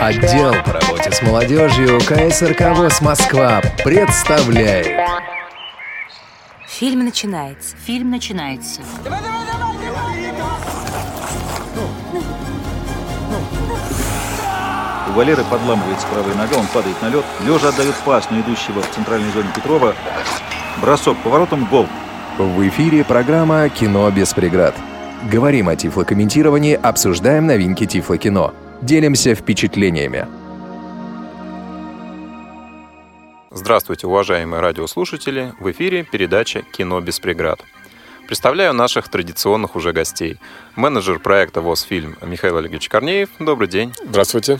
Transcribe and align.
Отдел 0.00 0.54
по 0.64 0.72
работе 0.72 1.12
с 1.12 1.20
молодежью 1.22 2.00
КСРК 2.00 2.74
ВОЗ 2.76 3.00
Москва 3.02 3.60
представляет 3.84 4.86
Фильм 6.66 7.04
начинается. 7.04 7.76
Фильм 7.76 8.10
начинается. 8.10 8.80
У 15.08 15.12
Валеры 15.12 15.44
подламывается 15.44 16.06
правая 16.06 16.34
нога, 16.34 16.56
он 16.56 16.66
падает 16.68 17.00
на 17.02 17.10
лед. 17.10 17.24
Лежа 17.46 17.68
отдает 17.68 17.94
пас 18.06 18.30
на 18.30 18.40
идущего 18.40 18.80
в 18.80 18.90
центральной 18.90 19.30
зоне 19.32 19.50
Петрова. 19.54 19.94
Бросок 20.80 21.18
поворотом, 21.18 21.66
гол. 21.66 21.86
В 22.38 22.68
эфире 22.68 23.04
программа 23.04 23.68
«Кино 23.68 24.10
без 24.10 24.32
преград». 24.32 24.74
Говорим 25.30 25.68
о 25.68 25.76
тифлокомментировании, 25.76 26.74
обсуждаем 26.74 27.46
новинки 27.46 27.86
тифлокино. 27.86 28.52
Делимся 28.82 29.36
впечатлениями. 29.36 30.26
Здравствуйте, 33.52 34.08
уважаемые 34.08 34.60
радиослушатели! 34.60 35.52
В 35.60 35.70
эфире 35.70 36.02
передача 36.02 36.62
«Кино 36.62 37.00
без 37.00 37.20
преград». 37.20 37.60
Представляю 38.26 38.72
наших 38.72 39.08
традиционных 39.08 39.76
уже 39.76 39.92
гостей. 39.92 40.38
Менеджер 40.74 41.20
проекта 41.20 41.60
«ВОЗ-фильм» 41.60 42.16
Михаил 42.22 42.56
Олегович 42.56 42.88
Корнеев. 42.88 43.28
Добрый 43.38 43.68
день. 43.68 43.92
Здравствуйте. 44.04 44.58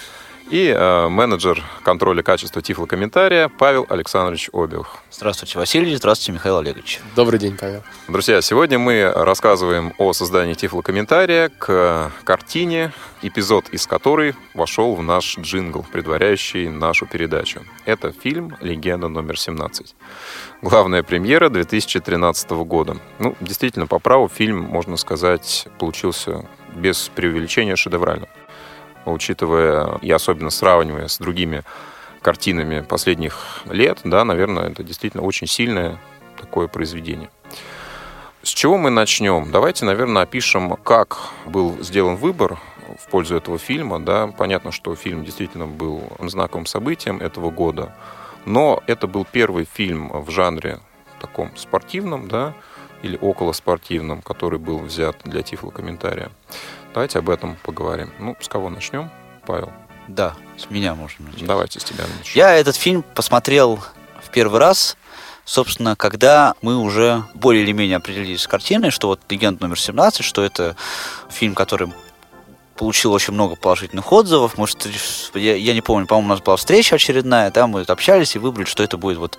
И 0.52 0.66
э, 0.69 1.09
менеджер 1.09 1.65
контроля 1.83 2.23
качества 2.23 2.60
тифлокомментария 2.60 3.48
Павел 3.48 3.87
Александрович 3.88 4.51
Обиух. 4.52 4.98
Здравствуйте, 5.10 5.59
Василий. 5.59 5.97
Здравствуйте, 5.97 6.33
Михаил 6.33 6.59
Олегович. 6.59 7.01
Добрый 7.16 7.41
день, 7.41 7.56
Павел. 7.59 7.83
Друзья, 8.06 8.43
сегодня 8.43 8.79
мы 8.79 9.10
рассказываем 9.16 9.95
о 9.96 10.12
создании 10.12 10.52
тифлокомментария 10.52 11.48
к 11.48 12.12
картине, 12.24 12.93
эпизод 13.23 13.70
из 13.70 13.87
которой 13.87 14.34
вошел 14.52 14.95
в 14.95 15.02
наш 15.02 15.38
джингл, 15.38 15.87
предваряющий 15.91 16.69
нашу 16.69 17.07
передачу. 17.07 17.62
Это 17.87 18.12
фильм 18.12 18.55
«Легенда 18.60 19.09
номер 19.09 19.37
17». 19.37 19.95
Главная 20.60 21.02
премьера 21.02 21.49
2013 21.49 22.51
года. 22.51 22.99
Ну, 23.18 23.34
действительно, 23.40 23.87
по 23.87 23.99
праву 23.99 24.29
фильм, 24.29 24.60
можно 24.60 24.99
сказать, 24.99 25.66
получился 25.79 26.45
без 26.77 27.09
преувеличения 27.09 27.74
шедевральным 27.74 28.29
учитывая 29.05 29.99
и 30.03 30.11
особенно 30.11 30.51
сравнивая 30.51 31.09
с 31.09 31.19
другими 31.19 31.63
картинами 32.21 32.81
последних 32.81 33.63
лет, 33.71 34.01
да, 34.05 34.25
наверное, 34.25 34.71
это 34.71 34.83
действительно 34.83 35.23
очень 35.23 35.47
сильное 35.47 35.99
такое 36.39 36.69
произведение. 36.69 37.30
С 38.43 38.49
чего 38.49 38.77
мы 38.77 38.91
начнем? 38.91 39.51
Давайте, 39.53 39.85
наверное, 39.85 40.23
опишем, 40.23 40.77
как 40.77 41.19
был 41.47 41.77
сделан 41.80 42.17
выбор 42.17 42.59
в 42.99 43.09
пользу 43.09 43.37
этого 43.37 43.59
фильма. 43.59 44.01
Да. 44.01 44.27
Понятно, 44.27 44.73
что 44.73 44.95
фильм 44.95 45.25
действительно 45.25 45.67
был 45.67 46.03
знаковым 46.19 46.67
событием 46.67 47.21
этого 47.21 47.51
года, 47.51 47.95
но 48.45 48.83
это 48.87 49.07
был 49.07 49.25
первый 49.30 49.65
фильм 49.65 50.11
в 50.13 50.30
жанре 50.30 50.80
таком 51.21 51.57
спортивном, 51.57 52.27
да, 52.29 52.55
или 53.03 53.17
около 53.21 53.53
спортивном, 53.53 54.23
который 54.23 54.59
был 54.59 54.79
взят 54.79 55.17
для 55.25 55.43
тифлокомментария. 55.43 56.30
Давайте 56.95 57.18
об 57.21 57.30
этом 57.30 57.57
поговорим. 57.62 58.12
Ну, 58.18 58.37
с 58.40 58.48
кого 58.48 58.68
начнем? 58.68 59.10
Павел. 59.46 59.73
Да, 60.09 60.35
с 60.59 60.68
меня 60.68 60.95
можно 60.95 61.26
начать. 61.26 61.46
Давайте 61.46 61.80
с 61.80 61.84
тебя 61.84 62.04
начнем. 62.18 62.34
Я 62.34 62.54
этот 62.54 62.76
фильм 62.76 63.02
посмотрел 63.02 63.80
в 64.22 64.31
первый 64.31 64.60
раз, 64.60 64.97
собственно, 65.44 65.97
когда 65.97 66.54
мы 66.60 66.76
уже 66.76 67.25
более 67.34 67.62
или 67.62 67.72
менее 67.72 67.97
определились 67.97 68.43
с 68.43 68.47
картиной, 68.47 68.91
что 68.91 69.09
вот 69.09 69.21
«Легенда 69.31 69.62
номер 69.62 69.76
17», 69.76 70.22
что 70.22 70.44
это 70.44 70.76
фильм, 71.31 71.54
который 71.54 71.93
получил 72.76 73.12
очень 73.12 73.32
много 73.32 73.56
положительных 73.56 74.12
отзывов. 74.12 74.59
Может, 74.59 74.87
я, 75.34 75.54
я 75.54 75.75
не 75.75 75.81
помню, 75.81 76.06
по-моему, 76.06 76.28
у 76.28 76.34
нас 76.34 76.43
была 76.43 76.56
встреча 76.56 76.97
очередная, 76.97 77.50
там 77.50 77.71
мы 77.71 77.82
общались 77.82 78.34
и 78.34 78.38
выбрали, 78.38 78.66
что 78.66 78.82
это 78.82 78.99
будет 78.99 79.19
вот 79.19 79.38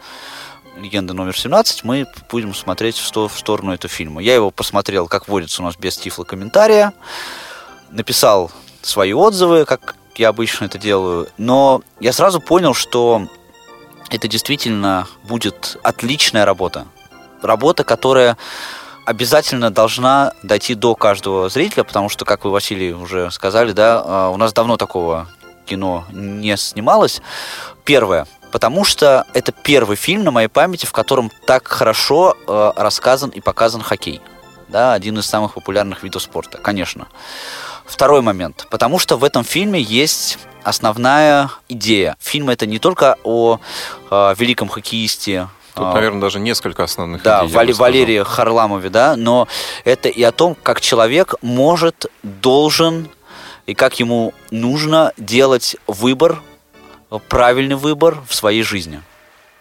легенда 0.77 1.13
номер 1.13 1.38
17, 1.38 1.83
мы 1.83 2.07
будем 2.31 2.53
смотреть 2.53 2.95
в, 2.95 3.05
сто, 3.05 3.28
в 3.28 3.38
сторону 3.38 3.73
этого 3.73 3.94
фильма. 3.94 4.22
Я 4.22 4.35
его 4.35 4.49
посмотрел, 4.49 5.07
как 5.07 5.28
водится 5.28 5.61
у 5.61 5.66
нас, 5.66 5.75
без 5.75 5.97
тифла 5.97 6.23
комментария. 6.23 6.94
Написал 7.93 8.51
свои 8.81 9.13
отзывы, 9.13 9.65
как 9.65 9.95
я 10.15 10.29
обычно 10.29 10.65
это 10.65 10.77
делаю. 10.77 11.29
Но 11.37 11.81
я 11.99 12.11
сразу 12.11 12.41
понял, 12.41 12.73
что 12.73 13.27
это 14.09 14.27
действительно 14.27 15.07
будет 15.23 15.77
отличная 15.83 16.45
работа. 16.45 16.85
Работа, 17.41 17.83
которая 17.83 18.37
обязательно 19.05 19.69
должна 19.69 20.33
дойти 20.41 20.75
до 20.75 20.95
каждого 20.95 21.49
зрителя, 21.49 21.83
потому 21.83 22.09
что, 22.09 22.25
как 22.25 22.45
вы, 22.45 22.51
Василий, 22.51 22.93
уже 22.93 23.29
сказали, 23.31 23.73
да, 23.73 24.01
а, 24.03 24.29
у 24.29 24.37
нас 24.37 24.53
давно 24.53 24.77
такого 24.77 25.27
кино 25.65 26.05
не 26.11 26.57
снималось. 26.57 27.21
Первое, 27.85 28.27
потому 28.51 28.83
что 28.85 29.25
это 29.33 29.51
первый 29.51 29.97
фильм 29.97 30.23
на 30.23 30.31
моей 30.31 30.47
памяти, 30.47 30.85
в 30.85 30.91
котором 30.91 31.31
так 31.45 31.67
хорошо 31.67 32.35
э, 32.47 32.71
рассказан 32.75 33.29
и 33.29 33.39
показан 33.39 33.81
хоккей. 33.81 34.21
Да, 34.67 34.93
один 34.93 35.19
из 35.19 35.25
самых 35.25 35.53
популярных 35.53 36.03
видов 36.03 36.21
спорта, 36.21 36.57
конечно. 36.57 37.07
Второй 37.93 38.21
момент, 38.21 38.65
потому 38.71 38.97
что 38.97 39.17
в 39.17 39.23
этом 39.23 39.43
фильме 39.43 39.79
есть 39.79 40.39
основная 40.63 41.51
идея. 41.69 42.17
Фильм 42.19 42.49
это 42.49 42.65
не 42.65 42.79
только 42.79 43.17
о 43.23 43.59
э, 44.09 44.35
великом 44.35 44.67
хоккеисте 44.67 45.47
Тут, 45.75 45.85
а, 45.85 45.93
наверное, 45.93 46.19
даже 46.19 46.39
несколько 46.39 46.83
основных 46.83 47.21
да, 47.21 47.45
идей. 47.45 47.53
Да, 47.53 47.73
Валерии 47.75 48.23
Харламове, 48.23 48.89
да, 48.89 49.15
но 49.15 49.47
это 49.83 50.09
и 50.09 50.23
о 50.23 50.31
том, 50.31 50.55
как 50.55 50.81
человек 50.81 51.35
может, 51.43 52.07
должен 52.23 53.09
и 53.67 53.75
как 53.75 53.99
ему 53.99 54.33
нужно 54.49 55.13
делать 55.17 55.75
выбор 55.85 56.41
правильный 57.29 57.75
выбор 57.75 58.23
в 58.27 58.33
своей 58.33 58.63
жизни. 58.63 59.03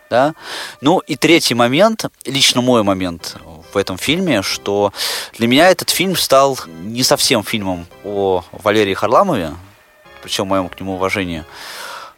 Да? 0.09 0.34
Ну 0.81 1.00
и 1.00 1.16
третий 1.16 1.54
момент, 1.54 2.06
лично 2.25 2.62
мой 2.62 2.82
момент 2.82 3.37
в 3.75 3.77
этом 3.77 3.99
фильме, 3.99 4.43
что 4.43 4.93
для 5.37 5.47
меня 5.47 5.71
этот 5.71 5.91
фильм 5.91 6.16
стал 6.16 6.59
не 6.66 7.03
совсем 7.03 7.43
фильмом 7.43 7.87
о 8.05 8.44
Валерии 8.53 8.94
Харламове, 8.94 9.55
причем 10.22 10.47
моем 10.47 10.69
к 10.69 10.78
нему 10.81 10.94
уважении. 10.94 11.44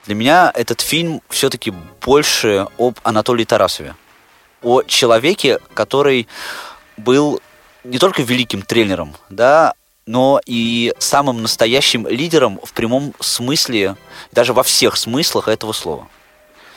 Для 0.06 0.14
меня 0.14 0.52
этот 0.54 0.80
фильм 0.80 1.22
все-таки 1.30 1.72
больше 2.04 2.66
об 2.78 2.98
Анатолии 3.02 3.44
Тарасове. 3.44 3.94
О 4.62 4.82
человеке, 4.82 5.58
который 5.72 6.28
был 6.96 7.40
не 7.84 7.98
только 7.98 8.22
великим 8.22 8.62
тренером, 8.62 9.14
да, 9.30 9.74
но 10.06 10.40
и 10.44 10.92
самым 10.98 11.42
настоящим 11.42 12.06
лидером 12.06 12.60
в 12.62 12.72
прямом 12.72 13.14
смысле, 13.20 13.96
даже 14.32 14.52
во 14.52 14.62
всех 14.62 14.96
смыслах 14.96 15.48
этого 15.48 15.72
слова. 15.72 16.08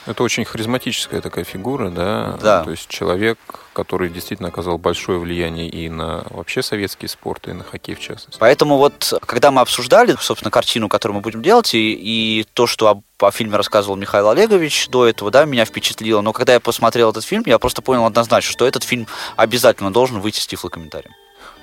Это 0.08 0.24
очень 0.24 0.46
харизматическая 0.46 1.22
такая 1.22 1.44
фигура, 1.44 1.90
да? 1.90 2.38
Да. 2.42 2.64
То 2.64 2.72
есть 2.72 2.88
человек, 2.88 3.38
который 3.74 4.10
действительно 4.10 4.50
оказал 4.50 4.78
большое 4.78 5.20
влияние 5.20 5.70
и 5.70 5.90
на 5.90 6.24
вообще 6.30 6.64
советский 6.64 7.08
спорт, 7.08 7.48
и 7.48 7.54
на 7.54 7.64
хоккей 7.64 7.96
в 7.96 8.00
частности. 8.00 8.40
Поэтому 8.40 8.78
вот, 8.78 9.14
когда 9.26 9.52
мы 9.52 9.62
обсуждали, 9.62 10.16
собственно, 10.20 10.50
картину, 10.50 10.88
которую 10.88 11.16
мы 11.18 11.22
будем 11.22 11.42
делать, 11.42 11.74
и, 11.74 11.94
и 11.94 12.46
то, 12.54 12.68
что 12.68 12.88
о, 12.88 13.26
о 13.26 13.32
фильме 13.32 13.58
рассказывал 13.58 13.98
Михаил 13.98 14.30
Олегович 14.30 14.88
до 14.88 15.06
этого, 15.06 15.30
да, 15.30 15.46
меня 15.46 15.66
впечатлило. 15.66 16.22
Но 16.22 16.32
когда 16.32 16.54
я 16.54 16.60
посмотрел 16.60 17.12
этот 17.12 17.26
фильм, 17.26 17.44
я 17.46 17.60
просто 17.60 17.82
понял 17.82 18.06
однозначно, 18.06 18.52
что 18.52 18.66
этот 18.66 18.84
фильм 18.84 19.08
обязательно 19.36 19.92
должен 19.92 20.22
выйти 20.22 20.40
с 20.40 20.48
тифлокомментарием. 20.48 21.14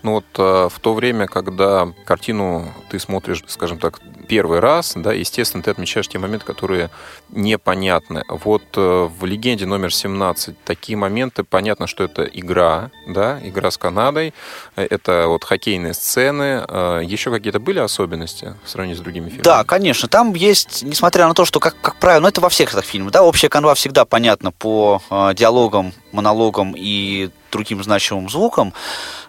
Ну 0.04 0.12
вот 0.12 0.26
э, 0.36 0.68
в 0.70 0.80
то 0.80 0.92
время, 0.92 1.26
когда 1.26 1.88
картину 2.04 2.70
ты 2.90 2.98
смотришь, 2.98 3.42
скажем 3.46 3.78
так, 3.78 4.00
первый 4.28 4.60
раз, 4.60 4.92
да, 4.96 5.14
естественно, 5.14 5.62
ты 5.62 5.70
отмечаешь 5.70 6.08
те 6.08 6.18
моменты, 6.18 6.44
которые 6.44 6.90
непонятны. 7.30 8.22
Вот 8.28 8.64
э, 8.76 9.08
в 9.18 9.24
«Легенде 9.24 9.64
номер 9.64 9.88
17» 9.88 10.56
такие 10.66 10.98
моменты, 10.98 11.42
понятно, 11.42 11.86
что 11.86 12.04
это 12.04 12.24
игра, 12.24 12.90
да, 13.08 13.40
игра 13.42 13.70
с 13.70 13.78
Канадой, 13.78 14.34
это 14.76 15.24
вот 15.28 15.42
хоккейные 15.42 15.94
сцены. 15.94 16.62
Э, 16.68 17.00
еще 17.02 17.30
какие-то 17.30 17.58
были 17.58 17.78
особенности 17.78 18.56
в 18.62 18.68
сравнении 18.68 18.98
с 18.98 19.00
другими 19.00 19.30
фильмами? 19.30 19.44
Да, 19.44 19.64
конечно. 19.64 20.06
Там 20.06 20.34
есть, 20.34 20.82
несмотря 20.82 21.26
на 21.28 21.32
то, 21.32 21.46
что, 21.46 21.60
как, 21.60 21.80
как 21.80 21.96
правило, 21.96 22.20
ну 22.20 22.28
это 22.28 22.42
во 22.42 22.50
всех 22.50 22.74
этих 22.74 22.84
фильмах, 22.84 23.10
да, 23.12 23.22
общая 23.22 23.48
канва 23.48 23.74
всегда 23.74 24.04
понятна 24.04 24.50
по 24.50 25.00
диалогам, 25.34 25.94
монологам 26.12 26.74
и 26.76 27.30
другим 27.54 27.82
значимым 27.82 28.28
звукам, 28.28 28.74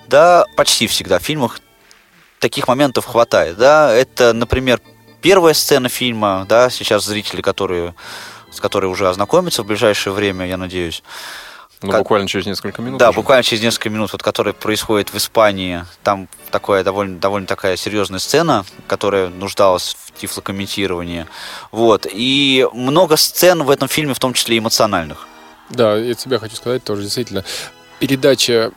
да, 0.08 0.46
почти 0.58 0.88
всегда 0.88 1.20
в 1.20 1.24
фильмах 1.24 1.60
таких 2.40 2.68
моментов 2.68 3.06
хватает, 3.06 3.58
да, 3.58 3.94
это, 3.94 4.34
например, 4.34 4.82
первая 5.22 5.54
сцена 5.54 5.88
фильма, 5.90 6.46
да, 6.50 6.70
сейчас 6.70 7.06
зрители, 7.06 7.42
которые, 7.42 7.96
с 8.52 8.60
которой 8.60 8.88
уже 8.88 9.08
ознакомятся 9.08 9.64
в 9.64 9.68
ближайшее 9.68 10.14
время, 10.14 10.46
я 10.46 10.58
надеюсь, 10.58 11.04
ну, 11.82 11.92
как... 11.92 12.02
буквально 12.02 12.28
через 12.28 12.46
несколько 12.46 12.82
минут. 12.82 13.00
Да, 13.00 13.10
уже. 13.10 13.18
буквально 13.18 13.44
через 13.44 13.62
несколько 13.62 13.90
минут, 13.90 14.12
вот, 14.12 14.24
которая 14.24 14.54
происходит 14.54 15.10
в 15.10 15.18
Испании. 15.18 15.86
Там 16.04 16.28
такая 16.50 16.84
довольно, 16.84 17.20
довольно 17.20 17.48
такая 17.48 17.76
серьезная 17.76 18.20
сцена, 18.20 18.66
которая 18.88 19.30
нуждалась 19.30 19.96
в 20.06 20.20
тифлокомментировании. 20.20 21.28
Вот. 21.72 22.08
И 22.12 22.68
много 22.74 23.18
сцен 23.18 23.64
в 23.64 23.70
этом 23.70 23.88
фильме, 23.88 24.14
в 24.14 24.20
том 24.20 24.34
числе 24.34 24.58
эмоциональных. 24.58 25.28
Да, 25.70 25.96
я 25.96 26.14
тебя 26.14 26.40
хочу 26.40 26.56
сказать 26.56 26.84
тоже, 26.84 27.04
действительно. 27.04 27.44
Передача 28.00 28.72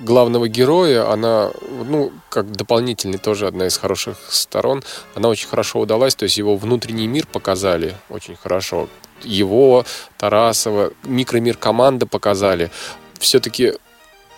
главного 0.00 0.48
героя, 0.48 1.10
она, 1.10 1.50
ну, 1.86 2.12
как 2.28 2.50
дополнительный 2.52 3.18
тоже 3.18 3.46
одна 3.46 3.66
из 3.66 3.76
хороших 3.76 4.16
сторон, 4.28 4.82
она 5.14 5.28
очень 5.28 5.48
хорошо 5.48 5.80
удалась, 5.80 6.14
то 6.14 6.24
есть 6.24 6.38
его 6.38 6.56
внутренний 6.56 7.06
мир 7.06 7.26
показали 7.26 7.94
очень 8.08 8.36
хорошо. 8.36 8.88
Его, 9.22 9.84
Тарасова, 10.16 10.92
микромир 11.04 11.56
команды 11.56 12.06
показали. 12.06 12.70
Все-таки 13.18 13.74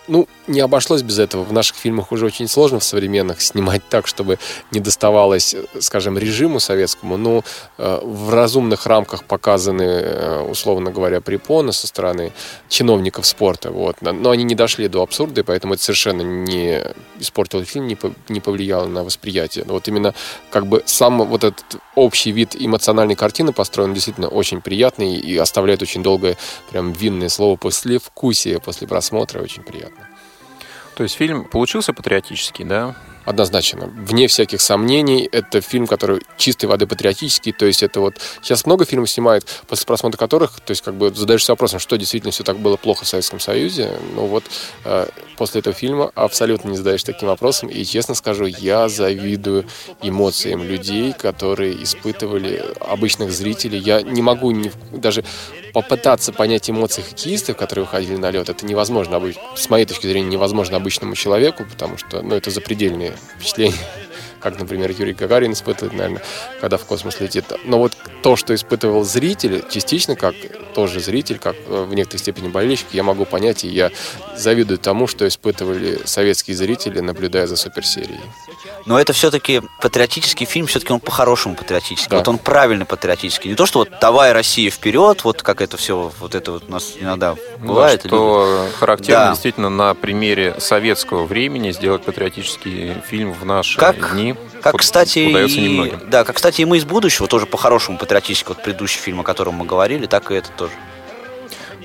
ну, 0.07 0.27
не 0.47 0.59
обошлось 0.59 1.01
без 1.01 1.19
этого. 1.19 1.43
В 1.43 1.53
наших 1.53 1.77
фильмах 1.77 2.11
уже 2.11 2.25
очень 2.25 2.47
сложно 2.47 2.79
в 2.79 2.83
современных 2.83 3.41
снимать 3.41 3.81
так, 3.89 4.07
чтобы 4.07 4.37
не 4.71 4.79
доставалось, 4.79 5.55
скажем, 5.79 6.17
режиму 6.17 6.59
советскому, 6.59 7.17
но 7.17 7.43
э, 7.77 7.99
в 8.03 8.33
разумных 8.33 8.85
рамках 8.85 9.23
показаны, 9.23 9.83
э, 9.83 10.39
условно 10.41 10.91
говоря, 10.91 11.21
препоны 11.21 11.71
со 11.73 11.87
стороны 11.87 12.33
чиновников 12.69 13.25
спорта. 13.25 13.71
Вот. 13.71 14.01
Но 14.01 14.29
они 14.29 14.43
не 14.43 14.55
дошли 14.55 14.87
до 14.87 15.01
абсурда, 15.01 15.41
и 15.41 15.43
поэтому 15.43 15.75
это 15.75 15.83
совершенно 15.83 16.21
не 16.21 16.83
испортило 17.19 17.63
фильм, 17.63 17.87
не, 17.87 17.95
по, 17.95 18.13
не 18.29 18.41
повлияло 18.41 18.87
на 18.87 19.03
восприятие. 19.03 19.63
Но 19.65 19.73
вот 19.73 19.87
именно 19.87 20.13
как 20.49 20.67
бы 20.67 20.83
сам 20.85 21.25
вот 21.25 21.43
этот 21.43 21.65
общий 21.95 22.31
вид 22.31 22.55
эмоциональной 22.57 23.15
картины 23.15 23.53
построен 23.53 23.93
действительно 23.93 24.27
очень 24.27 24.61
приятный 24.61 25.15
и 25.15 25.37
оставляет 25.37 25.81
очень 25.81 26.03
долгое 26.03 26.37
прям 26.71 26.91
винное 26.91 27.29
слово 27.29 27.55
после 27.55 27.99
вкусия, 27.99 28.59
после 28.59 28.87
просмотра. 28.87 29.41
Очень 29.41 29.63
приятно. 29.63 30.07
То 30.95 31.03
есть 31.03 31.15
фильм 31.15 31.45
получился 31.45 31.93
патриотический, 31.93 32.65
да? 32.65 32.95
Однозначно. 33.25 33.87
Вне 33.87 34.27
всяких 34.27 34.61
сомнений, 34.61 35.29
это 35.31 35.61
фильм, 35.61 35.87
который 35.87 36.21
чистой 36.37 36.65
воды 36.65 36.87
патриотический. 36.87 37.53
То 37.53 37.65
есть 37.65 37.83
это 37.83 37.99
вот... 37.99 38.15
Сейчас 38.41 38.65
много 38.65 38.85
фильмов 38.85 39.09
снимают, 39.09 39.45
после 39.67 39.85
просмотра 39.85 40.17
которых, 40.17 40.59
то 40.59 40.71
есть 40.71 40.81
как 40.81 40.95
бы 40.95 41.13
задаешься 41.13 41.53
вопросом, 41.53 41.79
что 41.79 41.97
действительно 41.97 42.31
все 42.31 42.43
так 42.43 42.57
было 42.57 42.75
плохо 42.75 43.05
в 43.05 43.07
Советском 43.07 43.39
Союзе. 43.39 43.91
Ну 44.15 44.25
вот 44.25 44.43
э, 44.83 45.07
после 45.37 45.59
этого 45.59 45.73
фильма 45.75 46.11
абсолютно 46.15 46.69
не 46.69 46.77
задаешь 46.77 47.03
таким 47.03 47.29
вопросом. 47.29 47.69
И 47.69 47.83
честно 47.85 48.15
скажу, 48.15 48.45
я 48.45 48.89
завидую 48.89 49.65
эмоциям 50.01 50.63
людей, 50.63 51.13
которые 51.13 51.81
испытывали 51.83 52.63
обычных 52.79 53.31
зрителей. 53.31 53.79
Я 53.79 54.01
не 54.01 54.21
могу 54.21 54.51
ни, 54.51 54.71
даже 54.91 55.23
попытаться 55.73 56.31
понять 56.31 56.69
эмоции 56.69 57.01
хоккеистов, 57.01 57.57
которые 57.57 57.85
выходили 57.85 58.15
на 58.15 58.29
лед, 58.29 58.47
это 58.47 58.65
невозможно, 58.65 59.21
с 59.55 59.69
моей 59.69 59.85
точки 59.85 60.07
зрения, 60.07 60.29
невозможно 60.29 60.77
обычному 60.77 61.15
человеку, 61.15 61.65
потому 61.69 61.97
что 61.97 62.21
ну, 62.21 62.35
это 62.35 62.51
запредельные 62.51 63.12
впечатления 63.37 63.77
как, 64.43 64.59
например, 64.59 64.91
Юрий 64.91 65.13
Гагарин 65.13 65.53
испытывает, 65.53 65.93
наверное, 65.93 66.21
когда 66.59 66.75
в 66.75 66.83
космос 66.83 67.21
летит. 67.21 67.45
Но 67.63 67.79
вот 67.79 67.95
то, 68.21 68.35
что 68.35 68.53
испытывал 68.53 69.05
зритель, 69.05 69.63
частично, 69.69 70.17
как 70.17 70.35
тоже 70.75 70.99
зритель, 70.99 71.39
как 71.39 71.55
э, 71.65 71.85
в 71.85 71.93
некоторой 71.93 72.19
степени 72.19 72.49
болельщик, 72.49 72.87
я 72.91 73.03
могу 73.03 73.23
понять, 73.23 73.63
и 73.63 73.69
я 73.69 73.89
завидую 74.35 74.79
тому, 74.79 75.07
что 75.07 75.25
испытывали 75.25 76.01
советские 76.03 76.57
зрители, 76.57 76.99
наблюдая 76.99 77.47
за 77.47 77.55
суперсерией. 77.55 78.19
Но 78.85 78.99
это 78.99 79.13
все-таки 79.13 79.61
патриотический 79.81 80.45
фильм, 80.45 80.67
все-таки 80.67 80.93
он 80.93 80.99
по-хорошему 80.99 81.55
патриотический. 81.55 82.09
Да. 82.09 82.17
Вот 82.17 82.27
он 82.27 82.37
правильно 82.37 82.85
патриотический. 82.85 83.49
Не 83.49 83.55
то, 83.55 83.65
что 83.65 83.79
вот 83.79 83.89
давай 84.01 84.33
Россия 84.33 84.69
вперед, 84.69 85.23
вот 85.23 85.41
как 85.41 85.61
это 85.61 85.77
все, 85.77 86.11
вот 86.19 86.35
это 86.35 86.51
вот 86.53 86.63
у 86.67 86.71
нас 86.71 86.93
иногда 86.99 87.35
бывает. 87.59 88.01
Да, 88.03 88.09
что 88.09 88.61
любит. 88.63 88.75
характерно 88.75 89.25
да. 89.25 89.31
действительно 89.31 89.69
на 89.69 89.93
примере 89.93 90.55
советского 90.59 91.25
времени 91.25 91.71
сделать 91.71 92.03
патриотический 92.03 92.93
фильм 93.07 93.33
в 93.33 93.45
наши 93.45 93.79
как, 93.79 94.11
дни 94.11 94.35
как, 94.61 94.77
кстати, 94.77 95.19
и, 95.19 95.93
да, 96.07 96.23
как, 96.23 96.37
кстати, 96.37 96.61
и 96.61 96.65
мы 96.65 96.77
из 96.77 96.85
будущего 96.85 97.27
тоже 97.27 97.45
по-хорошему 97.45 97.97
патриотически, 97.97 98.49
вот 98.49 98.63
предыдущий 98.63 98.99
фильм, 98.99 99.21
о 99.21 99.23
котором 99.23 99.55
мы 99.55 99.65
говорили, 99.65 100.05
так 100.05 100.31
и 100.31 100.35
это 100.35 100.49
тоже. 100.51 100.73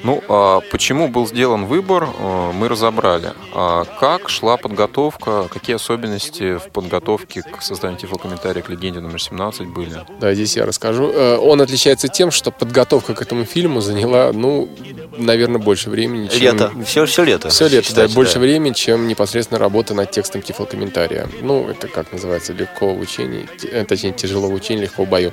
Ну, 0.05 0.23
а 0.29 0.61
почему 0.71 1.09
был 1.09 1.27
сделан 1.27 1.67
выбор, 1.67 2.05
э, 2.05 2.53
мы 2.53 2.69
разобрали. 2.69 3.33
А 3.55 3.85
как 3.85 4.29
шла 4.29 4.56
подготовка, 4.56 5.49
какие 5.49 5.77
особенности 5.77 6.56
в 6.59 6.71
подготовке 6.71 7.43
к 7.43 7.62
созданию 7.62 7.99
тифлокомментария 7.99 8.62
к 8.62 8.69
легенде 8.69 9.00
номер 9.00 9.21
17 9.21 9.67
были? 9.69 10.05
Да, 10.21 10.35
здесь 10.35 10.56
я 10.56 10.67
расскажу. 10.67 11.11
Э, 11.12 11.37
он 11.37 11.61
отличается 11.61 12.09
тем, 12.09 12.31
что 12.31 12.50
подготовка 12.50 13.15
к 13.15 13.23
этому 13.23 13.45
фильму 13.45 13.81
заняла, 13.81 14.33
ну, 14.33 14.69
наверное, 15.17 15.61
больше 15.61 15.91
времени, 15.91 16.29
чем... 16.29 16.41
Лето. 16.41 16.73
Все, 16.85 17.06
все 17.06 17.25
лето. 17.25 17.49
Все 17.49 17.69
лето, 17.69 17.89
считайте, 17.89 18.12
да, 18.12 18.15
больше 18.15 18.35
да. 18.35 18.41
времени, 18.41 18.73
чем 18.73 19.09
непосредственно 19.09 19.59
работа 19.59 19.94
над 19.94 20.11
текстом 20.11 20.43
тифлокомментария. 20.43 21.29
Ну, 21.43 21.69
это 21.69 21.89
как 21.89 22.12
называется, 22.12 22.53
легко 22.53 22.94
в 22.94 23.01
учении, 23.01 23.49
э, 23.71 23.85
точнее, 23.85 24.12
тяжело 24.12 24.49
в 24.49 24.55
учении, 24.55 24.83
легко 24.83 25.05
в 25.05 25.09
бою. 25.09 25.33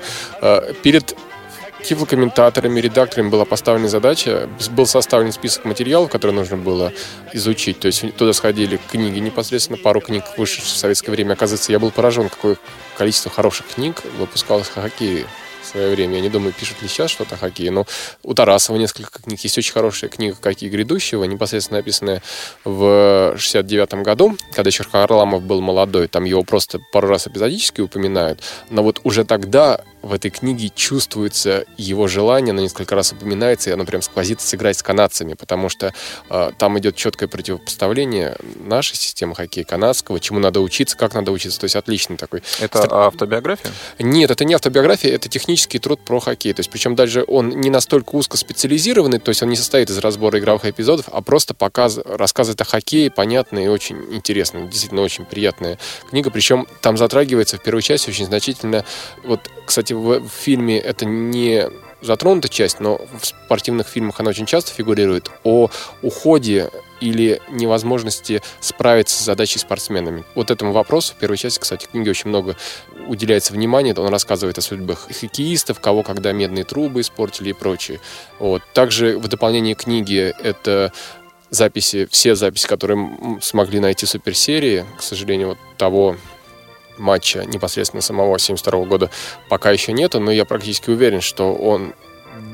Перед 0.83 1.15
тифлокомментаторами, 1.85 2.79
редакторами 2.79 3.29
была 3.29 3.45
поставлена 3.45 3.87
задача, 3.87 4.49
был 4.71 4.85
составлен 4.85 5.31
список 5.31 5.65
материалов, 5.65 6.11
которые 6.11 6.35
нужно 6.35 6.57
было 6.57 6.91
изучить. 7.33 7.79
То 7.79 7.87
есть 7.87 8.15
туда 8.15 8.33
сходили 8.33 8.79
книги 8.91 9.19
непосредственно, 9.19 9.77
пару 9.77 10.01
книг 10.01 10.23
вышедших 10.37 10.65
в 10.65 10.77
советское 10.77 11.11
время. 11.11 11.33
Оказывается, 11.33 11.71
я 11.71 11.79
был 11.79 11.91
поражен, 11.91 12.29
какое 12.29 12.57
количество 12.97 13.31
хороших 13.31 13.67
книг 13.67 14.01
выпускалось 14.17 14.67
в 14.67 14.73
хоккее 14.73 15.25
в 15.65 15.67
свое 15.67 15.89
время. 15.95 16.15
Я 16.15 16.21
не 16.21 16.29
думаю, 16.29 16.53
пишут 16.53 16.81
ли 16.81 16.87
сейчас 16.87 17.11
что-то 17.11 17.35
о 17.35 17.37
хоккее, 17.37 17.71
но 17.71 17.85
у 18.23 18.33
Тарасова 18.33 18.77
несколько 18.77 19.21
книг. 19.21 19.39
Есть 19.41 19.57
очень 19.57 19.73
хорошая 19.73 20.09
книга 20.09 20.37
«Какие 20.39 20.69
грядущего», 20.69 21.23
непосредственно 21.23 21.79
написанная 21.79 22.21
в 22.63 23.35
69 23.37 23.95
году, 24.03 24.37
когда 24.53 24.69
еще 24.69 24.83
Харламов 24.83 25.43
был 25.43 25.61
молодой. 25.61 26.07
Там 26.07 26.23
его 26.23 26.43
просто 26.43 26.79
пару 26.91 27.07
раз 27.07 27.27
эпизодически 27.27 27.81
упоминают. 27.81 28.41
Но 28.69 28.83
вот 28.83 29.01
уже 29.03 29.25
тогда 29.25 29.81
в 30.05 30.13
этой 30.13 30.29
книге 30.29 30.69
чувствуется 30.69 31.65
его 31.77 32.07
желание, 32.07 32.51
оно 32.51 32.61
несколько 32.61 32.93
раз 32.93 33.11
упоминается, 33.11 33.71
и 33.71 33.73
оно 33.73 33.85
прям 33.85 34.03
сквозит 34.03 34.39
сыграть 34.39 34.77
с 34.77 34.83
канадцами, 34.83 35.33
потому 35.33 35.67
что 35.67 35.93
э, 36.29 36.51
там 36.59 36.77
идет 36.77 36.95
четкое 36.95 37.27
противопоставление 37.27 38.37
нашей 38.59 38.95
системы 38.95 39.33
хоккея 39.33 39.65
канадского, 39.65 40.19
чему 40.19 40.37
надо 40.39 40.61
учиться, 40.61 40.95
как 40.95 41.15
надо 41.15 41.31
учиться. 41.31 41.59
То 41.59 41.65
есть 41.65 41.75
отличный 41.75 42.17
такой. 42.17 42.43
Это 42.59 42.83
Стр... 42.83 42.93
автобиография? 42.93 43.71
Нет, 43.97 44.29
это 44.29 44.45
не 44.45 44.53
автобиография, 44.53 45.11
это 45.11 45.27
технический 45.27 45.79
труд 45.79 45.99
про 46.05 46.19
хоккей. 46.19 46.53
То 46.53 46.59
есть 46.59 46.69
причем 46.69 46.93
даже 46.93 47.25
он 47.27 47.49
не 47.49 47.71
настолько 47.71 48.15
узко 48.15 48.37
специализированный, 48.37 49.19
то 49.19 49.29
есть 49.29 49.41
он 49.41 49.49
не 49.49 49.55
состоит 49.55 49.89
из 49.89 49.97
разбора 49.97 50.37
игровых 50.37 50.65
эпизодов, 50.65 51.09
а 51.11 51.21
просто 51.21 51.55
показ... 51.55 51.97
рассказывает 52.05 52.61
о 52.61 52.65
хоккее, 52.65 53.09
понятно 53.09 53.57
и 53.57 53.67
очень 53.67 53.97
интересно. 54.13 54.67
Действительно 54.67 55.01
очень 55.01 55.25
приятная 55.25 55.79
книга. 56.11 56.29
Причем 56.29 56.67
там 56.81 56.95
затрагивается 56.95 57.57
в 57.57 57.63
первой 57.63 57.81
части 57.81 58.11
очень 58.11 58.25
значительно, 58.25 58.85
вот, 59.23 59.49
кстати, 59.65 59.93
в, 59.93 60.27
фильме 60.27 60.79
это 60.79 61.05
не 61.05 61.69
затронута 62.01 62.49
часть, 62.49 62.79
но 62.79 63.01
в 63.19 63.25
спортивных 63.25 63.87
фильмах 63.87 64.19
она 64.19 64.29
очень 64.29 64.45
часто 64.45 64.71
фигурирует, 64.71 65.31
о 65.43 65.69
уходе 66.01 66.69
или 67.01 67.41
невозможности 67.49 68.41
справиться 68.59 69.15
с 69.15 69.25
задачей 69.25 69.59
спортсменами. 69.59 70.23
Вот 70.35 70.51
этому 70.51 70.71
вопросу 70.71 71.13
в 71.13 71.17
первой 71.17 71.37
части, 71.37 71.59
кстати, 71.59 71.87
книги 71.91 72.09
очень 72.09 72.29
много 72.29 72.55
уделяется 73.07 73.53
внимания. 73.53 73.93
Он 73.93 74.07
рассказывает 74.07 74.57
о 74.57 74.61
судьбах 74.61 75.07
хоккеистов, 75.19 75.79
кого 75.79 76.03
когда 76.03 76.31
медные 76.31 76.63
трубы 76.63 77.01
испортили 77.01 77.49
и 77.49 77.53
прочее. 77.53 77.99
Вот. 78.39 78.61
Также 78.73 79.17
в 79.17 79.27
дополнении 79.27 79.73
книги 79.73 80.33
это 80.41 80.93
записи, 81.49 82.07
все 82.09 82.35
записи, 82.35 82.67
которые 82.67 83.39
смогли 83.41 83.79
найти 83.79 84.05
суперсерии. 84.05 84.85
К 84.97 85.01
сожалению, 85.01 85.49
вот 85.49 85.57
того 85.77 86.15
матча 86.97 87.45
непосредственно 87.45 88.01
самого 88.01 88.37
72 88.39 88.85
года 88.85 89.09
пока 89.49 89.71
еще 89.71 89.93
нету, 89.93 90.19
но 90.19 90.31
я 90.31 90.45
практически 90.45 90.89
уверен, 90.89 91.21
что 91.21 91.53
он 91.53 91.93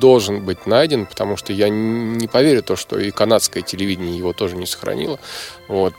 должен 0.01 0.43
быть 0.43 0.65
найден, 0.65 1.05
потому 1.05 1.37
что 1.37 1.53
я 1.53 1.69
не 1.69 2.27
поверю 2.27 2.63
то, 2.63 2.75
что 2.75 2.99
и 2.99 3.11
канадское 3.11 3.63
телевидение 3.63 4.17
его 4.17 4.33
тоже 4.33 4.57
не 4.57 4.65
сохранило. 4.65 5.19
Вот. 5.67 5.93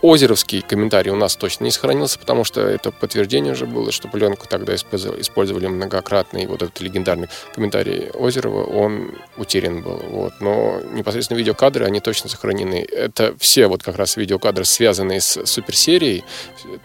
Озеровский 0.00 0.62
комментарий 0.62 1.10
у 1.10 1.16
нас 1.16 1.36
точно 1.36 1.64
не 1.64 1.70
сохранился, 1.70 2.18
потому 2.18 2.44
что 2.44 2.62
это 2.62 2.92
подтверждение 2.92 3.52
уже 3.52 3.66
было, 3.66 3.92
что 3.92 4.08
пленку 4.08 4.46
тогда 4.48 4.74
использовали, 4.74 5.66
многократно, 5.66 6.38
и 6.38 6.46
вот 6.46 6.62
этот 6.62 6.80
легендарный 6.80 7.28
комментарий 7.54 8.10
Озерова, 8.14 8.64
он 8.64 9.12
утерян 9.36 9.82
был. 9.82 10.00
Вот. 10.08 10.34
Но 10.40 10.80
непосредственно 10.92 11.36
видеокадры, 11.36 11.84
они 11.84 12.00
точно 12.00 12.30
сохранены. 12.30 12.86
Это 12.90 13.34
все 13.38 13.66
вот 13.66 13.82
как 13.82 13.96
раз 13.96 14.16
видеокадры, 14.16 14.64
связанные 14.64 15.20
с 15.20 15.44
суперсерией, 15.44 16.24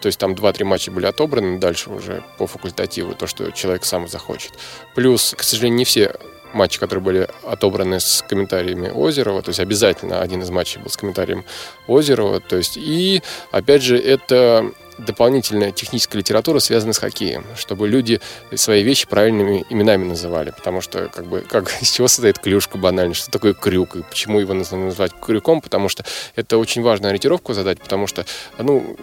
то 0.00 0.06
есть 0.06 0.18
там 0.18 0.32
2-3 0.32 0.64
матча 0.64 0.90
были 0.90 1.06
отобраны, 1.06 1.58
дальше 1.58 1.90
уже 1.90 2.24
по 2.36 2.46
факультативу, 2.46 3.14
то, 3.14 3.28
что 3.28 3.52
человек 3.52 3.84
сам 3.84 4.08
захочет. 4.08 4.52
Плюс, 4.96 5.34
к 5.38 5.42
сожалению, 5.44 5.78
не 5.78 5.84
все 5.84 6.16
матчи, 6.54 6.78
которые 6.78 7.02
были 7.02 7.28
отобраны 7.42 8.00
с 8.00 8.24
комментариями 8.26 8.90
Озерова, 8.94 9.42
то 9.42 9.50
есть 9.50 9.60
обязательно 9.60 10.20
один 10.20 10.42
из 10.42 10.50
матчей 10.50 10.80
был 10.80 10.90
с 10.90 10.96
комментарием 10.96 11.44
Озерова, 11.86 12.40
то 12.40 12.56
есть 12.56 12.76
и, 12.76 13.22
опять 13.50 13.82
же, 13.82 13.98
это 13.98 14.72
дополнительная 14.98 15.72
техническая 15.72 16.20
литература, 16.20 16.58
связанная 16.58 16.92
с 16.92 16.98
хоккеем, 16.98 17.44
чтобы 17.56 17.88
люди 17.88 18.20
свои 18.54 18.82
вещи 18.82 19.06
правильными 19.06 19.64
именами 19.70 20.04
называли, 20.04 20.50
потому 20.50 20.80
что 20.80 21.08
как 21.08 21.26
бы 21.26 21.40
как 21.40 21.70
из 21.82 21.90
чего 21.90 22.08
состоит 22.08 22.38
клюшка 22.38 22.78
банально, 22.78 23.14
что 23.14 23.30
такое 23.30 23.54
крюк? 23.54 23.96
И 23.96 24.02
почему 24.02 24.40
его 24.40 24.54
нужно 24.54 24.78
назвать 24.78 25.12
крюком, 25.20 25.60
потому 25.60 25.88
что 25.88 26.04
это 26.36 26.58
очень 26.58 26.82
важную 26.82 27.10
ориентировку 27.10 27.54
задать, 27.54 27.80
потому 27.80 28.06
что 28.06 28.24
ну 28.58 28.96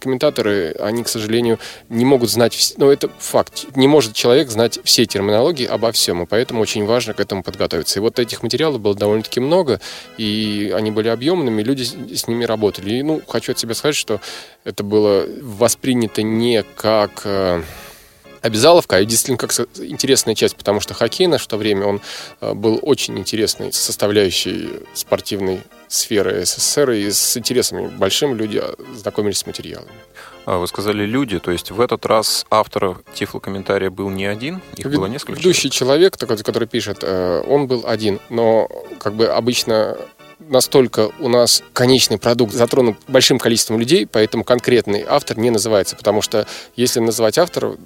комментаторы, 0.00 0.74
они, 0.80 1.02
к 1.02 1.08
сожалению, 1.08 1.58
не 1.88 2.04
могут 2.04 2.30
знать, 2.30 2.74
ну 2.76 2.90
это 2.90 3.08
факт, 3.18 3.66
не 3.76 3.88
может 3.88 4.14
человек 4.14 4.50
знать 4.50 4.78
все 4.84 5.06
терминологии 5.06 5.66
обо 5.66 5.92
всем, 5.92 6.22
и 6.22 6.26
поэтому 6.26 6.60
очень 6.60 6.84
важно 6.86 7.14
к 7.14 7.20
этому 7.20 7.42
подготовиться. 7.42 7.98
И 7.98 8.02
вот 8.02 8.18
этих 8.18 8.42
материалов 8.42 8.80
было 8.80 8.94
довольно-таки 8.94 9.40
много, 9.40 9.80
и 10.18 10.72
они 10.74 10.90
были 10.90 11.08
объемными, 11.08 11.62
люди 11.62 11.82
с 11.82 12.26
ними 12.28 12.44
работали. 12.44 12.94
И, 12.94 13.02
ну, 13.02 13.22
хочу 13.26 13.52
от 13.52 13.58
себя 13.58 13.74
сказать, 13.74 13.96
что 13.96 14.20
это 14.66 14.82
было 14.82 15.24
воспринято 15.42 16.22
не 16.22 16.64
как 16.74 17.22
э, 17.24 17.62
обязаловка, 18.42 18.96
а 18.96 19.04
действительно 19.04 19.38
как 19.38 19.52
интересная 19.78 20.34
часть, 20.34 20.56
потому 20.56 20.80
что 20.80 20.92
хоккей 20.92 21.28
на 21.28 21.38
то 21.38 21.56
время 21.56 21.86
он 21.86 22.00
э, 22.40 22.52
был 22.52 22.80
очень 22.82 23.16
интересной 23.16 23.72
составляющей 23.72 24.70
спортивной 24.92 25.60
сферы 25.86 26.44
СССР, 26.44 26.90
и 26.90 27.10
с 27.12 27.36
интересами 27.36 27.86
большим 27.86 28.34
люди 28.34 28.60
знакомились 28.92 29.38
с 29.38 29.46
материалами. 29.46 29.92
А 30.46 30.58
вы 30.58 30.66
сказали 30.66 31.06
люди, 31.06 31.38
то 31.38 31.52
есть 31.52 31.70
в 31.70 31.80
этот 31.80 32.04
раз 32.04 32.44
автор 32.50 32.98
тифлокомментария 33.14 33.90
был 33.90 34.10
не 34.10 34.26
один, 34.26 34.60
их 34.76 34.90
было 34.90 35.06
несколько 35.06 35.38
Ведущий 35.38 35.70
человек, 35.70 36.16
человек 36.16 36.44
который 36.44 36.66
пишет, 36.66 36.98
э, 37.02 37.42
он 37.46 37.68
был 37.68 37.84
один, 37.86 38.18
но 38.30 38.68
как 38.98 39.14
бы 39.14 39.26
обычно 39.26 39.96
настолько 40.48 41.10
у 41.18 41.28
нас 41.28 41.62
конечный 41.72 42.18
продукт 42.18 42.52
затронут 42.52 42.96
большим 43.08 43.38
количеством 43.38 43.78
людей, 43.78 44.06
поэтому 44.06 44.44
конкретный 44.44 45.04
автор 45.06 45.38
не 45.38 45.50
называется, 45.50 45.96
потому 45.96 46.22
что 46.22 46.46
если 46.76 47.00
называть 47.00 47.38
автора, 47.38 47.76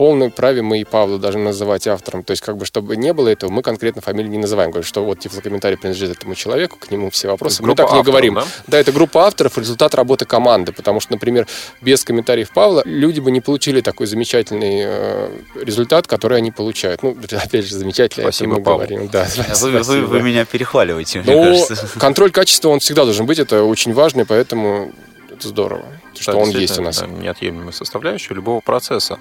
в 0.00 0.02
полной 0.02 0.30
праве 0.30 0.62
мы 0.62 0.80
и 0.80 0.84
Павла 0.84 1.18
должны 1.18 1.42
называть 1.42 1.86
автором. 1.86 2.22
То 2.22 2.30
есть, 2.30 2.42
как 2.42 2.56
бы, 2.56 2.64
чтобы 2.64 2.96
не 2.96 3.12
было 3.12 3.28
этого, 3.28 3.50
мы 3.50 3.62
конкретно 3.62 4.00
фамилию 4.00 4.30
не 4.30 4.38
называем. 4.38 4.70
Говорим, 4.70 4.88
что 4.88 5.04
вот 5.04 5.18
комментарий 5.42 5.76
принадлежит 5.76 6.16
этому 6.16 6.34
человеку, 6.34 6.78
к 6.78 6.90
нему 6.90 7.10
все 7.10 7.28
вопросы. 7.28 7.62
Мы 7.62 7.74
так 7.74 7.84
авторов, 7.84 8.06
не 8.06 8.10
говорим. 8.10 8.34
Да? 8.36 8.44
да, 8.66 8.78
это 8.80 8.92
группа 8.92 9.26
авторов, 9.26 9.58
результат 9.58 9.94
работы 9.94 10.24
команды, 10.24 10.72
потому 10.72 11.00
что, 11.00 11.12
например, 11.12 11.46
без 11.82 12.02
комментариев 12.02 12.50
Павла 12.50 12.80
люди 12.86 13.20
бы 13.20 13.30
не 13.30 13.42
получили 13.42 13.82
такой 13.82 14.06
замечательный 14.06 14.80
э, 14.84 15.30
результат, 15.56 16.06
который 16.06 16.38
они 16.38 16.50
получают. 16.50 17.02
Ну, 17.02 17.14
опять 17.32 17.66
же, 17.66 17.74
замечательно, 17.74 18.32
спасибо, 18.32 18.54
мы 18.54 18.62
Павел. 18.62 18.78
говорим. 18.78 19.08
Да, 19.08 19.28
вы, 19.60 19.82
вы, 19.82 20.06
вы 20.06 20.22
меня 20.22 20.46
перехваливаете, 20.46 21.20
мне 21.20 21.36
ну, 21.36 21.42
кажется 21.42 21.98
контроль 21.98 22.30
качества, 22.30 22.70
он 22.70 22.80
всегда 22.80 23.04
должен 23.04 23.26
быть, 23.26 23.38
это 23.38 23.64
очень 23.64 23.92
важно, 23.92 24.22
и 24.22 24.24
поэтому 24.24 24.92
это 25.30 25.48
здорово, 25.48 25.84
да, 26.14 26.22
что 26.22 26.38
он 26.38 26.48
есть 26.50 26.78
у 26.78 26.82
нас. 26.82 27.02
Неотъемлемая 27.02 27.72
составляющая 27.72 28.32
любого 28.32 28.60
процесса. 28.60 29.18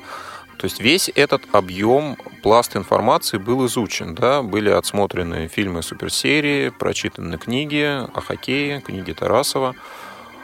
То 0.59 0.65
есть 0.65 0.81
весь 0.81 1.09
этот 1.15 1.43
объем, 1.53 2.17
пласт 2.43 2.75
информации 2.75 3.37
был 3.37 3.65
изучен, 3.65 4.13
да, 4.13 4.43
были 4.43 4.69
отсмотрены 4.69 5.47
фильмы 5.47 5.81
суперсерии, 5.81 6.67
прочитаны 6.67 7.37
книги 7.37 7.85
о 8.13 8.19
хоккее, 8.19 8.81
книги 8.81 9.13
Тарасова. 9.13 9.73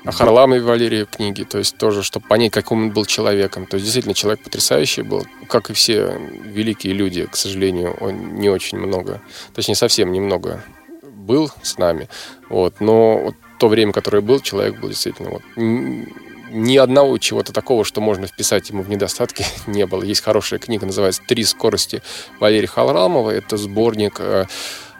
О 0.06 0.12
Харламове 0.12 0.62
Валерии 0.62 1.04
книги, 1.06 1.44
то 1.44 1.58
есть 1.58 1.78
тоже, 1.78 2.04
чтобы 2.04 2.28
понять, 2.28 2.52
каким 2.52 2.84
он 2.84 2.92
был 2.92 3.06
человеком. 3.06 3.66
То 3.66 3.76
есть 3.76 3.86
действительно 3.86 4.14
человек 4.14 4.42
потрясающий 4.44 5.02
был, 5.02 5.26
как 5.50 5.72
и 5.72 5.74
все 5.74 6.16
великие 6.18 6.94
люди, 6.94 7.26
к 7.26 7.36
сожалению, 7.36 7.98
он 8.00 8.36
не 8.36 8.50
очень 8.50 8.78
много, 8.78 9.20
точнее 9.54 9.76
совсем 9.76 10.12
немного 10.12 10.64
был 11.02 11.52
с 11.64 11.78
нами. 11.80 12.08
Вот. 12.50 12.80
Но 12.80 13.18
вот 13.18 13.36
то 13.58 13.68
время, 13.68 13.92
которое 13.94 14.22
был, 14.22 14.40
человек 14.40 14.80
был 14.80 14.90
действительно 14.90 15.32
вот, 15.32 15.42
ни 16.50 16.78
одного 16.78 17.18
чего-то 17.18 17.54
такого, 17.54 17.84
что 17.86 18.02
можно 18.02 18.28
вписать 18.28 18.70
ему 18.70 18.84
в 18.84 18.90
недостатки, 18.90 19.46
не 19.68 19.86
было. 19.86 20.04
Есть 20.04 20.22
хорошая 20.22 20.60
книга, 20.60 20.86
называется 20.86 21.22
«Три 21.28 21.44
скорости» 21.44 22.02
Валерия 22.40 22.68
Халрамова. 22.68 23.32
Это 23.32 23.58
сборник 23.58 24.16
э, 24.20 24.46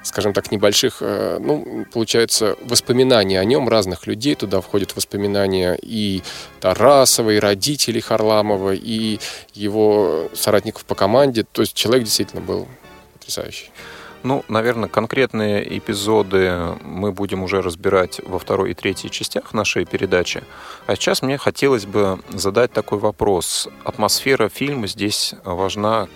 скажем 0.06 0.34
так, 0.34 0.52
небольших, 0.52 0.98
э, 1.02 1.40
ну, 1.40 1.86
получается, 1.92 2.56
воспоминаний 2.62 3.38
о 3.38 3.44
нем 3.44 3.68
разных 3.68 4.08
людей. 4.08 4.36
Туда 4.36 4.62
входят 4.62 4.96
воспоминания 4.96 5.78
и 5.82 6.22
Тарасова, 6.62 7.32
и 7.32 7.40
родителей 7.40 8.02
Харламова, 8.02 8.74
и 8.74 9.20
его 9.54 10.30
соратников 10.34 10.86
по 10.86 10.96
команде. 10.96 11.44
То 11.44 11.62
есть 11.62 11.74
человек 11.74 12.06
действительно 12.06 12.42
был 12.42 12.68
потрясающий. 13.14 13.72
Ну, 14.26 14.44
наверное, 14.48 14.90
конкретные 14.90 15.78
эпизоды 15.78 16.76
мы 16.82 17.12
будем 17.12 17.44
уже 17.44 17.62
разбирать 17.62 18.20
во 18.26 18.40
второй 18.40 18.72
и 18.72 18.74
третьей 18.74 19.12
частях 19.12 19.54
нашей 19.54 19.86
передачи. 19.86 20.44
А 20.88 20.96
сейчас 20.96 21.22
мне 21.22 21.38
хотелось 21.38 21.86
бы 21.86 22.20
задать 22.30 22.72
такой 22.74 22.98
вопрос. 22.98 23.70
Атмосфера 23.84 24.50
фильма 24.50 24.88
здесь 24.88 25.36
важна 25.44 26.08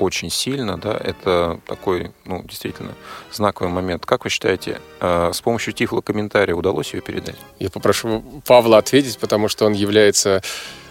очень 0.00 0.30
сильно, 0.30 0.78
да, 0.78 0.96
это 0.96 1.60
такой, 1.68 2.10
ну, 2.24 2.42
действительно, 2.42 2.90
знаковый 3.32 3.72
момент. 3.72 4.04
Как 4.04 4.24
вы 4.24 4.30
считаете, 4.30 4.80
э, 4.98 5.30
с 5.32 5.40
помощью 5.40 5.74
тифлокомментария 5.74 6.56
удалось 6.56 6.92
ее 6.92 7.02
передать? 7.02 7.36
Я 7.60 7.70
попрошу 7.70 8.42
Павла 8.44 8.78
ответить, 8.78 9.16
потому 9.20 9.46
что 9.46 9.66
он 9.66 9.74
является 9.74 10.42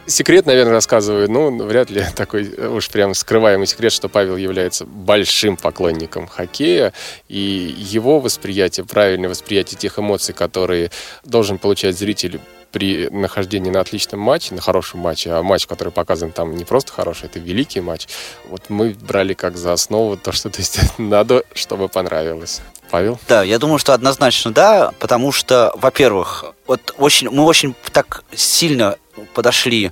Секрет, 0.05 0.45
наверное, 0.45 0.73
рассказываю. 0.73 1.29
Ну, 1.31 1.65
вряд 1.65 1.89
ли 1.89 2.03
такой 2.15 2.49
уж 2.67 2.89
прям 2.89 3.13
скрываемый 3.13 3.67
секрет, 3.67 3.91
что 3.91 4.09
Павел 4.09 4.35
является 4.35 4.85
большим 4.85 5.57
поклонником 5.57 6.27
хоккея, 6.27 6.93
и 7.29 7.75
его 7.77 8.19
восприятие, 8.19 8.85
правильное 8.85 9.29
восприятие 9.29 9.77
тех 9.77 9.97
эмоций, 9.99 10.33
которые 10.33 10.91
должен 11.23 11.57
получать 11.57 11.97
зритель 11.97 12.39
при 12.73 13.07
нахождении 13.09 13.69
на 13.69 13.81
отличном 13.81 14.19
матче, 14.19 14.55
на 14.55 14.61
хорошем 14.61 14.99
матче, 14.99 15.31
а 15.31 15.43
матч, 15.43 15.67
который 15.67 15.93
показан 15.93 16.31
там 16.31 16.55
не 16.55 16.65
просто 16.65 16.91
хороший, 16.91 17.25
это 17.25 17.39
великий 17.39 17.81
матч, 17.81 18.07
вот 18.49 18.63
мы 18.69 18.95
брали 18.99 19.35
как 19.35 19.57
за 19.57 19.73
основу 19.73 20.17
то, 20.17 20.31
что 20.31 20.49
то 20.49 20.59
есть, 20.59 20.79
надо, 20.97 21.43
чтобы 21.53 21.87
понравилось. 21.87 22.61
Павел? 22.89 23.19
Да, 23.27 23.43
я 23.43 23.57
думаю, 23.57 23.79
что 23.79 23.93
однозначно 23.93 24.51
да, 24.51 24.91
потому 24.99 25.31
что, 25.31 25.73
во-первых, 25.75 26.45
вот 26.67 26.93
очень, 26.97 27.29
мы 27.29 27.43
очень 27.43 27.75
так 27.91 28.23
сильно 28.35 28.97
подошли, 29.33 29.91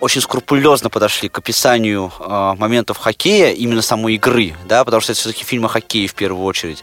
очень 0.00 0.20
скрупулезно 0.20 0.90
подошли 0.90 1.28
к 1.28 1.38
описанию 1.38 2.12
э, 2.18 2.54
моментов 2.58 2.98
хоккея, 2.98 3.52
именно 3.52 3.82
самой 3.82 4.14
игры, 4.14 4.54
да, 4.66 4.84
потому 4.84 5.00
что 5.00 5.12
это 5.12 5.20
все-таки 5.20 5.44
фильм 5.44 5.66
о 5.66 5.68
хоккее 5.68 6.08
в 6.08 6.14
первую 6.14 6.44
очередь. 6.44 6.82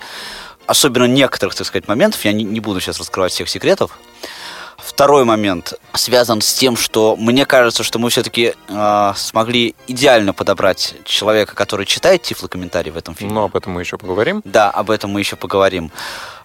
Особенно 0.66 1.06
некоторых, 1.06 1.56
так 1.56 1.68
сказать, 1.68 1.88
моментов, 1.88 2.24
я 2.26 2.32
не, 2.32 2.44
не 2.44 2.60
буду 2.60 2.80
сейчас 2.80 3.00
раскрывать 3.00 3.34
всех 3.34 3.50
секретов. 3.50 3.92
Второй 4.78 5.24
момент 5.24 5.74
связан 5.94 6.42
с 6.42 6.54
тем, 6.54 6.76
что 6.76 7.16
мне 7.16 7.46
кажется, 7.46 7.84
что 7.84 8.00
мы 8.00 8.10
все-таки 8.10 8.54
э, 8.68 9.14
смогли 9.16 9.76
идеально 9.88 10.34
подобрать 10.34 10.96
человека, 11.06 11.56
который 11.56 11.86
читает 11.86 12.22
тифлокомментарий 12.24 12.92
в 12.92 12.98
этом 12.98 13.16
фильме. 13.16 13.34
Но 13.34 13.46
об 13.46 13.56
этом 13.56 13.74
мы 13.74 13.82
еще 13.82 13.98
поговорим. 13.98 14.42
Да, 14.44 14.70
об 14.70 14.92
этом 14.92 15.12
мы 15.12 15.22
еще 15.22 15.38
поговорим. 15.38 15.90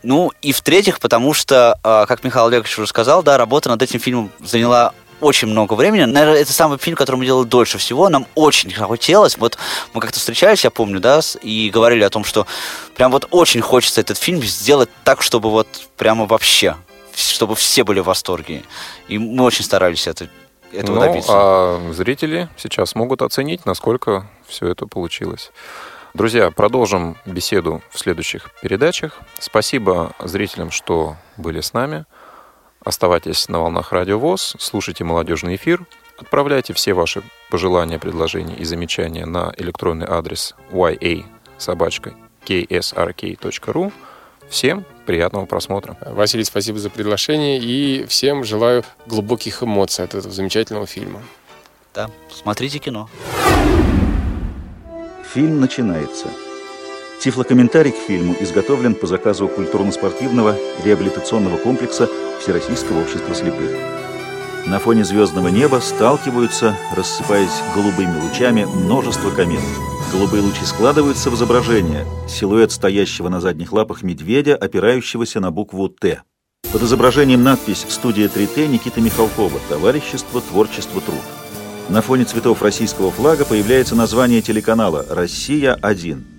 Ну 0.04 0.32
и 0.40 0.52
в-третьих, 0.52 1.00
потому 1.00 1.34
что, 1.34 1.78
э, 1.82 2.06
как 2.06 2.22
Михаил 2.22 2.46
Олегович 2.46 2.78
уже 2.78 2.86
сказал, 2.86 3.24
да, 3.24 3.38
работа 3.38 3.70
над 3.70 3.82
этим 3.82 3.98
фильмом 3.98 4.30
заняла 4.40 4.94
очень 5.20 5.48
много 5.48 5.74
времени. 5.74 6.04
Наверное, 6.04 6.40
это 6.40 6.52
самый 6.52 6.78
фильм, 6.78 6.96
который 6.96 7.16
мы 7.16 7.24
делали 7.24 7.46
дольше 7.46 7.78
всего. 7.78 8.08
Нам 8.08 8.26
очень 8.34 8.70
хотелось. 8.72 9.36
Вот 9.38 9.58
мы 9.92 10.00
как-то 10.00 10.18
встречались, 10.18 10.64
я 10.64 10.70
помню, 10.70 11.00
да, 11.00 11.20
и 11.42 11.70
говорили 11.70 12.04
о 12.04 12.10
том, 12.10 12.24
что 12.24 12.46
прям 12.96 13.10
вот 13.12 13.26
очень 13.30 13.60
хочется 13.60 14.00
этот 14.00 14.18
фильм 14.18 14.42
сделать 14.42 14.88
так, 15.04 15.22
чтобы 15.22 15.50
вот 15.50 15.66
прямо 15.96 16.26
вообще, 16.26 16.76
чтобы 17.14 17.54
все 17.54 17.84
были 17.84 18.00
в 18.00 18.04
восторге. 18.04 18.62
И 19.08 19.18
мы 19.18 19.44
очень 19.44 19.64
старались 19.64 20.06
это, 20.06 20.28
этого 20.72 20.96
ну, 20.96 21.00
добиться. 21.00 21.32
а 21.32 21.92
зрители 21.92 22.48
сейчас 22.56 22.94
могут 22.94 23.22
оценить, 23.22 23.66
насколько 23.66 24.28
все 24.46 24.68
это 24.68 24.86
получилось. 24.86 25.50
Друзья, 26.14 26.50
продолжим 26.50 27.16
беседу 27.26 27.82
в 27.90 27.98
следующих 27.98 28.50
передачах. 28.62 29.20
Спасибо 29.38 30.12
зрителям, 30.18 30.70
что 30.70 31.16
были 31.36 31.60
с 31.60 31.74
нами. 31.74 32.06
Оставайтесь 32.84 33.48
на 33.48 33.60
волнах 33.60 33.92
Радио 33.92 34.18
ВОЗ, 34.18 34.56
слушайте 34.58 35.04
молодежный 35.04 35.56
эфир, 35.56 35.84
отправляйте 36.16 36.72
все 36.72 36.94
ваши 36.94 37.22
пожелания, 37.50 37.98
предложения 37.98 38.56
и 38.56 38.64
замечания 38.64 39.26
на 39.26 39.52
электронный 39.56 40.06
адрес 40.06 40.54
ya 40.72 41.24
собачка 41.58 42.14
ksrk.ru. 42.46 43.92
Всем 44.48 44.84
приятного 45.04 45.44
просмотра. 45.44 45.98
Василий, 46.06 46.44
спасибо 46.44 46.78
за 46.78 46.88
приглашение 46.88 47.58
и 47.58 48.06
всем 48.06 48.44
желаю 48.44 48.82
глубоких 49.06 49.62
эмоций 49.62 50.04
от 50.04 50.14
этого 50.14 50.32
замечательного 50.32 50.86
фильма. 50.86 51.22
Да, 51.94 52.10
смотрите 52.30 52.78
кино. 52.78 53.10
Фильм 55.34 55.60
начинается. 55.60 56.28
Тифлокомментарий 57.20 57.90
к 57.90 57.96
фильму 57.96 58.36
изготовлен 58.38 58.94
по 58.94 59.08
заказу 59.08 59.48
культурно-спортивного 59.48 60.56
реабилитационного 60.84 61.56
комплекса 61.56 62.08
Всероссийского 62.40 63.00
общества 63.00 63.34
слепых. 63.34 63.70
На 64.66 64.78
фоне 64.78 65.04
звездного 65.04 65.48
неба 65.48 65.80
сталкиваются, 65.80 66.76
рассыпаясь 66.94 67.62
голубыми 67.74 68.20
лучами, 68.20 68.64
множество 68.64 69.30
комет. 69.30 69.62
Голубые 70.12 70.42
лучи 70.42 70.64
складываются 70.64 71.30
в 71.30 71.34
изображение. 71.34 72.06
Силуэт 72.28 72.70
стоящего 72.70 73.28
на 73.28 73.40
задних 73.40 73.72
лапах 73.72 74.02
медведя, 74.02 74.54
опирающегося 74.54 75.40
на 75.40 75.50
букву 75.50 75.88
«Т». 75.88 76.22
Под 76.72 76.82
изображением 76.82 77.42
надпись 77.42 77.84
«Студия 77.88 78.28
3Т» 78.28 78.68
Никита 78.68 79.00
Михалкова 79.00 79.58
«Товарищество, 79.68 80.40
творчество, 80.40 81.00
труд». 81.00 81.18
На 81.88 82.00
фоне 82.00 82.26
цветов 82.26 82.62
российского 82.62 83.10
флага 83.10 83.44
появляется 83.44 83.96
название 83.96 84.42
телеканала 84.42 85.04
«Россия-1». 85.08 86.37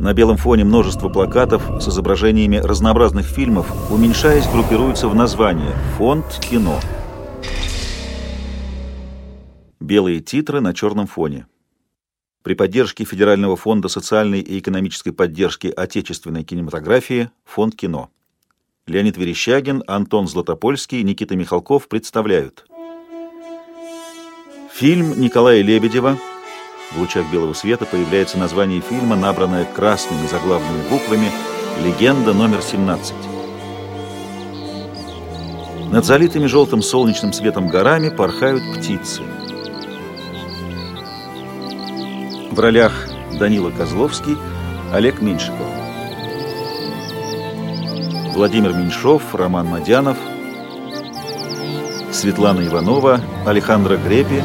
На 0.00 0.14
белом 0.14 0.36
фоне 0.36 0.62
множество 0.64 1.08
плакатов 1.08 1.82
с 1.82 1.88
изображениями 1.88 2.58
разнообразных 2.58 3.26
фильмов, 3.26 3.90
уменьшаясь, 3.90 4.48
группируются 4.48 5.08
в 5.08 5.14
название 5.16 5.72
«Фонд 5.96 6.24
кино». 6.40 6.78
Белые 9.80 10.20
титры 10.20 10.60
на 10.60 10.72
черном 10.72 11.08
фоне. 11.08 11.46
При 12.44 12.54
поддержке 12.54 13.04
Федерального 13.04 13.56
фонда 13.56 13.88
социальной 13.88 14.40
и 14.40 14.60
экономической 14.60 15.10
поддержки 15.10 15.66
отечественной 15.66 16.44
кинематографии 16.44 17.30
«Фонд 17.44 17.74
кино». 17.74 18.10
Леонид 18.86 19.16
Верещагин, 19.16 19.82
Антон 19.88 20.28
Златопольский, 20.28 21.02
Никита 21.02 21.34
Михалков 21.34 21.88
представляют 21.88 22.66
Фильм 24.72 25.20
Николая 25.20 25.60
Лебедева 25.60 26.16
в 26.92 26.98
лучах 26.98 27.30
белого 27.30 27.52
света 27.52 27.84
появляется 27.84 28.38
название 28.38 28.80
фильма, 28.80 29.16
набранное 29.16 29.64
красными 29.64 30.26
заглавными 30.26 30.88
буквами 30.88 31.30
«Легенда 31.84 32.32
номер 32.32 32.58
17». 32.58 33.12
Над 35.90 36.04
залитыми 36.04 36.46
желтым 36.46 36.82
солнечным 36.82 37.32
светом 37.32 37.68
горами 37.68 38.08
порхают 38.08 38.62
птицы. 38.74 39.22
В 42.50 42.58
ролях 42.58 42.92
Данила 43.38 43.70
Козловский, 43.70 44.36
Олег 44.92 45.20
Меньшиков. 45.22 45.66
Владимир 48.34 48.72
Меньшов, 48.72 49.34
Роман 49.34 49.66
Мадянов, 49.66 50.16
Светлана 52.12 52.66
Иванова, 52.66 53.20
Александра 53.46 53.96
Грепи, 53.96 54.42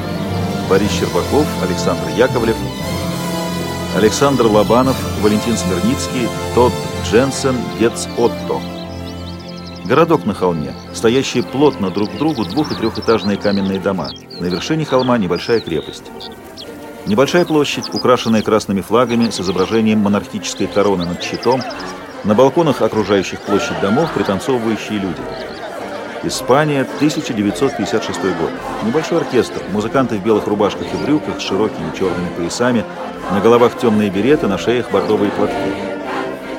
Борис 0.74 0.89
Щербаков, 0.89 1.46
Александр 1.62 2.01
Яковлев, 2.18 2.56
Александр 3.96 4.48
Лобанов, 4.48 4.96
Валентин 5.22 5.56
Смирницкий, 5.56 6.27
Тодд 6.56 6.74
Дженсен, 7.06 7.56
Гетц 7.80 8.08
Отто. 8.18 8.60
Городок 9.86 10.25
на 10.25 10.34
холме, 10.34 10.74
стоящие 10.92 11.44
плотно 11.44 11.92
друг 11.92 12.12
к 12.12 12.18
другу 12.18 12.44
двух- 12.44 12.72
и 12.72 12.75
трехэтажные 12.75 13.38
каменные 13.38 13.80
дома. 13.80 14.10
На 14.39 14.48
вершине 14.48 14.84
холма 14.84 15.20
небольшая 15.20 15.60
крепость. 15.60 16.06
Небольшая 17.06 17.46
площадь, 17.46 17.94
украшенная 17.94 18.42
красными 18.42 18.82
флагами 18.82 19.30
с 19.30 19.39
изображением 19.39 20.00
монархической 20.00 20.65
короны 20.65 21.06
над 21.06 21.22
щитом, 21.22 21.62
на 22.24 22.34
балконах 22.34 22.82
окружающих 22.82 23.42
площадь 23.42 23.80
домов 23.80 24.12
пританцовывающие 24.15 24.98
люди. 24.98 25.22
Испания, 26.25 26.82
1956 26.82 28.22
год. 28.22 28.51
Небольшой 28.86 29.18
оркестр, 29.18 29.62
музыканты 29.74 30.18
в 30.18 30.24
белых 30.24 30.48
рубашках 30.48 30.88
и 30.94 31.06
брюках 31.06 31.42
с 31.42 31.44
широкими 31.44 31.94
черными 31.98 32.30
поясами, 32.38 32.86
на 33.30 33.42
головах 33.42 33.77
темные 33.77 34.10
береты, 34.10 34.48
на 34.48 34.58
шеях 34.58 34.89
бордовые 34.89 35.32
платки. 35.32 35.74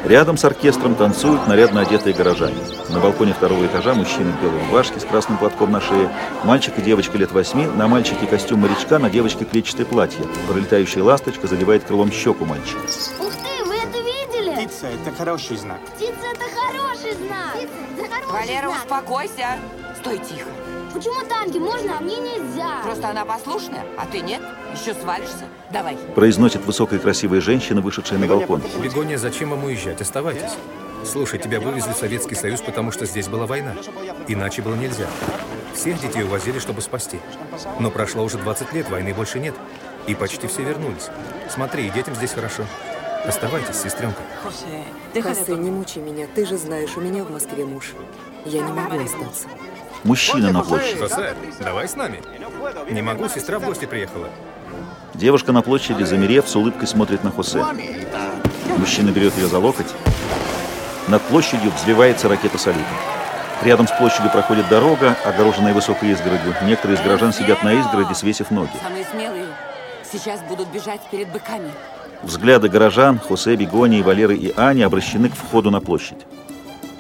Рядом 0.05 0.37
с 0.37 0.45
оркестром 0.45 0.95
танцуют 0.95 1.47
нарядно 1.49 1.81
одетые 1.81 2.15
горожане. 2.15 2.59
На 2.91 3.01
балконе 3.01 3.33
второго 3.33 3.65
этажа 3.65 3.95
мужчина 3.95 4.33
в 4.33 4.43
белой 4.43 4.61
рубашке 4.67 5.01
с 5.01 5.05
красным 5.05 5.39
платком 5.39 5.73
на 5.73 5.81
шее, 5.81 6.11
мальчик 6.45 6.75
и 6.77 6.83
девочка 6.83 7.17
лет 7.17 7.33
восьми, 7.33 7.65
на 7.65 7.89
мальчике 7.89 8.27
костюм 8.27 8.61
морячка, 8.61 8.99
на 8.99 9.09
девочке 9.09 9.47
клетчатое 9.47 9.87
платье. 9.87 10.27
Пролетающая 10.47 11.03
ласточка 11.03 11.47
задевает 11.47 11.85
крылом 11.85 12.13
щеку 12.13 12.45
мальчика. 12.45 12.81
Птица– 14.85 15.01
это 15.07 15.17
хороший 15.17 15.57
знак. 15.57 15.81
Птица 15.97 16.27
это 16.31 16.45
хороший 16.55 17.13
знак. 17.15 17.55
Птица 17.55 17.73
это 17.97 18.05
хороший 18.27 18.33
Валера, 18.33 18.67
знак. 18.69 18.83
успокойся. 18.85 19.47
Стой 19.99 20.19
тихо. 20.19 20.51
Почему 20.93 21.27
танки 21.27 21.57
можно, 21.57 21.97
а 21.99 22.01
мне 22.03 22.17
нельзя? 22.17 22.83
Просто 22.83 23.09
она 23.09 23.25
послушная, 23.25 23.83
а 23.97 24.05
ты 24.05 24.21
нет. 24.21 24.43
Еще 24.75 24.93
свалишься. 24.95 25.47
Давай. 25.71 25.97
Произносит 26.15 26.67
высокая 26.67 26.99
красивая 26.99 27.41
женщина, 27.41 27.81
вышедшая 27.81 28.19
на 28.19 28.27
балкон. 28.27 28.61
Бегония, 28.83 29.17
зачем 29.17 29.51
вам 29.51 29.65
уезжать? 29.65 30.03
Оставайтесь. 30.03 30.53
Слушай, 31.03 31.39
тебя 31.39 31.61
вывезли 31.61 31.93
в 31.93 31.97
Советский 31.97 32.35
Союз, 32.35 32.61
потому 32.61 32.91
что 32.91 33.07
здесь 33.07 33.29
была 33.29 33.47
война. 33.47 33.75
Иначе 34.29 34.61
было 34.61 34.75
нельзя. 34.75 35.07
Всех 35.75 35.99
детей 35.99 36.25
увозили, 36.25 36.59
чтобы 36.59 36.83
спасти. 36.83 37.19
Но 37.81 37.91
прошло 37.91 38.23
уже 38.23 38.37
20 38.37 38.73
лет, 38.75 38.91
войны 38.91 39.15
больше 39.15 39.41
нет. 39.41 39.55
И 40.07 40.15
почти 40.15 40.47
все 40.47 40.63
вернулись. 40.63 41.09
Смотри, 41.49 41.87
и 41.87 41.91
детям 41.91 42.15
здесь 42.15 42.33
хорошо. 42.33 42.65
Оставайтесь, 43.27 43.77
сестренка. 43.77 44.21
Хосе, 44.43 45.57
не 45.57 45.71
мучай 45.71 46.03
меня. 46.03 46.27
Ты 46.35 46.45
же 46.47 46.59
знаешь, 46.59 46.97
у 46.97 47.01
меня 47.01 47.25
в 47.25 47.31
Москве 47.31 47.65
муж. 47.65 47.93
Я 48.45 48.61
не 48.61 48.73
могу 48.73 49.03
остаться. 49.03 49.49
Мужчина 50.03 50.53
на 50.53 50.63
площади. 50.63 50.99
Хосе, 50.99 51.35
давай 51.61 51.89
с 51.89 51.97
нами. 51.97 52.23
Не 52.91 53.01
могу, 53.01 53.29
сестра 53.29 53.59
в 53.59 53.65
гости 53.65 53.87
приехала. 53.87 54.29
Девушка 55.15 55.53
на 55.53 55.63
площади, 55.63 56.03
замерев, 56.03 56.49
с 56.49 56.57
улыбкой 56.57 56.87
смотрит 56.87 57.25
на 57.25 57.31
Хосе. 57.31 57.65
Мужчина 58.77 59.11
берет 59.11 59.35
ее 59.37 59.47
за 59.47 59.59
локоть. 59.59 59.95
Над 61.09 61.23
площадью 61.23 61.71
взрывается 61.71 62.29
ракета 62.29 62.59
салюта. 62.59 62.85
Рядом 63.63 63.87
с 63.89 63.93
площадью 63.93 64.31
проходит 64.31 64.69
дорога, 64.69 65.17
огороженная 65.25 65.73
высокой 65.73 66.11
изгородью. 66.11 66.55
Некоторые 66.65 66.99
из 66.99 67.03
горожан 67.03 67.33
сидят 67.33 67.63
на 67.63 67.73
изгороди, 67.73 68.13
свесив 68.13 68.51
ноги. 68.51 68.73
Самые 68.83 69.07
смелые 69.07 69.47
сейчас 70.13 70.41
будут 70.43 70.69
бежать 70.69 71.01
перед 71.11 71.29
быками. 71.29 71.71
Взгляды 72.23 72.69
горожан, 72.69 73.19
Хосе, 73.19 73.57
Бегонии, 73.57 74.03
Валеры 74.03 74.37
и 74.37 74.53
Ани 74.57 74.83
обращены 74.83 75.29
к 75.29 75.35
входу 75.35 75.71
на 75.71 75.81
площадь. 75.81 76.27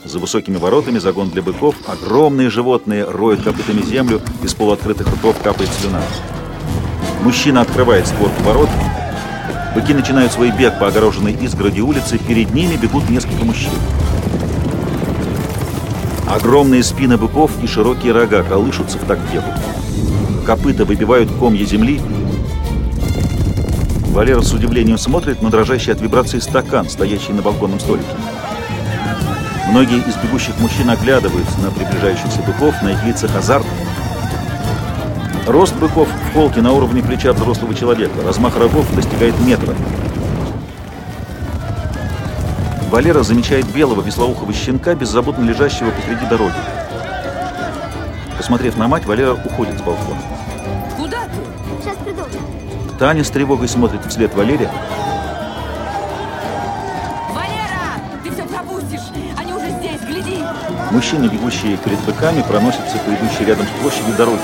За 0.04 0.18
высокими 0.18 0.58
воротами 0.58 0.98
загон 0.98 1.30
для 1.30 1.42
быков. 1.42 1.76
Огромные 1.86 2.50
животные 2.50 3.04
роют 3.04 3.42
копытами 3.42 3.80
землю, 3.80 4.20
из 4.42 4.52
полуоткрытых 4.54 5.06
ртов 5.06 5.36
капает 5.42 5.70
слюна. 5.80 6.02
Мужчина 7.22 7.62
открывает 7.62 8.06
створку 8.06 8.42
ворот. 8.42 8.68
Быки 9.74 9.94
начинают 9.94 10.30
свой 10.32 10.50
бег 10.50 10.78
по 10.78 10.88
огороженной 10.88 11.32
изгороди 11.32 11.80
улицы. 11.80 12.18
Перед 12.18 12.52
ними 12.52 12.76
бегут 12.76 13.08
несколько 13.08 13.44
мужчин. 13.44 13.70
Огромные 16.28 16.82
спины 16.82 17.16
быков 17.16 17.50
и 17.62 17.66
широкие 17.66 18.12
рога 18.12 18.42
колышутся 18.42 18.98
в 18.98 19.04
такт 19.06 19.22
бегу. 19.32 19.46
Копыта 20.44 20.84
выбивают 20.84 21.30
комья 21.38 21.64
земли. 21.64 22.00
Валера 24.14 24.42
с 24.42 24.52
удивлением 24.52 24.96
смотрит 24.96 25.42
на 25.42 25.50
дрожащий 25.50 25.92
от 25.92 26.00
вибрации 26.00 26.38
стакан, 26.38 26.88
стоящий 26.88 27.32
на 27.32 27.42
балконном 27.42 27.80
столике. 27.80 28.06
Многие 29.68 29.98
из 29.98 30.14
бегущих 30.14 30.56
мужчин 30.60 30.88
оглядываются 30.88 31.58
на 31.58 31.72
приближающихся 31.72 32.40
быков, 32.46 32.80
на 32.80 32.90
их 32.90 33.04
лицах 33.04 33.34
азарт. 33.34 33.66
Рост 35.48 35.74
быков 35.74 36.08
в 36.08 36.32
холке 36.32 36.62
на 36.62 36.70
уровне 36.70 37.02
плеча 37.02 37.32
взрослого 37.32 37.74
человека. 37.74 38.22
Размах 38.24 38.56
рогов 38.56 38.86
достигает 38.94 39.34
метра. 39.40 39.74
Валера 42.90 43.24
замечает 43.24 43.66
белого 43.74 44.00
веслоухого 44.00 44.52
щенка, 44.52 44.94
беззаботно 44.94 45.44
лежащего 45.44 45.90
посреди 45.90 46.24
дороги. 46.26 46.54
Посмотрев 48.36 48.76
на 48.76 48.86
мать, 48.86 49.06
Валера 49.06 49.32
уходит 49.32 49.76
с 49.76 49.82
балкона. 49.82 50.20
Таня 52.98 53.24
с 53.24 53.30
тревогой 53.30 53.68
смотрит 53.68 54.04
вслед 54.06 54.32
Валере. 54.34 54.70
Валера! 57.32 57.98
Ты 58.22 58.30
все 58.30 58.44
пропустишь! 58.44 59.10
Они 59.36 59.52
уже 59.52 59.70
здесь, 59.70 60.00
гляди! 60.08 60.44
Мужчины, 60.92 61.26
бегущие 61.26 61.76
перед 61.78 61.98
быками, 62.00 62.42
проносятся 62.42 62.98
по 62.98 63.10
идущей 63.10 63.46
рядом 63.46 63.66
с 63.66 63.82
площадью 63.82 64.14
дороги. 64.16 64.38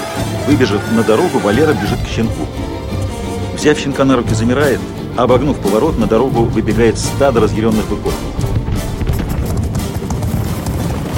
Выбежав 0.49 0.83
на 0.93 1.05
дорогу, 1.05 1.39
Валера 1.39 1.75
бежит 1.75 2.01
к 2.01 2.09
щенку. 2.09 2.47
Взяв 3.55 3.79
щенка 3.79 4.05
на 4.05 4.17
руки, 4.17 4.35
замирает. 4.35 4.81
Обогнув 5.17 5.57
поворот, 5.59 5.97
на 5.97 6.07
дорогу 6.07 6.43
выбегает 6.43 6.99
стадо 6.99 7.41
разъяренных 7.41 7.87
быков. 7.89 8.15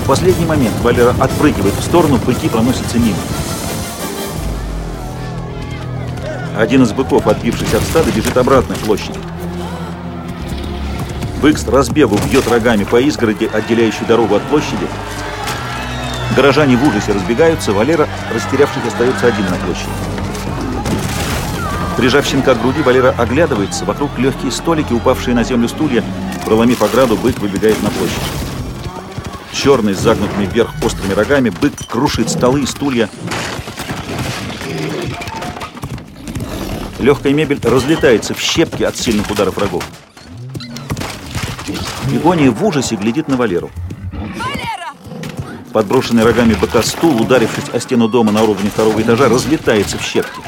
В 0.05 0.07
последний 0.07 0.45
момент 0.45 0.75
Валера 0.83 1.15
отпрыгивает 1.19 1.75
в 1.75 1.83
сторону, 1.83 2.19
быки 2.27 2.49
проносятся 2.51 2.99
мимо. 2.99 3.17
Один 6.57 6.83
из 6.83 6.93
быков, 6.93 7.27
отбившись 7.27 7.73
от 7.75 7.83
стада, 7.83 8.11
бежит 8.11 8.37
обратно 8.37 8.75
к 8.75 8.79
площади. 8.79 9.19
Бык 11.41 11.59
с 11.59 11.67
разбегу 11.67 12.19
бьет 12.31 12.47
рогами 12.49 12.85
по 12.85 13.01
изгороди, 13.01 13.51
отделяющей 13.53 14.07
дорогу 14.07 14.37
от 14.37 14.43
площади. 14.43 14.87
Горожане 16.37 16.77
в 16.77 16.87
ужасе 16.87 17.13
разбегаются, 17.13 17.73
Валера, 17.73 18.09
растерявшись, 18.33 18.87
остается 18.87 19.27
один 19.27 19.45
на 19.47 19.57
площади. 19.57 19.91
Прижав 21.97 22.27
щенка 22.27 22.55
к 22.55 22.61
груди, 22.61 22.83
Валера 22.83 23.15
оглядывается. 23.19 23.85
Вокруг 23.85 24.19
легкие 24.19 24.51
столики, 24.51 24.93
упавшие 24.93 25.35
на 25.35 25.45
землю 25.45 25.69
стулья. 25.69 26.03
Проломив 26.45 26.83
ограду, 26.83 27.17
бык 27.17 27.39
выбегает 27.39 27.83
на 27.83 27.91
площадь. 27.91 28.17
Черный, 29.53 29.95
с 29.95 30.01
загнутыми 30.01 30.47
вверх 30.47 30.71
острыми 30.83 31.13
рогами, 31.13 31.51
бык 31.51 31.73
крушит 31.87 32.31
столы 32.31 32.63
и 32.63 32.67
стулья. 32.67 33.09
Легкая 37.03 37.33
мебель 37.33 37.59
разлетается 37.65 38.33
в 38.33 38.41
щепки 38.41 38.85
от 38.85 38.97
сильных 38.97 39.29
ударов 39.29 39.57
врагов. 39.57 39.85
Бегония 42.09 42.53
в 42.53 42.65
ужасе 42.65 42.95
глядит 42.95 43.27
на 43.27 43.37
Валеру. 43.37 43.73
Подброшенный 45.73 46.23
рогами 46.23 46.55
быка 46.55 46.81
стул, 46.83 47.21
ударившись 47.21 47.71
о 47.73 47.81
стену 47.81 48.07
дома 48.07 48.31
на 48.31 48.45
уровне 48.45 48.71
второго 48.71 49.03
этажа, 49.03 49.29
разлетается 49.29 49.99
в 49.99 50.03
щепки. 50.03 50.41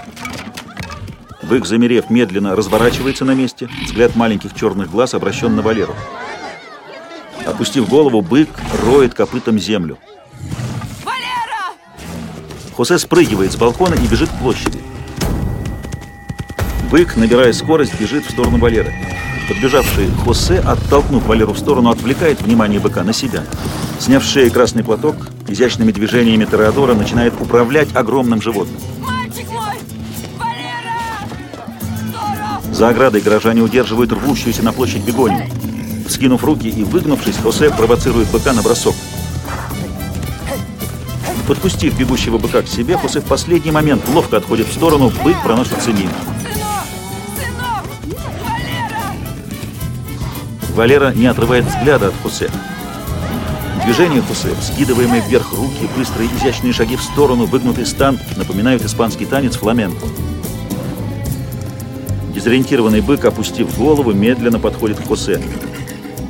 Бык, 1.42 1.66
замерев, 1.66 2.08
медленно 2.08 2.54
разворачивается 2.54 3.24
на 3.24 3.34
месте. 3.34 3.68
Взгляд 3.84 4.14
маленьких 4.14 4.54
черных 4.54 4.92
глаз 4.92 5.14
обращен 5.14 5.56
на 5.56 5.62
Валеру. 5.62 5.96
Опустив 7.44 7.88
голову, 7.88 8.22
бык 8.22 8.48
роет 8.84 9.12
копытом 9.12 9.58
землю. 9.58 9.98
Валера! 11.04 11.74
Хосе 12.76 12.96
спрыгивает 12.98 13.50
с 13.50 13.56
балкона 13.56 13.94
и 13.94 14.06
бежит 14.06 14.28
к 14.28 14.38
площади. 14.38 14.80
Бык, 16.94 17.16
набирая 17.16 17.52
скорость, 17.52 18.00
бежит 18.00 18.24
в 18.24 18.30
сторону 18.30 18.58
Валеры. 18.58 18.94
Подбежавший 19.48 20.08
Хосе, 20.24 20.60
оттолкнув 20.60 21.26
Валеру 21.26 21.52
в 21.52 21.58
сторону, 21.58 21.90
отвлекает 21.90 22.40
внимание 22.40 22.78
быка 22.78 23.02
на 23.02 23.12
себя. 23.12 23.42
Сняв 23.98 24.22
с 24.22 24.28
шеи 24.28 24.48
красный 24.48 24.84
платок, 24.84 25.16
изящными 25.48 25.90
движениями 25.90 26.44
Тореадора 26.44 26.94
начинает 26.94 27.34
управлять 27.40 27.88
огромным 27.96 28.40
животным. 28.40 28.80
За 32.70 32.90
оградой 32.90 33.22
горожане 33.22 33.62
удерживают 33.62 34.12
рвущуюся 34.12 34.62
на 34.62 34.72
площадь 34.72 35.02
бегонию. 35.02 35.48
Скинув 36.08 36.44
руки 36.44 36.68
и 36.68 36.84
выгнувшись, 36.84 37.38
Хосе 37.42 37.70
провоцирует 37.70 38.28
быка 38.28 38.52
на 38.52 38.62
бросок. 38.62 38.94
Подпустив 41.48 41.98
бегущего 41.98 42.38
быка 42.38 42.62
к 42.62 42.68
себе, 42.68 42.96
Хосе 42.96 43.18
в 43.18 43.24
последний 43.24 43.72
момент 43.72 44.08
ловко 44.14 44.36
отходит 44.36 44.68
в 44.68 44.72
сторону, 44.72 45.10
бык 45.24 45.42
проносится 45.42 45.90
мимо. 45.92 46.12
Валера 50.74 51.12
не 51.14 51.26
отрывает 51.26 51.64
взгляда 51.64 52.08
от 52.08 52.14
Хосе. 52.22 52.50
Движение 53.84 54.22
Хосе, 54.22 54.48
вскидываемые 54.60 55.22
вверх 55.22 55.52
руки, 55.52 55.88
быстрые 55.96 56.28
изящные 56.36 56.72
шаги 56.72 56.96
в 56.96 57.02
сторону, 57.02 57.44
выгнутый 57.44 57.86
стан 57.86 58.18
напоминают 58.36 58.84
испанский 58.84 59.24
танец 59.24 59.56
фламенко. 59.56 60.04
Дезориентированный 62.34 63.02
бык, 63.02 63.24
опустив 63.24 63.78
голову, 63.78 64.12
медленно 64.12 64.58
подходит 64.58 64.98
к 64.98 65.06
Хосе. 65.06 65.40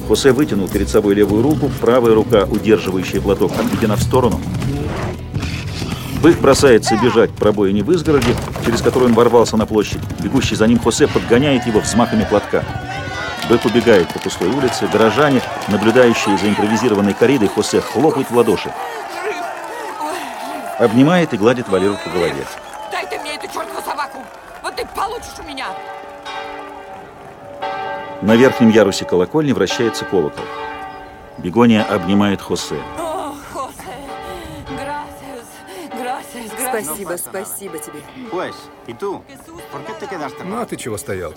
Хосе 0.09 0.33
вытянул 0.33 0.69
перед 0.69 0.91
собой 0.91 1.15
левую 1.15 1.43
руку, 1.43 1.71
правая 1.81 2.15
рука, 2.15 2.45
удерживающая 2.45 3.23
платок, 3.23 3.53
отведена 3.59 3.97
в 3.97 4.03
сторону. 4.03 4.39
Бык 6.23 6.39
бросается 6.39 6.99
бежать 7.03 7.31
к 7.31 7.35
пробоине 7.35 7.83
в 7.83 7.91
изгороде, 7.93 8.35
через 8.65 8.83
которую 8.83 9.11
он 9.11 9.15
ворвался 9.15 9.57
на 9.57 9.65
площадь. 9.65 10.01
Бегущий 10.23 10.55
за 10.55 10.67
ним 10.67 10.79
Хосе 10.79 11.07
подгоняет 11.07 11.67
его 11.67 11.81
взмахами 11.81 12.27
платка. 12.29 12.63
Бык 13.49 13.65
убегает 13.67 14.09
по 14.13 14.19
пустой 14.19 14.49
улице. 14.49 14.89
Горожане, 14.91 15.43
наблюдающие 15.69 16.39
за 16.39 16.49
импровизированной 16.49 17.13
коридой, 17.13 17.49
Хосе 17.49 17.81
хлопают 17.81 18.31
в 18.31 18.37
ладоши. 18.37 18.73
Обнимает 20.79 21.35
и 21.35 21.37
гладит 21.37 21.69
Валеру 21.69 21.97
по 22.03 22.11
голове. 22.11 22.47
Дай 22.91 23.07
ты 23.07 23.19
мне 23.21 23.35
эту 23.35 23.47
чертову 23.47 23.81
собаку! 23.85 24.25
Вот 24.63 24.75
ты 24.75 24.87
получишь 24.87 25.39
у 25.39 25.43
меня! 25.43 25.67
На 28.23 28.35
верхнем 28.35 28.71
ярусе 28.71 29.05
колокольни 29.05 29.53
вращается 29.53 30.05
колокол. 30.05 30.45
Бегония 31.39 31.83
обнимает 31.83 32.41
Хосе! 32.41 32.81
Спасибо, 36.83 37.17
спасибо 37.17 37.79
тебе. 37.79 38.01
Ну 40.45 40.57
а 40.59 40.67
ты 40.67 40.77
чего 40.77 40.97
стоял? 40.97 41.35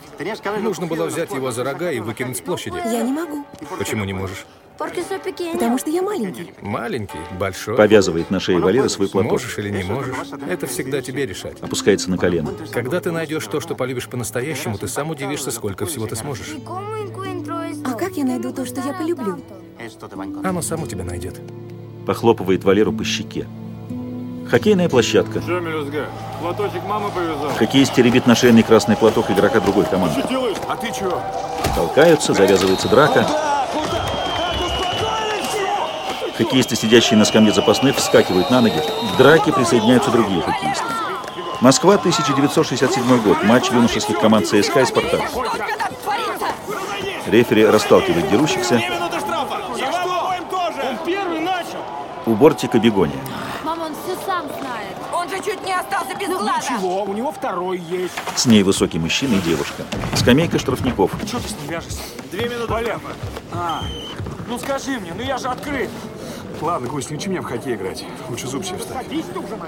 Нужно 0.62 0.88
было 0.88 1.06
взять 1.06 1.32
его 1.32 1.52
за 1.52 1.64
рога 1.64 1.92
и 1.92 2.00
выкинуть 2.00 2.38
с 2.38 2.42
площади. 2.42 2.78
Я 2.78 3.04
не 3.04 3.12
могу, 3.12 3.46
Почему 3.78 4.04
не 4.06 4.14
можешь? 4.14 4.46
Потому 4.78 5.78
что 5.80 5.90
я 5.90 6.02
маленький. 6.04 6.54
Маленький, 6.62 7.18
большой. 7.40 7.76
Повязывает 7.76 8.30
на 8.30 8.40
шее 8.40 8.60
Валеры 8.60 8.90
свой 8.90 9.10
платок. 9.10 9.32
Можешь 9.32 9.58
или 9.58 9.70
не 9.70 9.84
можешь, 9.84 10.16
это 10.48 10.68
всегда 10.68 11.02
тебе 11.02 11.26
решать. 11.26 11.60
Опускается 11.62 12.12
на 12.12 12.18
колено. 12.18 12.52
Когда 12.72 13.00
ты 13.00 13.12
найдешь 13.12 13.46
то, 13.48 13.60
что 13.60 13.76
полюбишь 13.76 14.08
по-настоящему, 14.08 14.78
ты 14.78 14.88
сам 14.88 15.10
удивишься, 15.10 15.52
сколько 15.52 15.86
всего 15.86 16.06
ты 16.08 16.16
сможешь. 16.16 16.56
А 17.86 17.94
как 17.94 18.18
я 18.18 18.26
найду 18.26 18.54
то, 18.54 18.66
что 18.66 18.82
я 18.82 18.94
полюблю? 18.94 19.40
Оно 20.44 20.62
само 20.62 20.86
тебя 20.86 21.04
найдет. 21.04 21.40
Похлопывает 22.06 22.64
Валеру 22.64 22.94
по 22.94 23.04
щеке. 23.04 23.48
Хоккейная 24.50 24.88
площадка. 24.88 25.42
Че, 25.42 25.60
мелюзга, 25.60 26.06
платочек 26.42 26.84
мама 26.86 27.10
повязала? 27.10 27.54
Хоккеист 27.54 27.94
теребит 27.94 28.28
на 28.28 28.36
шейный 28.36 28.64
красный 28.64 28.96
платок 28.96 29.30
игрока 29.30 29.60
другой 29.60 29.86
команды. 29.86 30.20
Что 30.20 30.30
делаешь? 30.30 30.58
А 30.70 30.76
ты 30.76 30.88
чё? 30.92 31.22
Толкаются, 31.76 32.34
завязывается 32.34 32.88
драка. 32.88 33.28
Хоккеисты, 36.38 36.76
сидящие 36.76 37.18
на 37.18 37.26
скамье 37.26 37.52
запасных, 37.52 37.98
вскакивают 37.98 38.50
на 38.50 38.62
ноги. 38.62 38.80
К 39.14 39.18
драке 39.18 39.52
присоединяются 39.52 40.12
другие 40.12 40.42
хоккеисты. 40.42 40.86
Москва, 41.60 41.96
1967 41.96 43.22
год. 43.24 43.44
Матч 43.44 43.70
юношеских 43.72 44.20
команд 44.20 44.48
ЦСКА 44.48 44.82
и 44.82 44.86
«Спартак». 44.86 45.22
Рефери 47.26 47.66
расталкивает 47.66 48.30
дерущихся. 48.30 48.82
У 52.26 52.36
бортика 52.36 52.78
бегония. 52.80 53.20
Остался 56.36 56.38
без 56.38 56.40
глаза! 56.40 56.74
Ничего, 56.74 57.04
у 57.04 57.14
него 57.14 57.32
второй 57.32 57.80
есть. 57.80 58.14
С 58.36 58.46
ней 58.46 58.64
высокий 58.64 59.00
мужчина 59.00 59.36
и 59.36 59.40
девушка. 59.40 59.84
Скамейка 60.16 60.60
штрафников. 60.60 61.12
Что 61.26 61.40
ты 61.40 61.50
с 61.50 61.52
ним 61.52 61.70
вяжешься? 61.70 62.00
Две 62.32 62.50
минуты. 62.50 62.72
Валя. 62.72 63.00
А, 63.54 63.84
ну 64.48 64.58
скажи 64.60 65.00
мне, 65.00 65.14
ну 65.14 65.24
я 65.24 65.38
же 65.38 65.48
открыт. 65.48 65.90
Ладно, 66.62 66.90
Кость, 66.90 67.12
не 67.12 67.18
учи 67.18 67.30
меня 67.30 67.42
в 67.42 67.46
хоккей 67.46 67.76
играть. 67.76 68.04
Лучше 68.30 68.48
зуб 68.48 68.66
себе 68.66 68.78
вставь. 68.78 69.06
Садись 69.06 69.26
ты 69.32 69.40
уже, 69.40 69.60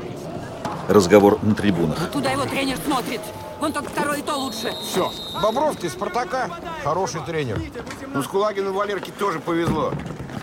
Разговор 0.88 1.38
на 1.44 1.54
трибунах. 1.54 2.12
Туда 2.12 2.32
его 2.32 2.46
тренер 2.46 2.78
смотрит. 2.84 3.22
Вон 3.60 3.74
только 3.74 3.90
второй 3.90 4.20
и 4.20 4.22
то 4.24 4.36
лучше. 4.38 4.74
Все. 4.82 5.12
Бобровский 5.42 5.88
из 5.88 5.94
Спартака. 5.94 6.50
Хороший 6.84 7.22
тренер. 7.22 7.62
Ну, 8.14 8.24
с 8.24 8.28
Кулагину 8.28 8.74
Валерке 8.74 9.12
тоже 9.12 9.40
повезло. 9.40 9.94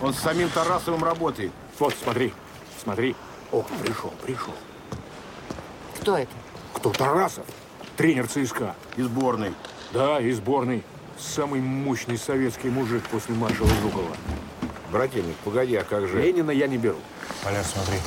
Он 0.01 0.13
с 0.13 0.19
самим 0.19 0.49
Тарасовым 0.49 1.03
работает. 1.03 1.51
Вот, 1.79 1.93
смотри, 2.01 2.33
смотри. 2.81 3.15
О, 3.51 3.63
пришел, 3.81 4.13
пришел. 4.23 4.53
Кто 6.07 6.19
это? 6.19 6.31
Кто? 6.73 6.91
Тарасов, 6.91 7.43
тренер 7.97 8.29
ЦСКА. 8.29 8.75
И 8.95 9.01
сборной. 9.01 9.51
Да, 9.91 10.21
и 10.21 10.31
сборной. 10.31 10.85
Самый 11.19 11.59
мощный 11.59 12.17
советский 12.17 12.69
мужик 12.69 13.03
после 13.11 13.35
маршала 13.35 13.69
Жукова. 13.81 14.15
Брательник, 14.89 15.35
погоди, 15.43 15.75
а 15.75 15.83
как 15.83 16.07
же... 16.07 16.21
Ленина 16.21 16.51
я 16.51 16.67
не 16.67 16.77
беру. 16.77 16.95
Валер, 17.43 17.61
смотри, 17.61 17.97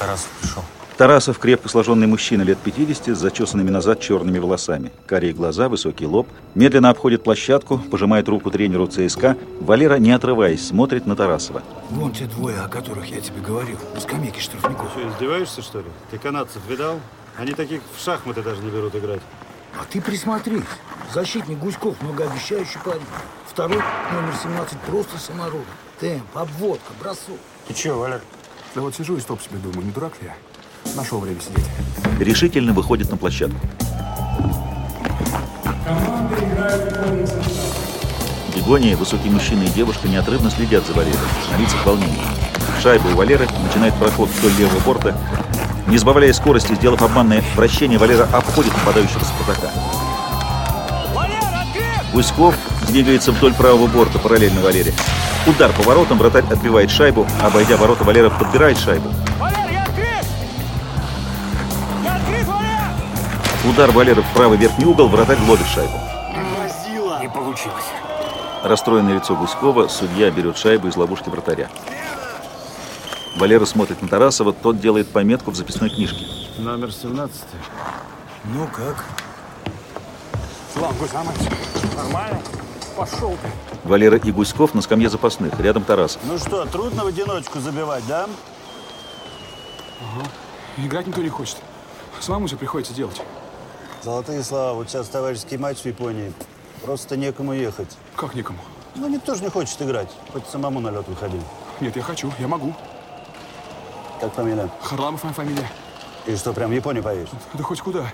Тарасов 0.00 0.28
пришел. 0.40 0.64
Тарасов– 0.96 1.38
крепко 1.40 1.68
сложенный 1.68 2.06
мужчина 2.06 2.42
лет 2.42 2.58
50 2.58 3.16
с 3.16 3.18
зачесанными 3.20 3.70
назад 3.70 4.00
черными 4.00 4.38
волосами. 4.38 4.92
Карие 5.06 5.32
глаза, 5.32 5.68
высокий 5.68 6.06
лоб. 6.06 6.28
Медленно 6.54 6.90
обходит 6.90 7.22
площадку, 7.22 7.78
пожимает 7.78 8.28
руку 8.28 8.50
тренеру 8.50 8.86
ЦСКА. 8.86 9.38
Валера, 9.60 9.94
не 9.94 10.10
отрываясь, 10.10 10.66
смотрит 10.66 11.06
на 11.06 11.16
Тарасова. 11.16 11.62
Вон 11.90 12.12
те 12.12 12.26
двое, 12.26 12.58
о 12.58 12.68
которых 12.68 13.06
я 13.06 13.20
тебе 13.20 13.40
говорил, 13.40 13.78
на 13.94 14.00
скамейке 14.00 14.40
штрафников. 14.40 14.90
Что, 14.90 15.08
издеваешься, 15.08 15.62
что 15.62 15.78
ли? 15.78 15.86
Ты 16.10 16.18
канадцев 16.18 16.60
видал? 16.68 17.00
Они 17.40 17.54
таких 17.54 17.80
в 17.96 18.04
шахматы 18.04 18.42
даже 18.42 18.60
не 18.60 18.70
берут 18.70 18.94
играть. 18.94 19.22
А 19.74 19.84
ты 19.90 20.02
присмотрись. 20.02 20.60
Защитник 21.10 21.58
Гуськов 21.58 21.96
многообещающий 22.02 22.78
парень. 22.84 23.00
Второй, 23.50 23.78
номер 24.12 24.34
17, 24.42 24.78
просто 24.80 25.16
самородок. 25.16 25.64
Темп, 25.98 26.36
обводка, 26.36 26.92
бросок. 27.00 27.38
Ты 27.66 27.72
че, 27.72 27.94
Валер? 27.94 28.20
Да 28.74 28.82
вот 28.82 28.94
сижу 28.94 29.16
и 29.16 29.20
стоп 29.20 29.40
себе 29.40 29.56
думаю, 29.56 29.86
не 29.86 29.90
дурак 29.90 30.12
ли 30.20 30.28
я? 30.28 30.94
Нашел 30.94 31.18
время 31.18 31.40
сидеть. 31.40 31.64
Решительно 32.18 32.74
выходит 32.74 33.10
на 33.10 33.16
площадку. 33.16 33.58
Бегония, 38.54 38.98
высокий 38.98 39.30
мужчина 39.30 39.62
и 39.62 39.70
девушка 39.70 40.08
неотрывно 40.08 40.50
следят 40.50 40.86
за 40.86 40.92
Валерой. 40.92 41.16
На 41.50 41.56
лицах 41.56 41.86
волнение. 41.86 42.26
Шайба 42.82 43.08
у 43.08 43.16
Валеры 43.16 43.48
начинает 43.66 43.94
проход 43.94 44.28
вдоль 44.28 44.52
левого 44.58 44.80
борта. 44.80 45.16
Не 45.90 45.98
сбавляя 45.98 46.32
скорости, 46.32 46.72
сделав 46.74 47.02
обманное 47.02 47.42
вращение, 47.56 47.98
Валера 47.98 48.28
обходит 48.32 48.72
нападающего 48.72 49.24
Спартака. 49.24 49.72
Гуськов 52.12 52.54
двигается 52.86 53.32
вдоль 53.32 53.52
правого 53.54 53.88
борта, 53.88 54.20
параллельно 54.20 54.60
Валере. 54.60 54.94
Удар 55.48 55.72
по 55.72 55.82
воротам, 55.82 56.18
вратарь 56.18 56.44
отбивает 56.44 56.92
шайбу. 56.92 57.26
Обойдя 57.42 57.76
ворота, 57.76 58.04
Валера 58.04 58.30
подбирает 58.30 58.78
шайбу. 58.78 59.08
Удар 63.68 63.90
Валера 63.90 64.22
в 64.22 64.32
правый 64.32 64.58
верхний 64.58 64.84
угол, 64.84 65.08
вратарь 65.08 65.38
ловит 65.48 65.66
шайбу. 65.66 65.98
Не 67.20 67.28
получилось. 67.28 67.84
Расстроенное 68.62 69.14
лицо 69.14 69.34
Гуськова, 69.34 69.88
судья 69.88 70.30
берет 70.30 70.56
шайбу 70.56 70.86
из 70.86 70.96
ловушки 70.96 71.30
вратаря. 71.30 71.68
Валера 73.36 73.64
смотрит 73.64 74.02
на 74.02 74.08
Тарасова, 74.08 74.52
тот 74.52 74.80
делает 74.80 75.08
пометку 75.08 75.50
в 75.50 75.56
записной 75.56 75.90
книжке. 75.90 76.26
Номер 76.58 76.92
17. 76.92 77.42
Ну 78.44 78.66
как? 78.66 79.04
Слава, 80.74 80.92
Гусамович, 80.94 81.40
нормально? 81.96 82.40
Пошел 82.96 83.30
ты. 83.42 83.88
Валера 83.88 84.18
и 84.18 84.32
Гуськов 84.32 84.74
на 84.74 84.82
скамье 84.82 85.08
запасных, 85.08 85.58
рядом 85.60 85.84
Тарасов. 85.84 86.20
Ну 86.24 86.38
что, 86.38 86.64
трудно 86.66 87.04
в 87.04 87.06
одиночку 87.06 87.60
забивать, 87.60 88.06
да? 88.06 88.28
Ага. 90.00 90.26
Играть 90.76 91.06
никто 91.06 91.22
не 91.22 91.28
хочет. 91.28 91.56
Самому 92.20 92.46
все 92.46 92.56
приходится 92.56 92.92
делать. 92.92 93.20
Золотые 94.02 94.42
слова. 94.42 94.74
Вот 94.74 94.88
сейчас 94.88 95.08
товарищеский 95.08 95.56
матч 95.56 95.78
в 95.78 95.86
Японии. 95.86 96.32
Просто 96.84 97.16
некому 97.16 97.52
ехать. 97.52 97.96
Как 98.16 98.34
некому? 98.34 98.58
Ну, 98.96 99.08
никто 99.08 99.34
же 99.34 99.42
не 99.42 99.50
хочет 99.50 99.80
играть. 99.82 100.08
Хоть 100.32 100.46
самому 100.46 100.80
на 100.80 100.90
лед 100.90 101.06
выходи. 101.06 101.40
Нет, 101.80 101.96
я 101.96 102.02
хочу, 102.02 102.32
я 102.38 102.48
могу. 102.48 102.74
Как 104.20 104.34
фамилия? 104.34 104.68
Харламов 104.82 105.22
моя 105.24 105.34
фамилия. 105.34 105.70
И 106.26 106.36
что, 106.36 106.52
прям 106.52 106.70
в 106.70 106.74
Японию 106.74 107.02
поедешь? 107.02 107.30
Да 107.54 107.62
хоть 107.64 107.80
куда. 107.80 108.12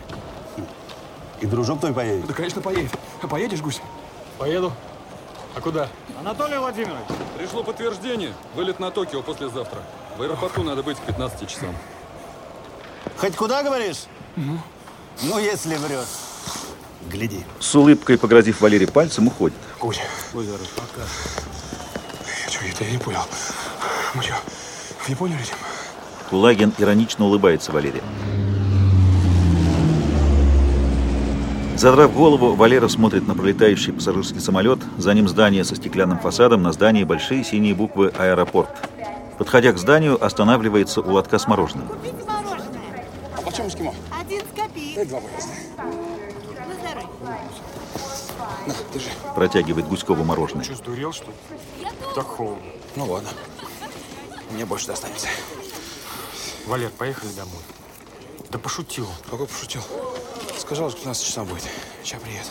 И 1.40 1.47
дружок 1.47 1.81
твой 1.81 1.92
поедет? 1.92 2.27
Да, 2.27 2.35
конечно, 2.35 2.61
поедет. 2.62 2.92
А 3.23 3.27
поедешь, 3.27 3.61
Гусь? 3.61 3.81
Поеду. 4.38 4.73
А 5.55 5.61
куда? 5.61 5.88
Анатолий 6.21 6.59
Владимирович! 6.59 7.07
Пришло 7.37 7.62
подтверждение. 7.62 8.33
Вылет 8.55 8.79
на 8.79 8.90
Токио 8.90 9.23
послезавтра. 9.23 9.81
В 10.16 10.23
аэропорту 10.23 10.62
надо 10.62 10.83
быть 10.83 10.97
к 10.99 11.03
15 11.03 11.49
часам. 11.49 11.75
Хоть 13.19 13.35
куда, 13.37 13.62
говоришь? 13.62 14.05
Ну, 14.37 15.38
если 15.38 15.77
врешь. 15.77 16.07
Гляди. 17.11 17.45
С 17.61 17.75
улыбкой, 17.75 18.19
погрозив 18.19 18.61
Валере 18.61 18.87
пальцем, 18.87 19.27
уходит. 19.27 19.57
Гусь. 19.81 20.01
Здоров. 20.33 20.69
Пока. 20.75 21.07
Что, 22.49 22.64
это 22.64 22.85
я 22.85 22.90
не 22.92 22.99
понял. 22.99 23.23
Мы 24.14 24.23
что, 24.23 24.35
в 24.99 25.09
Японию 25.09 25.38
летим? 25.38 25.57
Кулагин 26.30 26.72
иронично 26.78 27.24
улыбается 27.24 27.72
Валере. 27.72 28.02
Задрав 31.76 32.14
голову, 32.14 32.54
Валера 32.54 32.88
смотрит 32.88 33.28
на 33.28 33.34
пролетающий 33.34 33.92
пассажирский 33.92 34.40
самолет, 34.40 34.78
за 34.96 35.12
ним 35.12 35.28
здание 35.28 35.62
со 35.62 35.76
стеклянным 35.76 36.18
фасадом, 36.18 36.62
на 36.62 36.72
здании 36.72 37.04
большие 37.04 37.44
синие 37.44 37.74
буквы 37.74 38.12
«Аэропорт». 38.16 38.70
Подходя 39.36 39.72
к 39.72 39.78
зданию, 39.78 40.22
останавливается 40.24 41.02
у 41.02 41.12
лотка 41.12 41.38
с 41.38 41.46
мороженым. 41.46 41.86
А 43.36 43.42
почем 43.42 43.68
эскимо? 43.68 43.94
Один 44.18 44.40
с 44.40 44.58
копеек. 44.58 44.96
Дай 44.96 45.04
два, 45.04 45.20
пожалуйста. 45.20 45.52
На 46.66 46.74
здоровье. 46.74 47.08
На, 48.66 48.74
держи. 48.94 49.10
Протягивает 49.34 49.86
Гуськову 49.86 50.24
мороженое. 50.24 50.64
Что, 50.64 50.76
сдурел, 50.76 51.12
что 51.12 51.26
ли? 51.26 51.88
Так 52.14 52.26
холодно. 52.26 52.62
Ну 52.96 53.04
ладно. 53.04 53.28
Мне 54.50 54.64
больше 54.64 54.86
достанется. 54.86 55.26
Валер, 56.66 56.90
поехали 56.90 57.31
домой. 57.37 57.62
Да 58.50 58.59
пошутил. 58.59 59.07
Какой 59.31 59.46
пошутил? 59.46 59.83
Сказал, 60.59 60.90
что 60.90 60.98
15 60.98 61.24
часов 61.26 61.48
будет. 61.48 61.62
Сейчас 62.02 62.20
приедет. 62.20 62.50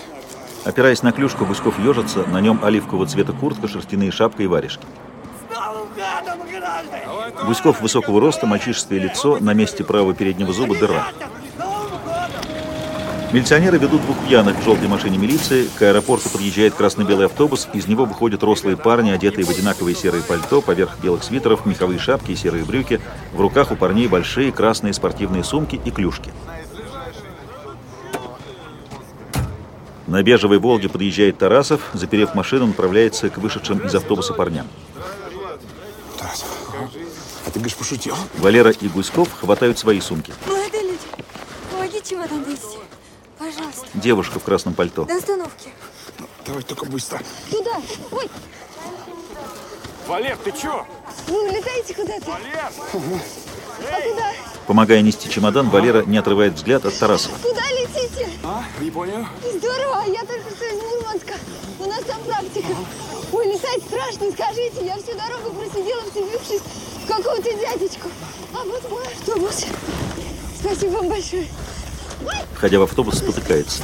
Опираясь 0.63 1.03
на 1.03 1.11
клюшку, 1.11 1.45
Гуськов 1.45 1.77
ежится, 1.79 2.23
на 2.23 2.39
нем 2.39 2.63
оливкового 2.63 3.05
цвета 3.05 3.33
куртка, 3.33 3.67
шерстяные 3.67 4.11
шапка 4.11 4.41
и 4.43 4.47
варежки. 4.47 4.85
Гуськов 7.45 7.81
высокого 7.81 8.21
роста, 8.21 8.47
мальчишеское 8.47 8.99
лицо, 8.99 9.37
на 9.39 9.53
месте 9.53 9.83
правого 9.83 10.13
переднего 10.15 10.53
зуба 10.53 10.75
дыра. 10.75 11.07
Милиционеры 13.35 13.77
ведут 13.77 14.01
двух 14.01 14.17
пьяных 14.25 14.57
в 14.57 14.63
желтой 14.63 14.87
машине 14.87 15.17
милиции. 15.17 15.67
К 15.77 15.81
аэропорту 15.81 16.29
подъезжает 16.29 16.73
красно-белый 16.73 17.25
автобус. 17.25 17.67
Из 17.73 17.85
него 17.85 18.05
выходят 18.05 18.41
рослые 18.43 18.77
парни, 18.77 19.11
одетые 19.11 19.43
в 19.43 19.49
одинаковые 19.49 19.93
серые 19.93 20.23
пальто, 20.23 20.61
поверх 20.61 20.97
белых 20.99 21.21
свитеров, 21.21 21.65
меховые 21.65 21.99
шапки 21.99 22.31
и 22.31 22.37
серые 22.37 22.63
брюки. 22.63 23.01
В 23.33 23.41
руках 23.41 23.71
у 23.71 23.75
парней 23.75 24.07
большие 24.07 24.53
красные 24.53 24.93
спортивные 24.93 25.43
сумки 25.43 25.77
и 25.83 25.91
клюшки. 25.91 26.31
На 30.07 30.23
бежевой 30.23 30.59
«Волге» 30.59 30.87
подъезжает 30.87 31.37
Тарасов. 31.37 31.81
Заперев 31.91 32.35
машину, 32.35 32.67
направляется 32.67 33.29
к 33.29 33.37
вышедшим 33.37 33.79
из 33.79 33.93
автобуса 33.93 34.33
парням. 34.33 34.65
Тарас, 36.17 36.45
а 37.45 37.51
ты 37.51 37.59
говоришь, 37.59 37.75
пошутил? 37.75 38.15
Валера 38.37 38.71
и 38.71 38.87
Гуськов 38.87 39.27
хватают 39.33 39.77
свои 39.77 39.99
сумки. 39.99 40.33
Молодые 40.47 40.83
люди, 40.83 40.99
помогите 41.69 42.11
чемодан 42.11 42.41
донести. 42.41 42.77
Пожалуйста. 43.37 43.87
Девушка 43.93 44.39
в 44.39 44.43
красном 44.43 44.73
пальто. 44.73 45.05
До 45.05 45.15
остановки. 45.15 45.69
Давай 46.45 46.63
только 46.63 46.85
быстро. 46.85 47.19
Туда. 47.51 47.81
Ой, 48.11 48.29
Валер, 50.07 50.37
ты 50.37 50.51
чё? 50.51 50.85
вы 51.27 51.49
улетаете 51.49 51.93
куда-то? 51.95 52.29
Валер! 52.29 52.71
А 52.93 54.01
куда? 54.01 54.31
Помогая 54.67 55.01
нести 55.01 55.29
чемодан, 55.29 55.69
Валера 55.69 56.03
не 56.03 56.17
отрывает 56.17 56.53
взгляд 56.53 56.85
от 56.85 56.97
Тарасова. 56.97 57.35
Куда 57.41 57.61
летите? 57.71 58.29
А, 58.43 58.63
в 58.77 58.81
Японию? 58.81 59.27
Здорово, 59.41 60.03
я 60.07 60.21
только 60.21 60.49
что 60.55 60.65
из 60.65 60.81
Мурманска. 60.81 61.33
У 61.79 61.85
нас 61.85 61.99
там 62.03 62.21
практика. 62.23 62.75
Ой, 63.31 63.47
летать 63.47 63.83
страшно, 63.83 64.31
скажите. 64.31 64.85
Я 64.85 64.95
всю 64.97 65.13
дорогу 65.17 65.55
просидела, 65.55 66.01
вцепившись 66.03 66.61
в 67.03 67.07
какого-то 67.07 67.53
дядечку. 67.53 68.09
А 68.53 68.63
вот 68.63 68.89
мой 68.89 69.03
автобус. 69.07 69.65
Спасибо 70.59 70.91
вам 70.97 71.09
большое. 71.09 71.47
Входя 72.53 72.79
в 72.79 72.83
автобус, 72.83 73.19
спотыкается. 73.19 73.83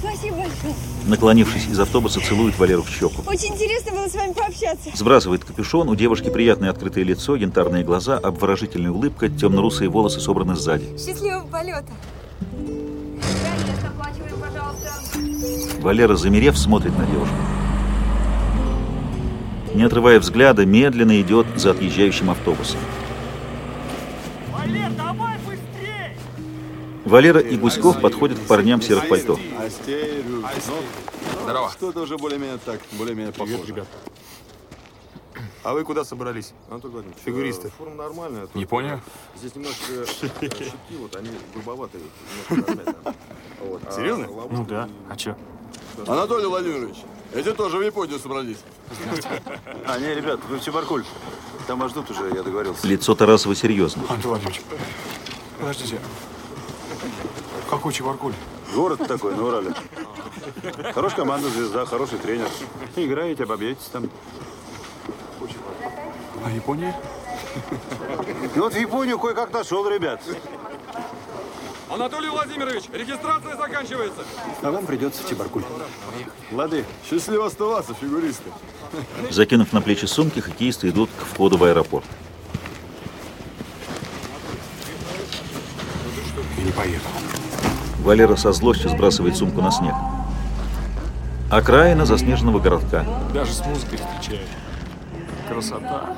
Спасибо 0.00 0.36
большое. 0.36 0.74
Наклонившись 1.06 1.66
из 1.68 1.80
автобуса, 1.80 2.20
целует 2.20 2.58
Валеру 2.58 2.82
в 2.82 2.90
щеку. 2.90 3.22
Очень 3.26 3.54
интересно 3.54 3.92
было 3.92 4.08
с 4.08 4.14
вами 4.14 4.32
пообщаться. 4.32 4.90
Сбрасывает 4.94 5.44
капюшон, 5.44 5.88
у 5.88 5.94
девушки 5.94 6.28
приятное 6.28 6.70
открытое 6.70 7.02
лицо, 7.04 7.34
янтарные 7.34 7.82
глаза, 7.82 8.18
обворожительная 8.18 8.90
улыбка, 8.90 9.28
темно-русые 9.28 9.88
волосы 9.88 10.20
собраны 10.20 10.54
сзади. 10.54 10.86
Счастливого 10.98 11.46
полета. 11.46 11.88
Валера, 15.80 16.16
замерев, 16.16 16.58
смотрит 16.58 16.96
на 16.98 17.06
девушку. 17.06 17.34
Не 19.74 19.84
отрывая 19.84 20.18
взгляда, 20.18 20.66
медленно 20.66 21.20
идет 21.20 21.46
за 21.56 21.70
отъезжающим 21.70 22.30
автобусом. 22.30 22.80
Валер, 24.52 24.90
давай! 24.96 25.37
Валера 27.08 27.40
и 27.40 27.56
Гуськов 27.56 28.00
подходят 28.00 28.38
к 28.38 28.42
парням 28.46 28.80
в 28.80 28.84
серых 28.84 29.08
пальто. 29.08 29.38
Здорово. 31.42 31.70
Что-то 31.70 32.00
уже 32.02 32.18
более-менее 32.18 32.58
так, 32.58 32.80
более-менее 32.92 33.32
похоже. 33.32 33.64
ребят. 33.66 33.88
А 35.64 35.72
вы 35.72 35.84
куда 35.84 36.04
собрались? 36.04 36.52
Антон 36.70 36.92
Владимирович, 36.92 37.22
Фигуристы. 37.24 37.68
э, 37.68 37.70
Форма 37.76 37.96
нормальная. 37.96 38.42
только 38.42 38.58
Япония? 38.58 39.00
Здесь 39.36 39.54
немножко 39.56 39.92
э, 39.92 40.06
щитки, 40.06 40.72
вот 40.98 41.14
они 41.16 41.30
грубоватые. 41.54 42.04
А 43.86 43.90
Серьезно? 43.90 44.28
Ну 44.50 44.64
да. 44.64 44.88
А 45.10 45.16
чё? 45.16 45.36
Анатолий 46.06 46.46
Владимирович, 46.46 46.96
эти 47.34 47.52
тоже 47.52 47.78
в 47.78 47.82
Японию 47.82 48.18
собрались. 48.20 48.58
А, 49.84 49.98
не, 49.98 50.14
ребят, 50.14 50.38
вы 50.48 50.58
в 50.58 50.62
Чебаркуль. 50.62 51.04
Там 51.66 51.80
вас 51.80 51.90
ждут 51.90 52.08
уже, 52.10 52.28
я 52.34 52.42
договорился. 52.44 52.86
Лицо 52.86 53.14
Тарасова 53.16 53.56
серьезно. 53.56 54.02
Антон 54.08 54.30
Владимирович, 54.30 54.62
подождите. 55.58 55.98
Какой 57.68 57.92
Чебаркуль? 57.92 58.32
Город 58.74 59.06
такой, 59.06 59.34
на 59.34 59.44
Урале. 59.44 59.74
Хорошая 60.94 61.18
команда, 61.18 61.48
звезда, 61.50 61.84
хороший 61.84 62.18
тренер. 62.18 62.48
Играете, 62.96 63.46
побьетесь 63.46 63.84
там. 63.92 64.08
А 66.44 66.50
Япония? 66.50 66.98
Ну 68.54 68.62
вот 68.62 68.72
в 68.72 68.78
Японию 68.78 69.18
кое-как 69.18 69.52
нашел, 69.52 69.88
ребят. 69.88 70.22
Анатолий 71.90 72.28
Владимирович, 72.28 72.84
регистрация 72.92 73.56
заканчивается. 73.56 74.22
А 74.62 74.70
вам 74.70 74.86
придется 74.86 75.22
в 75.22 75.28
Чебаркуль. 75.28 75.62
Лады, 76.52 76.84
счастливо 77.08 77.46
оставаться, 77.46 77.94
фигуристы. 77.94 78.50
Закинув 79.30 79.72
на 79.72 79.82
плечи 79.82 80.06
сумки, 80.06 80.40
хоккеисты 80.40 80.88
идут 80.88 81.10
к 81.18 81.24
входу 81.24 81.56
в 81.58 81.64
аэропорт. 81.64 82.06
Я 86.56 86.64
не 86.64 86.72
поеду. 86.72 87.04
Валера 88.08 88.36
со 88.36 88.52
злостью 88.52 88.88
сбрасывает 88.88 89.36
сумку 89.36 89.60
на 89.60 89.70
снег. 89.70 89.92
Окраина 91.50 92.06
заснеженного 92.06 92.58
городка. 92.58 93.04
Даже 93.34 93.52
с 93.52 93.62
музыкой 93.66 93.98
встречаю. 93.98 94.46
Красота. 95.46 96.16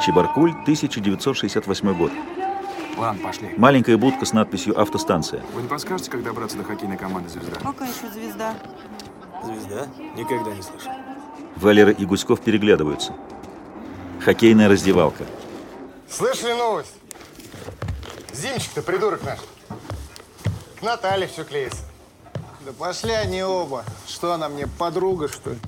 Чебаркуль, 0.00 0.52
1968 0.52 1.98
год. 1.98 2.12
Ладно, 2.96 3.20
пошли. 3.20 3.50
Маленькая 3.56 3.96
будка 3.96 4.24
с 4.24 4.32
надписью 4.32 4.80
«Автостанция». 4.80 5.42
Вы 5.54 5.62
не 5.62 5.68
подскажете, 5.68 6.08
как 6.08 6.22
добраться 6.22 6.56
до 6.56 6.62
хоккейной 6.62 6.96
команды 6.96 7.28
«Звезда»? 7.28 7.58
Пока 7.64 7.84
еще 7.84 8.08
звезда. 8.12 8.54
Звезда? 9.42 9.88
Никогда 10.16 10.54
не 10.54 10.62
слышал. 10.62 10.92
Валера 11.56 11.90
и 11.90 12.04
Гуськов 12.04 12.42
переглядываются. 12.42 13.12
Хоккейная 14.20 14.68
раздевалка. 14.68 15.24
Слышали 16.08 16.52
новость? 16.52 16.94
Зимчик-то 18.32 18.82
придурок 18.82 19.24
наш. 19.24 19.40
К 20.84 20.86
Наталье 20.86 21.26
все 21.28 21.44
клеится. 21.44 21.80
Да 22.60 22.72
пошли 22.78 23.12
они 23.12 23.42
оба. 23.42 23.86
Что 24.06 24.34
она 24.34 24.50
мне, 24.50 24.66
подруга, 24.66 25.28
что 25.28 25.52
ли? 25.52 25.58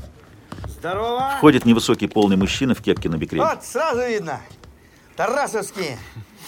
Здорово! 0.68 1.36
Входит 1.38 1.64
невысокий 1.64 2.06
полный 2.06 2.36
мужчина 2.36 2.74
в 2.74 2.82
кепке 2.82 3.08
на 3.08 3.16
бекрень. 3.16 3.40
Вот, 3.42 3.64
сразу 3.64 4.02
видно. 4.06 4.42
Тарасовские. 5.16 5.96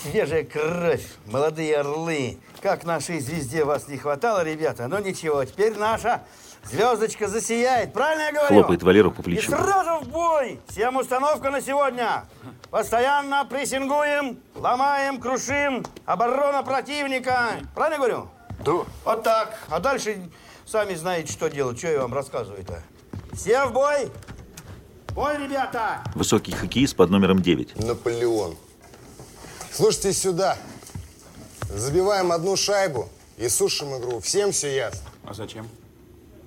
Свежая 0.03 0.45
кровь, 0.45 1.03
молодые 1.25 1.79
орлы. 1.79 2.41
Как 2.61 2.85
нашей 2.85 3.21
звезде 3.21 3.65
вас 3.65 3.89
не 3.89 3.97
хватало, 3.97 4.45
ребята. 4.45 4.87
Но 4.87 4.99
ничего, 4.99 5.43
теперь 5.47 5.75
наша 5.75 6.25
звездочка 6.65 7.27
засияет. 7.27 7.95
Правильно 7.95 8.25
я 8.25 8.33
говорю? 8.33 8.49
Хлопает 8.49 8.83
Валеру 8.83 9.13
по 9.13 9.23
И 9.23 9.25
плечу. 9.25 9.51
сразу 9.51 10.05
в 10.05 10.09
бой! 10.11 10.61
Всем 10.69 10.97
установка 10.97 11.51
на 11.51 11.63
сегодня. 11.63 12.27
Постоянно 12.71 13.47
прессингуем, 13.47 14.39
ломаем, 14.55 15.19
крушим. 15.23 15.87
Оборона 16.05 16.63
противника. 16.63 17.53
Правильно 17.75 17.95
я 17.95 17.99
говорю? 18.11 18.31
Да. 18.65 18.85
Вот 19.05 19.23
так. 19.23 19.59
А 19.69 19.81
дальше 19.81 20.21
сами 20.67 20.95
знаете, 20.95 21.33
что 21.33 21.49
делать. 21.49 21.79
Что 21.79 21.89
я 21.89 22.03
вам 22.03 22.15
рассказываю-то? 22.15 22.83
Все 23.33 23.67
в 23.67 23.73
бой! 23.73 24.11
Бой, 25.15 25.37
ребята! 25.39 26.03
Высокий 26.15 26.53
хоккеист 26.53 26.97
под 26.97 27.11
номером 27.11 27.41
9. 27.43 27.77
Наполеон. 27.85 28.57
Слушайте 29.73 30.13
сюда. 30.13 30.57
Забиваем 31.69 32.33
одну 32.33 32.57
шайбу 32.57 33.09
и 33.37 33.49
сушим 33.49 33.97
игру. 33.99 34.21
Всем 34.21 34.53
все 34.53 34.75
ясно. 34.75 35.09
А 35.25 35.35
зачем? 35.35 35.69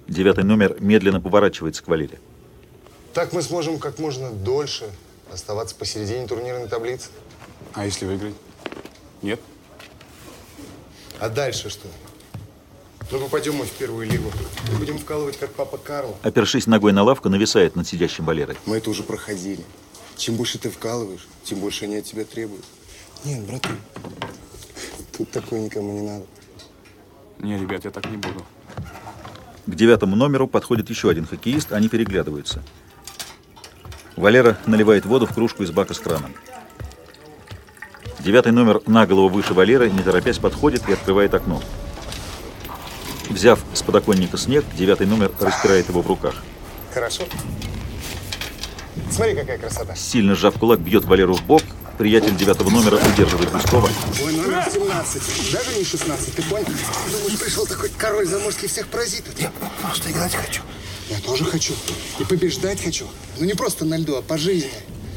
Девятый 0.07 0.43
номер 0.43 0.77
медленно 0.79 1.21
поворачивается 1.21 1.83
к 1.83 1.87
Валере. 1.87 2.19
Так 3.13 3.33
мы 3.33 3.41
сможем 3.41 3.79
как 3.79 3.99
можно 3.99 4.31
дольше 4.31 4.89
оставаться 5.31 5.75
посередине 5.75 6.27
турнирной 6.27 6.67
таблицы. 6.67 7.09
А 7.73 7.85
если 7.85 8.05
выиграть? 8.05 8.35
Нет? 9.21 9.39
А 11.21 11.29
дальше 11.29 11.69
что? 11.69 11.87
Ну, 13.11 13.19
попадем 13.19 13.53
мы 13.53 13.65
в 13.65 13.71
первую 13.73 14.09
лигу. 14.09 14.31
Мы 14.71 14.79
будем 14.79 14.97
вкалывать, 14.97 15.37
как 15.37 15.51
папа 15.51 15.77
Карл. 15.77 16.17
Опершись 16.23 16.65
ногой 16.65 16.93
на 16.93 17.03
лавку, 17.03 17.29
нависает 17.29 17.75
над 17.75 17.87
сидящим 17.87 18.25
Валерой. 18.25 18.57
Мы 18.65 18.77
это 18.77 18.89
уже 18.89 19.03
проходили. 19.03 19.63
Чем 20.17 20.35
больше 20.35 20.57
ты 20.57 20.71
вкалываешь, 20.71 21.27
тем 21.43 21.59
больше 21.59 21.85
они 21.85 21.97
от 21.97 22.05
тебя 22.05 22.25
требуют. 22.25 22.65
Нет, 23.23 23.45
братан, 23.45 23.77
тут 25.15 25.29
такое 25.29 25.59
никому 25.59 25.93
не 25.93 26.01
надо. 26.01 26.25
Не, 27.37 27.59
ребят, 27.59 27.85
я 27.85 27.91
так 27.91 28.09
не 28.09 28.17
буду. 28.17 28.43
К 29.67 29.75
девятому 29.75 30.15
номеру 30.15 30.47
подходит 30.47 30.89
еще 30.89 31.11
один 31.11 31.27
хоккеист, 31.27 31.71
они 31.71 31.87
переглядываются. 31.87 32.63
Валера 34.15 34.57
наливает 34.65 35.05
воду 35.05 35.27
в 35.27 35.35
кружку 35.35 35.61
из 35.61 35.69
бака 35.69 35.93
с 35.93 35.99
краном. 35.99 36.33
Девятый 38.23 38.51
номер 38.51 38.81
на 38.85 39.07
голову 39.07 39.29
выше 39.29 39.55
Валеры, 39.55 39.89
не 39.89 40.03
торопясь, 40.03 40.37
подходит 40.37 40.87
и 40.87 40.93
открывает 40.93 41.33
окно. 41.33 41.61
Взяв 43.29 43.59
с 43.73 43.81
подоконника 43.81 44.37
снег, 44.37 44.63
девятый 44.77 45.07
номер 45.07 45.31
растирает 45.39 45.89
его 45.89 46.01
в 46.01 46.07
руках. 46.07 46.35
Хорошо. 46.93 47.23
Смотри, 49.09 49.33
какая 49.33 49.57
красота. 49.57 49.95
Сильно 49.95 50.35
сжав 50.35 50.53
кулак, 50.59 50.79
бьет 50.81 51.05
Валеру 51.05 51.33
в 51.33 51.43
бок. 51.43 51.63
Приятель 51.97 52.35
девятого 52.35 52.69
номера 52.69 52.97
удерживает 52.97 53.51
Гуськова. 53.51 53.89
Твой 54.15 54.33
номер 54.33 54.65
17, 54.71 55.51
даже 55.51 55.77
не 55.77 55.83
16, 55.83 56.35
ты 56.35 56.41
понял? 56.43 56.65
Думаешь, 57.11 57.39
пришел 57.39 57.65
такой 57.65 57.89
король 57.89 58.27
заморский 58.27 58.67
всех 58.67 58.87
паразитов? 58.87 59.39
Я 59.39 59.51
просто 59.81 60.11
играть 60.11 60.33
хочу. 60.35 60.61
Я 61.09 61.19
тоже 61.19 61.45
хочу. 61.45 61.73
И 62.19 62.23
побеждать 62.23 62.83
хочу. 62.83 63.07
Ну 63.39 63.45
не 63.45 63.53
просто 63.53 63.85
на 63.85 63.97
льду, 63.97 64.15
а 64.15 64.21
по 64.21 64.37
жизни. 64.37 64.71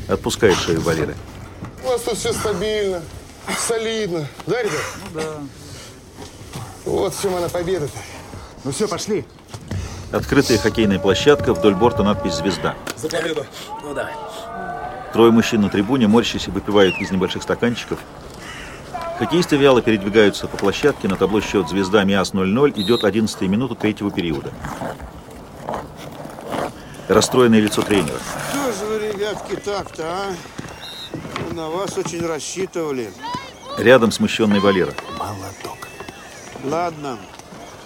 Отпускает 0.08 0.56
шею 0.56 0.80
Валеры. 0.80 1.14
У 1.84 1.86
вас 1.86 2.00
тут 2.00 2.16
все 2.16 2.32
стабильно, 2.32 3.02
солидно. 3.58 4.26
Да, 4.46 4.62
ребят? 4.62 4.80
Ну 5.12 5.20
да. 5.20 5.24
Вот 6.86 7.14
в 7.14 7.20
чем 7.20 7.34
она 7.36 7.50
победа-то. 7.50 7.98
Ну 8.64 8.72
все, 8.72 8.88
пошли. 8.88 9.26
Открытая 10.10 10.56
хоккейная 10.56 10.98
площадка, 10.98 11.52
вдоль 11.52 11.74
борта 11.74 12.02
надпись 12.02 12.34
«Звезда». 12.34 12.74
За 12.96 13.08
победу. 13.08 13.44
Ну 13.82 13.92
да. 13.92 14.10
Трое 15.12 15.30
мужчин 15.30 15.60
на 15.60 15.68
трибуне, 15.68 16.08
морщись, 16.08 16.48
выпивают 16.48 16.96
из 17.00 17.10
небольших 17.10 17.42
стаканчиков. 17.42 17.98
Хоккеисты 19.18 19.56
вяло 19.56 19.82
передвигаются 19.82 20.46
по 20.46 20.56
площадке. 20.56 21.06
На 21.08 21.16
табло 21.16 21.42
счет 21.42 21.68
«Звезда 21.68 22.04
МИАС 22.04 22.32
0-0» 22.32 22.80
идет 22.80 23.04
11 23.04 23.42
минута 23.42 23.74
третьего 23.74 24.10
периода. 24.10 24.52
Расстроенное 27.08 27.60
лицо 27.60 27.82
тренера. 27.82 28.18
Что 28.50 28.72
же 28.72 28.84
вы, 28.86 29.12
ребятки, 29.12 29.56
так-то, 29.56 30.04
а? 30.04 30.34
На 31.52 31.68
вас 31.68 31.96
очень 31.98 32.26
рассчитывали. 32.26 33.10
Рядом 33.78 34.10
смущенный 34.10 34.60
Валера. 34.60 34.92
Ладно. 36.64 37.18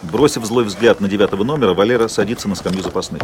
Бросив 0.02 0.44
злой 0.44 0.64
взгляд 0.64 1.00
на 1.00 1.08
девятого 1.08 1.42
номера, 1.44 1.74
Валера 1.74 2.08
садится 2.08 2.48
на 2.48 2.54
скамью 2.54 2.82
запасных. 2.82 3.22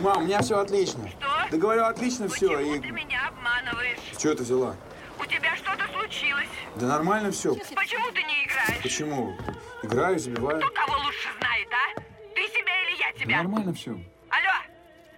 Мам, 0.00 0.18
у 0.18 0.20
меня 0.24 0.40
все 0.42 0.58
отлично. 0.58 1.08
Что? 1.08 1.26
Да 1.50 1.56
говорю, 1.56 1.84
отлично 1.84 2.28
все. 2.28 2.58
И... 2.58 2.80
Ты 2.80 2.90
меня 2.90 3.28
обманываешь. 3.28 3.98
Что 4.18 4.34
ты 4.34 4.42
взяла? 4.42 4.74
У 5.20 5.24
тебя 5.26 5.54
что-то 5.56 5.84
случилось. 5.92 6.48
Да 6.76 6.86
нормально 6.86 7.30
все. 7.30 7.54
Почему 7.54 8.06
ты 8.12 8.22
не 8.22 8.44
играешь? 8.44 8.82
Почему? 8.82 9.36
Играю, 9.82 10.18
забиваю. 10.18 10.58
Кто 10.60 10.68
кого 10.70 10.98
лучше 11.04 11.28
знает, 11.38 11.68
а? 11.72 12.00
Ты 12.34 12.42
себя 12.48 12.82
или 12.82 12.98
я 13.00 13.12
Да 13.12 13.18
тебя? 13.24 13.36
нормально 13.42 13.74
все. 13.74 13.90
Алло, 13.90 14.54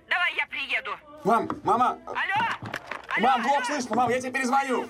давай 0.08 0.34
я 0.36 0.46
приеду. 0.46 0.90
Мам, 1.24 1.48
мама. 1.64 1.98
Алло, 2.06 2.48
Мам, 3.18 3.42
плохо 3.42 3.64
слышно. 3.66 3.96
Мам, 3.96 4.10
я 4.10 4.20
тебе 4.20 4.30
перезвоню. 4.30 4.88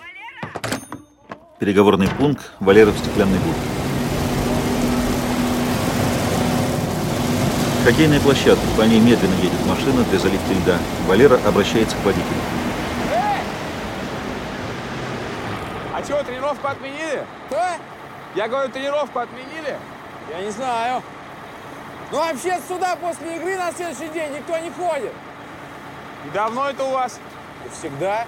Переговорный 1.58 2.08
пункт, 2.08 2.52
Валера 2.60 2.90
в 2.90 2.98
стеклянной 2.98 3.38
будке. 3.38 3.60
Хоккейная 7.84 8.20
площадка, 8.20 8.64
по 8.76 8.82
ней 8.82 9.00
медленно 9.00 9.34
едет 9.36 9.66
машина 9.66 10.04
для 10.04 10.18
заливки 10.18 10.52
льда. 10.52 10.78
Валера 11.06 11.38
обращается 11.46 11.96
к 11.96 12.04
водителю. 12.04 12.26
А 15.94 16.04
что, 16.04 16.22
тренировку 16.22 16.66
отменили? 16.68 17.24
А? 17.50 17.76
Я 18.34 18.48
говорю, 18.48 18.70
тренировку 18.70 19.18
отменили? 19.18 19.78
Я 20.30 20.42
не 20.42 20.50
знаю. 20.50 21.02
Ну 22.12 22.18
вообще 22.18 22.58
сюда 22.68 22.96
после 22.96 23.36
игры 23.36 23.56
на 23.56 23.72
следующий 23.72 24.08
день 24.12 24.32
никто 24.32 24.58
не 24.58 24.70
ходит. 24.70 25.12
И 26.26 26.30
давно 26.34 26.68
это 26.68 26.84
у 26.84 26.90
вас? 26.90 27.18
И 27.64 27.68
всегда. 27.70 28.26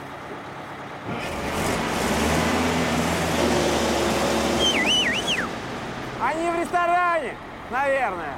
Они 6.20 6.50
в 6.50 6.60
ресторане, 6.60 7.34
наверное. 7.70 8.34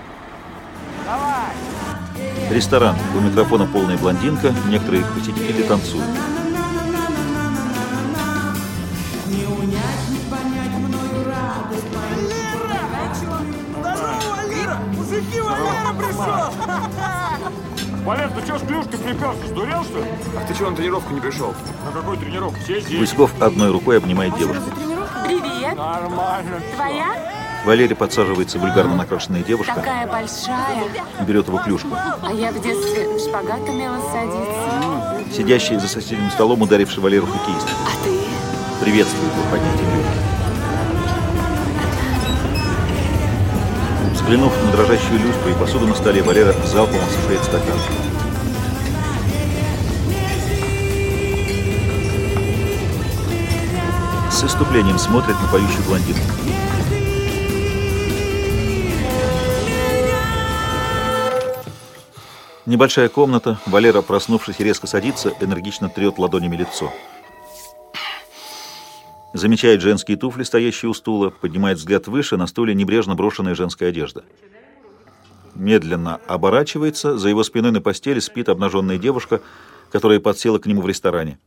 Давай. 1.05 2.51
Ресторан. 2.51 2.97
У 3.15 3.21
микрофона 3.21 3.67
полная 3.67 3.99
блондинка. 3.99 4.55
Некоторые 4.69 5.05
посетители 5.05 5.63
танцуют. 5.63 6.07
Валера! 13.83 14.79
Мужики, 14.97 15.41
Валера 15.41 15.93
пришел! 15.99 17.15
Валер, 18.05 18.29
ты 18.31 18.45
что 18.45 18.59
с 18.59 18.63
клюшкой 18.63 18.99
приперся? 18.99 19.47
Сдурел, 19.47 19.83
что 19.85 19.99
ли? 19.99 20.05
А 20.37 20.47
ты 20.47 20.55
чего 20.55 20.71
на 20.71 20.77
тренировку 20.77 21.13
не 21.15 21.21
пришел? 21.21 21.55
На 21.87 21.93
какую 21.93 22.19
тренировку? 22.19 22.59
Все 22.63 22.81
здесь. 22.81 22.99
Гуськов 23.01 23.31
одной 23.41 23.71
рукой 23.71 23.97
обнимает 23.97 24.37
девушку. 24.37 24.63
Привет. 25.27 25.75
Нормально. 25.77 26.61
Твоя? 26.75 27.07
Валерий 27.65 27.97
подсаживается 27.97 28.59
вульгарно 28.59 28.95
накрашенная 28.95 29.43
девушка, 29.43 29.75
Такая 29.75 30.07
большая. 30.07 30.85
берет 31.27 31.49
его 31.49 31.57
клюшку. 31.59 31.89
А 31.95 32.31
я 32.31 32.53
в 32.53 32.61
детстве 32.61 33.09
в 33.09 33.19
шпагат 33.19 33.61
умела 33.67 33.97
садиться. 34.13 35.35
Сидящий 35.35 35.79
за 35.79 35.89
соседним 35.89 36.31
столом, 36.31 36.61
ударивший 36.61 37.03
Валеру 37.03 37.27
хоккеист. 37.27 37.67
А 37.87 38.05
ты? 38.05 38.11
Приветствует 38.85 39.33
его 39.33 39.43
поднятием 39.51 39.94
Взглянув 44.25 44.65
на 44.65 44.73
дрожащую 44.73 45.21
люстру 45.21 45.51
и 45.51 45.53
посуду 45.53 45.87
на 45.87 45.95
столе, 45.95 46.23
Валера 46.23 46.55
залпом 46.65 46.97
осушает 46.97 47.45
стакан. 47.45 47.79
С 54.31 54.43
иступлением 54.45 54.97
смотрит 54.97 55.37
на 55.43 55.49
поющую 55.49 55.83
блондинку. 55.85 56.23
Небольшая 62.65 63.11
комната. 63.11 63.59
Валера, 63.67 64.01
проснувшись, 64.01 64.59
резко 64.59 64.87
садится, 64.87 65.35
энергично 65.41 65.91
трет 65.91 66.19
ладонями 66.19 66.57
лицо. 66.57 66.91
Замечает 69.35 69.81
женские 69.81 70.17
туфли, 70.17 70.45
стоящие 70.45 70.89
у 70.89 70.95
стула, 70.95 71.31
поднимает 71.31 71.79
взгляд 71.79 72.07
выше, 72.07 72.37
на 72.37 72.47
стуле 72.47 72.73
небрежно 72.73 73.17
брошенная 73.17 73.57
женская 73.57 73.89
одежда. 73.89 74.23
Медленно 75.57 76.21
оборачивается, 76.29 77.19
за 77.19 77.31
его 77.31 77.43
спиной 77.43 77.73
на 77.73 77.81
постели 77.81 78.21
спит 78.21 78.49
обнаженная 78.49 78.97
девушка, 78.97 79.41
которая 79.91 80.21
подсела 80.21 80.61
к 80.61 80.67
нему 80.67 80.83
в 80.83 80.89
ресторане. 80.89 81.41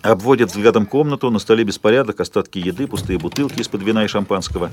Обводит 0.00 0.52
взглядом 0.52 0.86
комнату, 0.86 1.30
на 1.30 1.38
столе 1.38 1.64
беспорядок, 1.64 2.20
остатки 2.20 2.58
еды, 2.58 2.86
пустые 2.86 3.18
бутылки 3.18 3.60
из-под 3.60 3.82
вина 3.82 4.02
и 4.02 4.08
шампанского. 4.08 4.70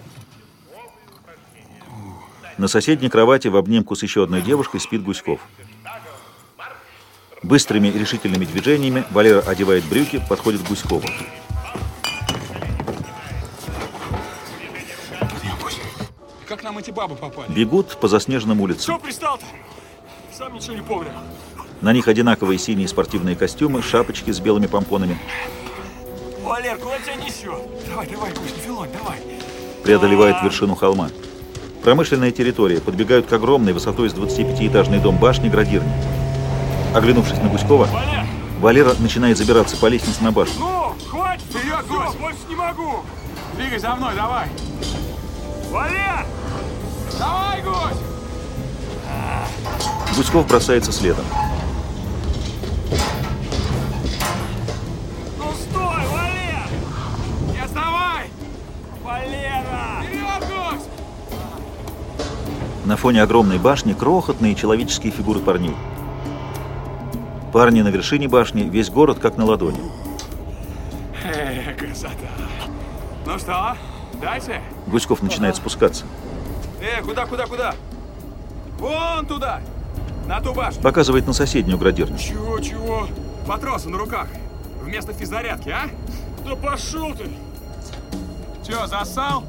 На 2.57 2.69
соседней 2.69 3.09
кровати 3.09 3.49
в 3.49 3.57
обнимку 3.57 3.95
с 3.95 4.03
еще 4.03 4.23
одной 4.23 4.41
девушкой 4.41 4.79
спит 4.79 5.03
Гуськов. 5.03 5.41
Быстрыми 7.43 7.89
и 7.89 7.99
решительными 7.99 8.45
движениями 8.45 9.03
Валера 9.11 9.41
одевает 9.41 9.83
брюки, 9.89 10.23
подходит 10.29 10.61
к 10.61 10.69
Гуськову. 10.69 11.03
Эти 16.79 16.91
бабы 16.91 17.15
попали? 17.15 17.51
Бегут 17.51 17.97
по 17.99 18.07
заснеженным 18.07 18.61
улицам. 18.61 18.95
Что 18.95 18.99
пристал-то? 18.99 19.45
Сам 20.33 20.53
ничего 20.53 20.73
не 20.73 20.81
помню. 20.81 21.11
На 21.81 21.93
них 21.93 22.07
одинаковые 22.07 22.59
синие 22.59 22.87
спортивные 22.87 23.35
костюмы, 23.35 23.81
шапочки 23.81 24.31
с 24.31 24.39
белыми 24.39 24.67
помпонами. 24.67 25.17
Валер, 26.43 26.77
куда 26.77 26.99
тебя 26.99 27.15
несет? 27.15 27.59
Давай, 27.89 28.07
давай, 28.07 28.31
Гусь, 28.31 28.55
не 28.55 28.61
филонь, 28.61 28.89
давай. 28.91 29.19
Преодолевают 29.83 30.43
вершину 30.43 30.75
холма. 30.75 31.09
Промышленная 31.83 32.31
территория. 32.31 32.79
Подбегают 32.79 33.25
к 33.25 33.33
огромной 33.33 33.73
высотой 33.73 34.09
с 34.09 34.13
25-этажный 34.13 34.99
дом 34.99 35.17
башни 35.17 35.49
градирни. 35.49 35.91
Оглянувшись 36.93 37.37
на 37.37 37.49
Гуськова, 37.49 37.87
Валера 38.59 38.93
начинает 38.99 39.37
забираться 39.37 39.75
по 39.77 39.87
лестнице 39.87 40.23
на 40.23 40.31
башню. 40.31 40.59
Ну, 40.59 40.93
хватит, 41.09 41.43
вперед, 41.45 41.85
Гусь, 41.87 42.15
больше 42.15 42.39
не 42.47 42.55
могу. 42.55 42.99
Двигай 43.55 43.79
за 43.79 43.95
мной, 43.95 44.13
давай. 44.15 44.47
Валер! 45.71 46.25
Давай, 47.17 47.61
Гусь! 47.61 47.97
Гуськов 50.17 50.45
бросается 50.45 50.91
следом. 50.91 51.23
Ну 55.37 55.45
стой, 55.53 56.05
Валер! 56.11 56.67
Не 57.53 57.59
отставай! 57.61 58.29
Валера! 59.01 60.03
Вперед, 60.03 60.49
Гусь! 60.49 60.85
На 62.85 62.97
фоне 62.97 63.23
огромной 63.23 63.57
башни 63.57 63.93
крохотные 63.93 64.55
человеческие 64.55 65.13
фигуры 65.13 65.39
парней. 65.39 65.75
Парни 67.53 67.81
на 67.81 67.87
вершине 67.87 68.27
башни, 68.27 68.63
весь 68.63 68.89
город 68.89 69.19
как 69.19 69.37
на 69.37 69.45
ладони. 69.45 69.79
Эх, 71.23 71.77
красота. 71.77 72.27
Ну 73.25 73.39
что, 73.39 73.77
дальше? 74.21 74.61
Гуськов 74.87 75.21
начинает 75.21 75.55
спускаться. 75.55 76.05
Э, 76.81 77.01
куда, 77.01 77.25
куда, 77.25 77.45
куда? 77.45 77.75
Вон 78.79 79.25
туда! 79.25 79.61
На 80.27 80.39
ту 80.39 80.53
башню. 80.53 80.81
Показывает 80.81 81.27
на 81.27 81.33
соседнюю 81.33 81.77
градирню. 81.77 82.17
Чего, 82.17 82.59
чего? 82.59 83.07
Патросы 83.47 83.89
на 83.89 83.97
руках. 83.97 84.27
Вместо 84.81 85.13
физзарядки, 85.13 85.69
а? 85.69 85.89
Да 86.45 86.55
пошел 86.55 87.13
ты! 87.13 87.29
Че, 88.65 88.87
засал? 88.87 89.43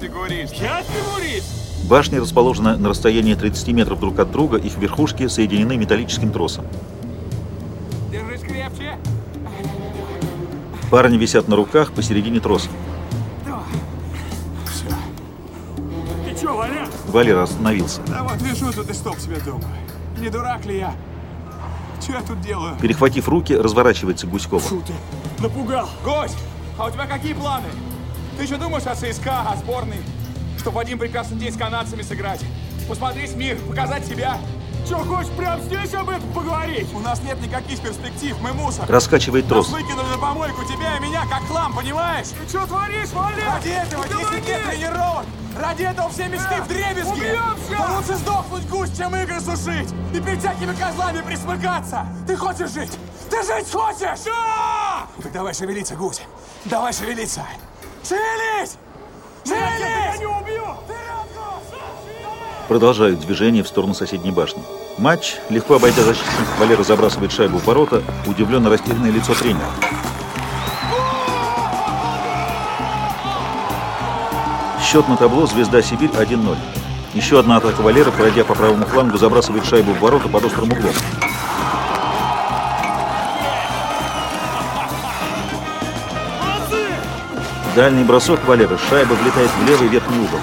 Фигурист. 0.00 0.54
Я 0.54 0.82
фигурист? 0.82 1.86
Башня 1.88 2.20
расположена 2.20 2.76
на 2.76 2.88
расстоянии 2.88 3.34
30 3.34 3.68
метров 3.68 4.00
друг 4.00 4.18
от 4.18 4.30
друга, 4.32 4.56
их 4.56 4.76
верхушки 4.76 5.28
соединены 5.28 5.76
металлическим 5.76 6.32
тросом. 6.32 6.66
Держись 8.10 8.40
крепче. 8.40 8.98
Парни 10.90 11.16
висят 11.16 11.46
на 11.46 11.56
руках 11.56 11.92
посередине 11.92 12.40
троса. 12.40 12.68
Валера 17.16 17.44
остановился. 17.44 18.02
Да 18.08 18.22
вот 18.24 18.42
лежу 18.42 18.70
тут 18.74 18.90
и 18.90 18.92
стоп 18.92 19.18
себе 19.18 19.36
думаю. 19.36 19.64
Не 20.18 20.28
дурак 20.28 20.66
ли 20.66 20.80
я? 20.80 20.94
Че 22.06 22.12
я 22.12 22.20
тут 22.20 22.42
делаю? 22.42 22.76
Перехватив 22.78 23.26
руки, 23.26 23.56
разворачивается 23.56 24.26
к 24.26 24.30
Гуськову. 24.30 24.60
Фу 24.60 24.82
ты, 24.86 24.92
напугал. 25.42 25.88
Гость, 26.04 26.36
а 26.76 26.84
у 26.84 26.90
тебя 26.90 27.06
какие 27.06 27.32
планы? 27.32 27.68
Ты 28.36 28.42
еще 28.44 28.58
думаешь 28.58 28.84
о 28.84 28.94
ЦСКА, 28.94 29.50
о 29.50 29.56
сборной? 29.56 29.96
Чтоб 30.58 30.74
в 30.74 30.78
один 30.78 30.98
прекрасный 30.98 31.38
день 31.38 31.54
с 31.54 31.56
канадцами 31.56 32.02
сыграть? 32.02 32.42
Посмотреть 32.86 33.34
мир, 33.34 33.56
показать 33.66 34.04
себя? 34.06 34.36
Че, 34.86 34.96
хочешь 34.96 35.30
прямо 35.38 35.58
здесь 35.62 35.94
об 35.94 36.10
этом 36.10 36.30
поговорить? 36.34 36.88
У 36.92 36.98
нас 36.98 37.22
нет 37.22 37.40
никаких 37.40 37.80
перспектив, 37.80 38.36
мы 38.42 38.52
мусор. 38.52 38.84
Раскачивает 38.90 39.48
трос. 39.48 39.70
Нас 39.70 39.80
выкинули 39.80 40.06
на 40.06 40.18
помойку 40.18 40.64
тебя 40.64 40.98
и 40.98 41.00
меня, 41.00 41.22
как 41.30 41.46
хлам, 41.48 41.72
понимаешь? 41.72 42.26
Ты 42.38 42.46
что 42.46 42.66
творишь, 42.66 43.08
Валя? 43.14 43.54
Ради 43.54 43.68
этого 43.68 44.06
10 44.06 44.46
лет 44.46 44.70
тренировок! 44.70 45.24
Ради 45.58 45.84
этого 45.84 46.10
все 46.10 46.28
мечты 46.28 46.60
в 46.62 46.68
дребезги! 46.68 47.10
Убьемся! 47.10 47.88
Но 47.88 47.96
лучше 47.96 48.14
сдохнуть 48.14 48.68
гусь, 48.68 48.96
чем 48.96 49.16
игры 49.16 49.40
сушить! 49.40 49.88
И 50.12 50.20
перед 50.20 50.38
всякими 50.40 50.74
козлами 50.74 51.22
присмыкаться! 51.22 52.06
Ты 52.26 52.36
хочешь 52.36 52.70
жить? 52.72 52.98
Ты 53.30 53.42
жить 53.42 53.72
хочешь? 53.72 54.24
Да! 54.24 55.06
Так 55.22 55.32
давай 55.32 55.54
шевелиться, 55.54 55.94
гусь! 55.94 56.20
Давай 56.66 56.92
шевелиться! 56.92 57.42
Шевелись! 58.06 58.76
Шевелись! 59.44 59.80
Я 59.80 60.16
не 60.18 60.26
убью! 60.26 60.64
Продолжают 62.68 63.20
движение 63.20 63.62
в 63.62 63.68
сторону 63.68 63.94
соседней 63.94 64.32
башни. 64.32 64.62
Матч, 64.98 65.36
легко 65.50 65.76
обойдя 65.76 66.02
защитник, 66.02 66.48
Валера 66.58 66.82
забрасывает 66.82 67.30
шайбу 67.30 67.58
в 67.58 67.64
ворота, 67.64 68.02
удивленно 68.26 68.68
растерянное 68.68 69.10
лицо 69.10 69.34
тренера. 69.34 69.70
Счет 74.96 75.08
на 75.08 75.16
табло 75.18 75.44
«Звезда 75.44 75.82
Сибирь» 75.82 76.08
1-0. 76.08 76.56
Еще 77.12 77.38
одна 77.38 77.58
атака 77.58 77.82
Валера, 77.82 78.10
пройдя 78.10 78.44
по 78.44 78.54
правому 78.54 78.86
флангу, 78.86 79.18
забрасывает 79.18 79.66
шайбу 79.66 79.92
в 79.92 80.00
ворота 80.00 80.26
под 80.26 80.46
острым 80.46 80.72
углом. 80.72 80.94
Дальний 87.74 88.04
бросок 88.04 88.42
Валеры. 88.46 88.78
Шайба 88.88 89.12
влетает 89.12 89.50
в 89.50 89.68
левый 89.68 89.88
верхний 89.88 90.16
угол. 90.16 90.40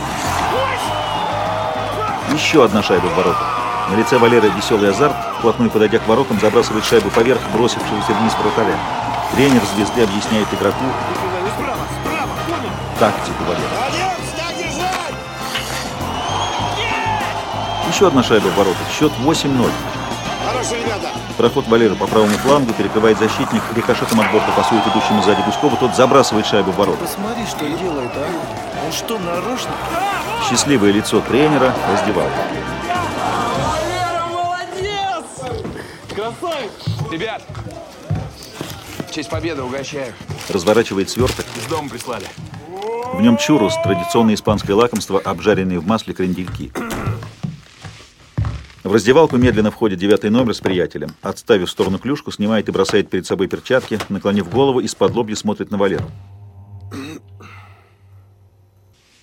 Еще 2.32 2.64
одна 2.64 2.84
шайба 2.84 3.08
в 3.08 3.16
ворота. 3.16 3.44
На 3.90 3.96
лице 3.96 4.20
Валеры 4.20 4.50
веселый 4.50 4.92
азарт. 4.92 5.16
Вплотную 5.40 5.72
подойдя 5.72 5.98
к 5.98 6.08
воротам, 6.08 6.40
забрасывает 6.40 6.86
шайбу 6.86 7.10
поверх 7.10 7.42
бросившегося 7.56 8.14
вниз 8.14 8.34
вратаря. 8.40 8.78
Тренер 9.34 9.64
звезды 9.76 10.04
объясняет 10.04 10.48
игроку 10.54 10.86
тактику 13.00 13.44
Валеры. 13.46 13.83
Еще 17.94 18.08
одна 18.08 18.24
шайба 18.24 18.48
в 18.48 18.58
ворота. 18.58 18.80
Счет 18.92 19.12
8-0. 19.24 19.70
Хорошие 20.48 20.82
ребята. 20.82 21.10
Проход 21.38 21.68
Валеры 21.68 21.94
по 21.94 22.08
правому 22.08 22.36
флангу 22.40 22.74
перекрывает 22.74 23.20
защитник. 23.20 23.62
Рикошетом 23.76 24.20
от 24.20 24.32
борта 24.32 24.52
пасует 24.58 24.82
идущему 24.88 25.22
сзади 25.22 25.44
Гуськова. 25.46 25.78
Тот 25.78 25.96
забрасывает 25.96 26.48
шайбу 26.48 26.72
в 26.72 26.76
ворота. 26.76 27.06
Посмотри, 27.06 27.46
что 27.46 27.70
делает, 27.70 28.10
а? 28.16 28.28
Он 28.84 28.92
что, 28.92 29.20
нарочно? 29.20 29.70
Счастливое 30.50 30.92
лицо 30.92 31.22
тренера 31.22 31.72
раздевал. 31.88 32.26
Молодец! 34.32 35.26
Красавец! 36.16 36.72
Ребят, 37.12 37.44
в 39.08 39.12
честь 39.14 39.30
победы 39.30 39.62
угощаю. 39.62 40.16
Разворачивает 40.50 41.12
сверток. 41.12 41.46
Из 41.56 41.70
дома 41.70 41.90
прислали. 41.90 42.26
В 43.14 43.22
нем 43.22 43.38
чурус, 43.38 43.76
традиционное 43.84 44.34
испанское 44.34 44.76
лакомство, 44.76 45.20
обжаренные 45.20 45.78
в 45.78 45.86
масле 45.86 46.16
крендельки. 46.16 46.72
В 48.94 48.96
раздевалку 48.96 49.38
медленно 49.38 49.72
входит 49.72 49.98
девятый 49.98 50.30
номер 50.30 50.54
с 50.54 50.60
приятелем. 50.60 51.16
Отставив 51.24 51.68
в 51.68 51.72
сторону 51.72 51.98
клюшку, 51.98 52.32
снимает 52.32 52.70
и 52.70 52.72
бросает 52.72 53.10
перед 53.10 53.26
собой 53.26 53.48
перчатки, 53.48 53.98
наклонив 54.08 54.48
голову, 54.52 54.82
из-под 54.82 55.16
лобья 55.16 55.36
смотрит 55.36 55.72
на 55.72 55.80
Валеру. 55.80 56.12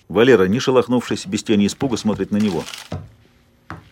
Валера, 0.09 0.43
не 0.43 0.59
шелохнувшись, 0.59 1.25
без 1.25 1.43
тени 1.43 1.67
испуга, 1.67 1.95
смотрит 1.95 2.31
на 2.31 2.35
него. 2.35 2.65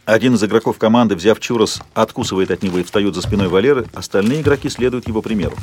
Один 0.04 0.36
из 0.36 0.44
игроков 0.44 0.78
команды, 0.78 1.16
взяв 1.16 1.40
чурос, 1.40 1.82
откусывает 1.94 2.52
от 2.52 2.62
него 2.62 2.80
и 2.80 2.84
встает 2.84 3.16
за 3.16 3.22
спиной 3.22 3.48
Валеры, 3.48 3.88
остальные 3.94 4.42
игроки 4.42 4.68
следуют 4.68 5.08
его 5.08 5.22
примеру. 5.22 5.56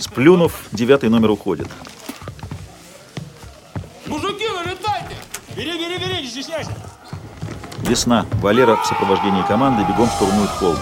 Сплюнув, 0.00 0.66
девятый 0.72 1.10
номер 1.10 1.30
уходит. 1.30 1.68
Бери, 5.56 5.78
бери, 5.78 5.96
бери, 5.96 6.20
не 6.20 6.28
стесняйся! 6.28 6.70
Весна. 7.78 8.26
Валера 8.42 8.76
в 8.76 8.84
сопровождении 8.84 9.42
команды 9.44 9.84
бегом 9.90 10.10
штурмует 10.10 10.50
холм. 10.50 10.76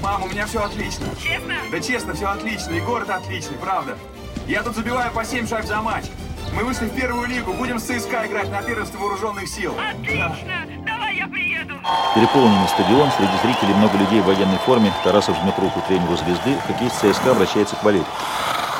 Мам, 0.00 0.22
у 0.22 0.28
меня 0.28 0.46
все 0.46 0.64
отлично. 0.64 1.06
Честно? 1.22 1.54
Да 1.70 1.78
честно, 1.78 2.14
все 2.14 2.26
отлично. 2.26 2.70
И 2.72 2.80
город 2.80 3.10
отличный, 3.10 3.58
правда. 3.58 3.98
Я 4.46 4.62
тут 4.62 4.76
забиваю 4.76 5.12
по 5.12 5.26
7 5.26 5.46
шайб 5.46 5.66
за 5.66 5.82
матч. 5.82 6.06
Мы 6.54 6.64
вышли 6.64 6.86
в 6.86 6.94
первую 6.94 7.28
лигу, 7.28 7.52
будем 7.52 7.78
с 7.78 7.82
ЦСКА 7.82 8.26
играть 8.26 8.50
на 8.50 8.62
первенстве 8.62 8.98
вооруженных 8.98 9.46
сил. 9.46 9.74
Отлично! 9.78 10.66
Давай 10.86 11.16
я 11.16 11.26
приеду. 11.26 11.74
Переполненный 12.14 12.68
стадион, 12.68 13.10
среди 13.12 13.36
зрителей 13.42 13.74
много 13.74 13.98
людей 13.98 14.22
в 14.22 14.24
военной 14.24 14.58
форме. 14.58 14.90
Тарасов 15.04 15.36
жмет 15.36 15.58
руку 15.58 15.82
тренеру 15.86 16.16
звезды, 16.16 16.56
хоккеист 16.66 16.96
ЦСКА 16.96 17.32
обращается 17.32 17.76
к 17.76 17.84
Валерию. 17.84 18.06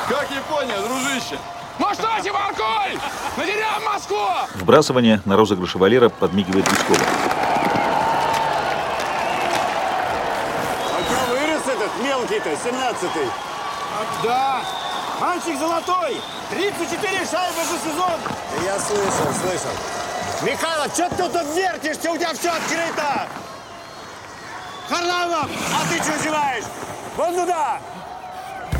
Как 0.09 0.27
Япония, 0.31 0.79
дружище? 0.81 1.37
Ну 1.77 1.93
что, 1.93 2.07
Тимаркуль, 3.35 3.37
надерем 3.37 3.83
Москву! 3.85 4.27
Вбрасывание 4.55 5.21
на 5.25 5.35
розыгрыше 5.35 5.77
Валера 5.77 6.09
подмигивает 6.09 6.67
Гуськова. 6.67 6.99
А 10.91 11.01
что 11.03 11.31
вырос 11.31 11.61
этот 11.67 12.03
мелкий-то, 12.03 12.49
17-й? 12.49 13.29
Да, 14.23 14.61
мальчик 15.19 15.57
золотой, 15.59 16.19
34 16.49 17.17
шайбы 17.17 17.61
за 17.63 17.89
сезон. 17.89 18.19
Да 18.57 18.63
я 18.65 18.79
слышал, 18.79 19.33
слышал. 19.41 19.71
Михайло, 20.41 20.87
что 20.87 21.09
ты 21.09 21.29
тут 21.29 21.55
вертишься? 21.55 22.11
У 22.11 22.17
тебя 22.17 22.33
все 22.33 22.49
открыто! 22.49 23.27
Харламов, 24.89 25.49
а 25.49 25.89
ты 25.89 26.03
что 26.03 26.17
зеваешь? 26.19 26.65
Вон 27.15 27.35
туда! 27.35 27.79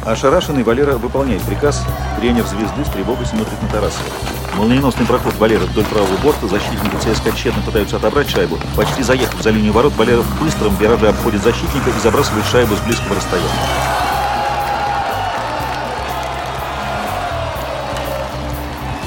Ошарашенный 0.06 0.64
Валера 0.64 0.98
выполняет 0.98 1.42
приказ, 1.44 1.82
тренер 2.20 2.46
звезды 2.46 2.84
с 2.84 2.90
тревогой 2.90 3.26
смотрит 3.26 3.62
на 3.62 3.70
Тарасова. 3.70 4.10
Молниеносный 4.56 5.06
проход 5.06 5.34
Валера 5.36 5.62
вдоль 5.62 5.86
правого 5.86 6.18
борта, 6.18 6.46
защитники 6.48 6.96
ЦСКА 6.98 7.32
тщетно 7.32 7.62
пытаются 7.62 7.96
отобрать 7.96 8.30
шайбу. 8.30 8.60
Почти 8.76 9.02
заехав 9.02 9.42
за 9.42 9.52
линию 9.52 9.72
ворот, 9.72 9.94
Валера 9.94 10.22
в 10.22 10.42
быстром 10.44 10.76
вираже 10.76 11.08
обходит 11.08 11.42
защитника 11.42 11.90
и 11.90 12.00
забрасывает 12.02 12.46
шайбу 12.48 12.76
с 12.76 12.82
близкого 12.82 13.16
расстояния. 13.16 13.50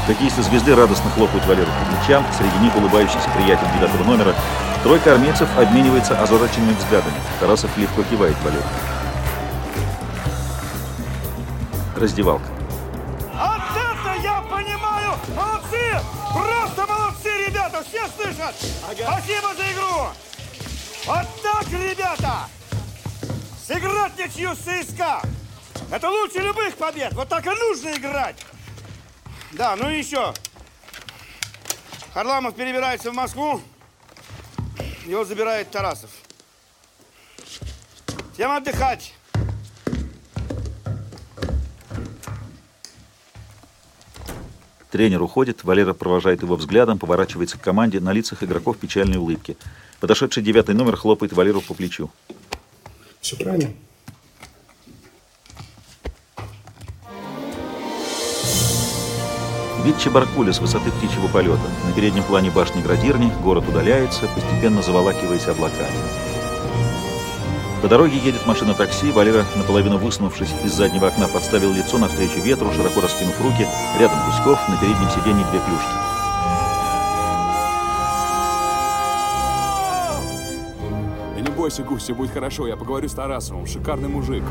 Хоккеисты 0.06 0.42
звезды 0.44 0.74
радостно 0.74 1.10
хлопают 1.10 1.44
Валеру 1.46 1.68
по 1.68 1.96
плечам, 1.96 2.24
среди 2.38 2.56
них 2.64 2.74
улыбающийся 2.74 3.28
приятель 3.36 3.66
девятого 3.76 4.02
номера. 4.04 4.34
Тройка 4.82 5.12
армейцев 5.12 5.48
обменивается 5.58 6.18
озадаченными 6.18 6.74
взглядами. 6.74 7.16
Тарасов 7.38 7.76
легко 7.76 8.02
кивает 8.04 8.36
Валеру. 8.42 8.64
Раздевалка. 11.96 12.44
Вот 13.32 13.62
это 13.74 14.20
я 14.22 14.42
понимаю! 14.42 15.12
Молодцы! 15.34 15.98
Просто 16.30 16.86
молодцы, 16.86 17.46
ребята! 17.46 17.82
Все 17.84 18.06
слышат? 18.08 18.54
Спасибо 18.54 19.54
за 19.54 19.72
игру! 19.72 20.08
Вот 21.06 21.26
так, 21.42 21.66
ребята! 21.72 22.48
Сыграть 23.66 24.18
ничью 24.18 24.54
с 24.54 24.58
ЦСКА! 24.58 25.22
Это 25.90 26.10
лучше 26.10 26.40
любых 26.40 26.76
побед! 26.76 27.14
Вот 27.14 27.30
так 27.30 27.46
и 27.46 27.50
нужно 27.50 27.88
играть! 27.94 28.36
Да, 29.52 29.74
ну 29.76 29.88
и 29.88 29.98
еще. 29.98 30.34
Харламов 32.12 32.56
перебирается 32.56 33.10
в 33.10 33.14
Москву. 33.14 33.62
Его 35.06 35.24
забирает 35.24 35.70
Тарасов. 35.70 36.10
Всем 38.34 38.50
отдыхать. 38.50 39.14
Тренер 44.96 45.20
уходит, 45.20 45.62
Валера 45.62 45.92
провожает 45.92 46.40
его 46.40 46.56
взглядом, 46.56 46.98
поворачивается 46.98 47.58
к 47.58 47.60
команде, 47.60 48.00
на 48.00 48.14
лицах 48.14 48.42
игроков 48.42 48.78
печальные 48.78 49.20
улыбки. 49.20 49.58
Подошедший 50.00 50.42
девятый 50.42 50.74
номер 50.74 50.96
хлопает 50.96 51.34
Валеру 51.34 51.60
по 51.60 51.74
плечу. 51.74 52.10
Все 53.20 53.36
правильно. 53.36 53.74
Вид 59.84 59.98
Чебаркуля 59.98 60.54
с 60.54 60.60
высоты 60.60 60.90
птичьего 60.90 61.28
полета. 61.28 61.60
На 61.84 61.92
переднем 61.92 62.22
плане 62.22 62.50
башни 62.50 62.80
Градирни 62.80 63.30
город 63.42 63.68
удаляется, 63.68 64.26
постепенно 64.34 64.80
заволакиваясь 64.80 65.46
облаками. 65.46 66.35
По 67.82 67.88
дороге 67.88 68.16
едет 68.16 68.46
машина 68.46 68.74
такси. 68.74 69.12
Валера, 69.12 69.44
наполовину 69.54 69.98
высунувшись 69.98 70.52
из 70.64 70.72
заднего 70.72 71.08
окна, 71.08 71.28
подставил 71.28 71.72
лицо 71.72 71.98
навстречу 71.98 72.40
ветру, 72.40 72.72
широко 72.72 73.00
раскинув 73.00 73.40
руки. 73.40 73.66
Рядом 74.00 74.18
Гуськов, 74.26 74.58
на 74.68 74.76
переднем 74.78 75.08
сиденье 75.10 75.44
две 75.50 75.60
клюшки. 75.60 75.92
Да 81.34 81.40
не 81.40 81.50
бойся, 81.50 81.82
Гусь, 81.82 82.02
все 82.02 82.14
будет 82.14 82.32
хорошо. 82.32 82.66
Я 82.66 82.76
поговорю 82.76 83.08
с 83.08 83.12
Тарасовым. 83.12 83.66
Шикарный 83.66 84.08
мужик. 84.08 84.42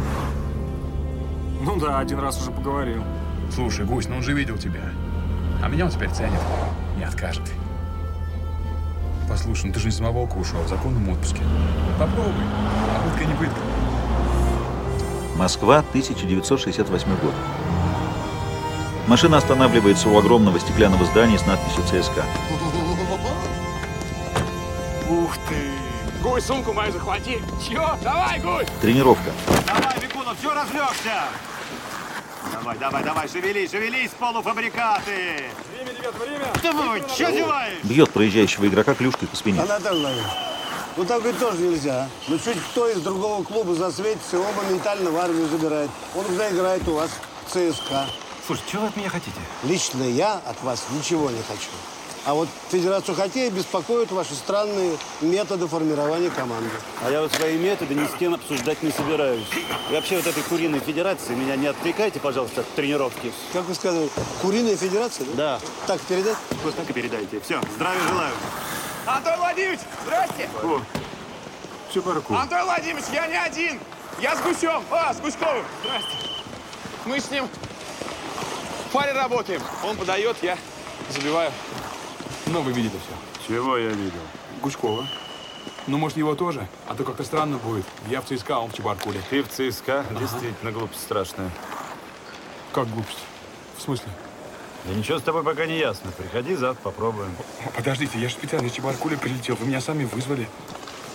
Ну 1.62 1.80
да, 1.80 2.00
один 2.00 2.20
раз 2.20 2.40
уже 2.40 2.52
поговорил. 2.52 3.04
Слушай, 3.54 3.86
Гусь, 3.86 4.08
ну 4.08 4.18
он 4.18 4.22
же 4.22 4.34
видел 4.34 4.58
тебя. 4.58 4.92
А 5.64 5.68
меня 5.68 5.86
он 5.86 5.92
теперь 5.92 6.12
ценит. 6.12 6.40
Не 6.98 7.04
откажет. 7.04 7.44
Послушай, 9.28 9.66
ну 9.66 9.74
ты 9.74 9.80
же 9.80 9.88
не 9.88 9.92
самоволка 9.92 10.36
ушел, 10.38 10.62
в 10.62 10.70
законном 10.70 11.10
отпуске. 11.10 11.42
Попробуй. 11.98 12.44
Не 13.28 13.34
пытка. 13.34 13.60
Москва, 15.36 15.80
1968 15.80 17.08
год. 17.18 17.34
Машина 19.08 19.38
останавливается 19.38 20.10
у 20.10 20.18
огромного 20.18 20.60
стеклянного 20.60 21.06
здания 21.06 21.38
с 21.38 21.46
надписью 21.46 21.84
ЦСКА. 21.84 22.24
Ух 25.10 25.38
ты! 25.48 25.56
Гусь, 26.24 26.46
сумку 26.46 26.74
мою 26.74 26.92
захвати! 26.92 27.40
Чё? 27.68 27.98
Давай, 28.04 28.40
Гусь! 28.40 28.68
Тренировка. 28.82 29.32
Давай, 29.68 30.00
Викунов, 30.00 30.38
все 30.40 30.54
разлегся? 30.54 31.26
Давай, 32.52 32.78
давай, 32.80 33.04
давай, 33.04 33.28
шевелись, 33.28 33.72
шевелись, 33.72 34.12
полуфабрикаты! 34.18 35.44
Время, 35.72 35.92
ребят, 36.00 36.16
время! 36.20 36.46
Давай, 36.64 37.02
что 37.02 37.32
зеваешь? 37.32 37.84
Бьет 37.84 38.12
проезжающего 38.12 38.66
игрока 38.68 38.96
клюшкой 38.96 39.28
по 39.28 39.36
спине. 39.36 39.62
Анатолий 39.62 40.16
ну 40.98 41.06
так 41.06 41.24
ведь 41.24 41.40
тоже 41.40 41.58
нельзя. 41.58 42.10
Ну 42.28 42.38
чуть 42.38 42.62
кто 42.72 42.88
из 42.88 43.02
другого 43.02 43.44
клуба 43.44 43.76
засветится, 43.76 44.38
его 44.38 44.48
моментально 44.54 45.12
в 45.12 45.18
армию 45.18 45.48
забирает. 45.48 45.90
Он 46.16 46.26
уже 46.26 46.50
играет 46.50 46.88
у 46.88 46.94
вас 46.94 47.10
в 47.46 47.50
ЦСКА. 47.50 48.08
Слушай, 48.46 48.64
что 48.68 48.80
вы 48.80 48.88
от 48.88 48.96
меня 48.96 49.10
хотите? 49.10 49.38
Лично 49.64 50.04
я 50.04 50.42
от 50.46 50.62
вас 50.64 50.86
ничего 50.92 51.30
не 51.30 51.42
хочу. 51.44 51.70
А 52.26 52.34
вот 52.34 52.48
Федерацию 52.72 53.16
хоккея 53.16 53.52
беспокоят 53.52 54.12
ваши 54.12 54.34
странные 54.34 54.98
методы 55.22 55.68
формирования 55.68 56.32
команды. 56.32 56.72
А 57.04 57.12
я 57.12 57.22
вот 57.22 57.32
свои 57.32 57.56
методы 57.56 57.94
ни 57.94 58.06
с 58.08 58.18
кем 58.18 58.34
обсуждать 58.34 58.82
не 58.82 58.92
собираюсь. 58.92 59.46
И 59.92 59.94
вообще 59.94 60.18
вот 60.18 60.26
этой 60.26 60.42
куриной 60.42 60.80
федерации 60.80 61.36
меня 61.36 61.56
не 61.56 61.68
отвлекайте, 61.68 62.20
пожалуйста, 62.20 62.62
от 62.62 62.68
тренировки. 62.74 63.32
Как 63.54 63.66
вы 63.66 63.76
сказали, 63.76 64.10
куриная 64.42 64.76
федерация, 64.76 65.28
да? 65.36 65.60
Да. 65.60 65.60
Так 65.86 66.02
передать? 66.02 66.38
Вот 66.64 66.76
так 66.76 66.90
и 66.90 66.94
передайте. 66.94 67.40
Все, 67.42 67.62
здравия 67.76 68.02
желаю. 68.08 68.34
Антон 69.06 69.38
Владимирович, 69.38 69.82
здрасте! 70.04 70.50
О, 70.64 70.82
Чебарку. 71.94 72.34
Антон 72.36 72.64
Владимирович, 72.64 73.06
я 73.14 73.28
не 73.28 73.36
один! 73.36 73.80
Я 74.20 74.36
с 74.36 74.42
Гусем! 74.42 74.84
А, 74.90 75.14
с 75.14 75.20
Гуськовым! 75.20 75.64
Здрасте! 75.84 76.18
Мы 77.06 77.20
с 77.20 77.30
ним 77.30 77.48
в 78.90 78.92
паре 78.92 79.12
работаем. 79.12 79.62
Он 79.84 79.96
подает, 79.96 80.38
я 80.42 80.58
забиваю. 81.12 81.52
Ну, 82.48 82.62
вы 82.62 82.72
видели 82.72 82.90
все. 82.98 83.48
Чего 83.48 83.78
я 83.78 83.90
видел? 83.90 84.20
Гучкова. 84.62 85.06
Ну, 85.86 85.98
может, 86.00 86.18
его 86.18 86.34
тоже? 86.34 86.68
А 86.88 86.96
то 86.96 87.04
как-то 87.04 87.24
странно 87.24 87.58
будет. 87.58 87.86
Я 88.08 88.22
в 88.22 88.26
ЦСКА, 88.26 88.60
он 88.60 88.72
в 88.72 88.74
Чебаркуле. 88.74 89.22
Ты 89.30 89.44
в 89.44 89.50
ЦСКА? 89.50 90.04
Действительно 90.20 90.72
глупость 90.72 91.04
страшная. 91.04 91.52
Как 92.74 92.90
глупость? 92.90 93.20
В 93.78 93.82
смысле? 93.84 94.10
Да 94.88 94.94
ничего 94.94 95.18
с 95.18 95.24
тобой 95.24 95.44
пока 95.44 95.66
не 95.66 95.78
ясно. 95.78 96.12
Приходи 96.12 96.56
завтра, 96.56 96.84
попробуем. 96.84 97.36
Подождите, 97.76 98.20
я 98.20 98.30
же 98.30 98.36
специально 98.36 98.68
из 98.68 98.74
Чебаркуля 98.74 99.18
прилетел. 99.18 99.56
Вы 99.56 99.66
меня 99.66 99.82
сами 99.82 100.06
вызвали. 100.06 100.48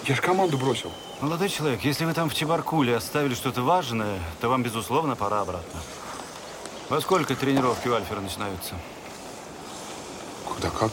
Я 0.07 0.15
же 0.15 0.23
команду 0.23 0.59
бросил. 0.59 0.91
Молодой 1.21 1.49
человек, 1.49 1.83
если 1.83 2.05
вы 2.05 2.13
там 2.13 2.29
в 2.29 2.35
Чебаркуле 2.35 2.97
оставили 2.97 3.35
что-то 3.35 3.63
важное, 3.63 4.19
то 4.41 4.49
вам, 4.49 4.63
безусловно, 4.63 5.15
пора 5.15 5.43
обратно. 5.43 5.81
Во 6.89 7.01
сколько 7.01 7.37
тренировки 7.37 7.87
у 7.87 7.95
Альфера 7.95 8.21
начинаются? 8.21 8.75
Куда 10.47 10.71
как? 10.71 10.91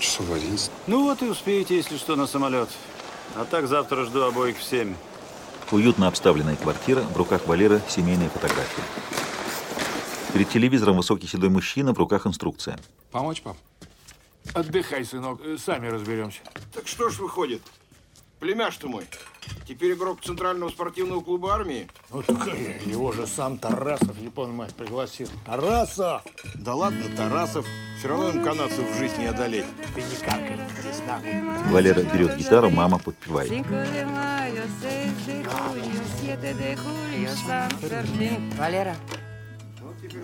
Часов 0.00 0.26
в 0.26 0.32
одиннадцать. 0.32 0.72
Ну 0.86 1.04
вот 1.04 1.22
и 1.22 1.26
успеете, 1.26 1.76
если 1.76 1.96
что, 1.96 2.16
на 2.16 2.26
самолет. 2.26 2.68
А 3.36 3.44
так 3.44 3.68
завтра 3.68 4.04
жду 4.04 4.22
обоих 4.22 4.58
в 4.58 4.64
семь. 4.64 4.94
Уютно 5.70 6.08
обставленная 6.08 6.56
квартира, 6.56 7.02
в 7.02 7.16
руках 7.16 7.46
Валеры 7.46 7.80
семейные 7.88 8.30
фотографии. 8.30 8.82
Перед 10.36 10.50
телевизором 10.50 10.98
высокий 10.98 11.26
седой 11.26 11.48
мужчина, 11.48 11.94
в 11.94 11.98
руках 11.98 12.26
инструкция. 12.26 12.78
Помочь, 13.10 13.40
пап? 13.40 13.56
Отдыхай, 14.52 15.02
сынок, 15.02 15.40
э, 15.42 15.56
сами 15.56 15.86
разберемся. 15.86 16.40
Так 16.74 16.86
что 16.86 17.08
ж 17.08 17.20
выходит? 17.20 17.62
Племяш 18.38 18.76
ты 18.76 18.86
мой. 18.86 19.06
Теперь 19.66 19.94
игрок 19.94 20.20
Центрального 20.22 20.68
спортивного 20.68 21.22
клуба 21.22 21.54
армии? 21.54 21.88
Ну 22.10 22.22
так 22.22 22.48
его 22.84 23.12
же 23.12 23.26
сам 23.26 23.56
Тарасов, 23.56 24.20
не 24.20 24.28
понимаешь, 24.28 24.74
пригласил. 24.74 25.30
Тарасов! 25.46 26.22
Да 26.54 26.74
ладно, 26.74 27.04
Тарасов. 27.16 27.64
Все 27.98 28.08
равно 28.08 28.28
им 28.28 28.44
канадцев 28.44 28.94
в 28.94 28.98
жизни 28.98 29.22
не 29.22 29.28
одолеть. 29.28 29.64
Ты 29.94 30.02
не 30.02 30.16
какай 30.16 30.58
здесь 30.82 31.00
нахуй. 31.06 31.72
Валера 31.72 32.02
берет 32.02 32.36
гитару, 32.36 32.68
мама 32.68 32.98
подпевает. 32.98 33.50
Валера, 38.58 38.96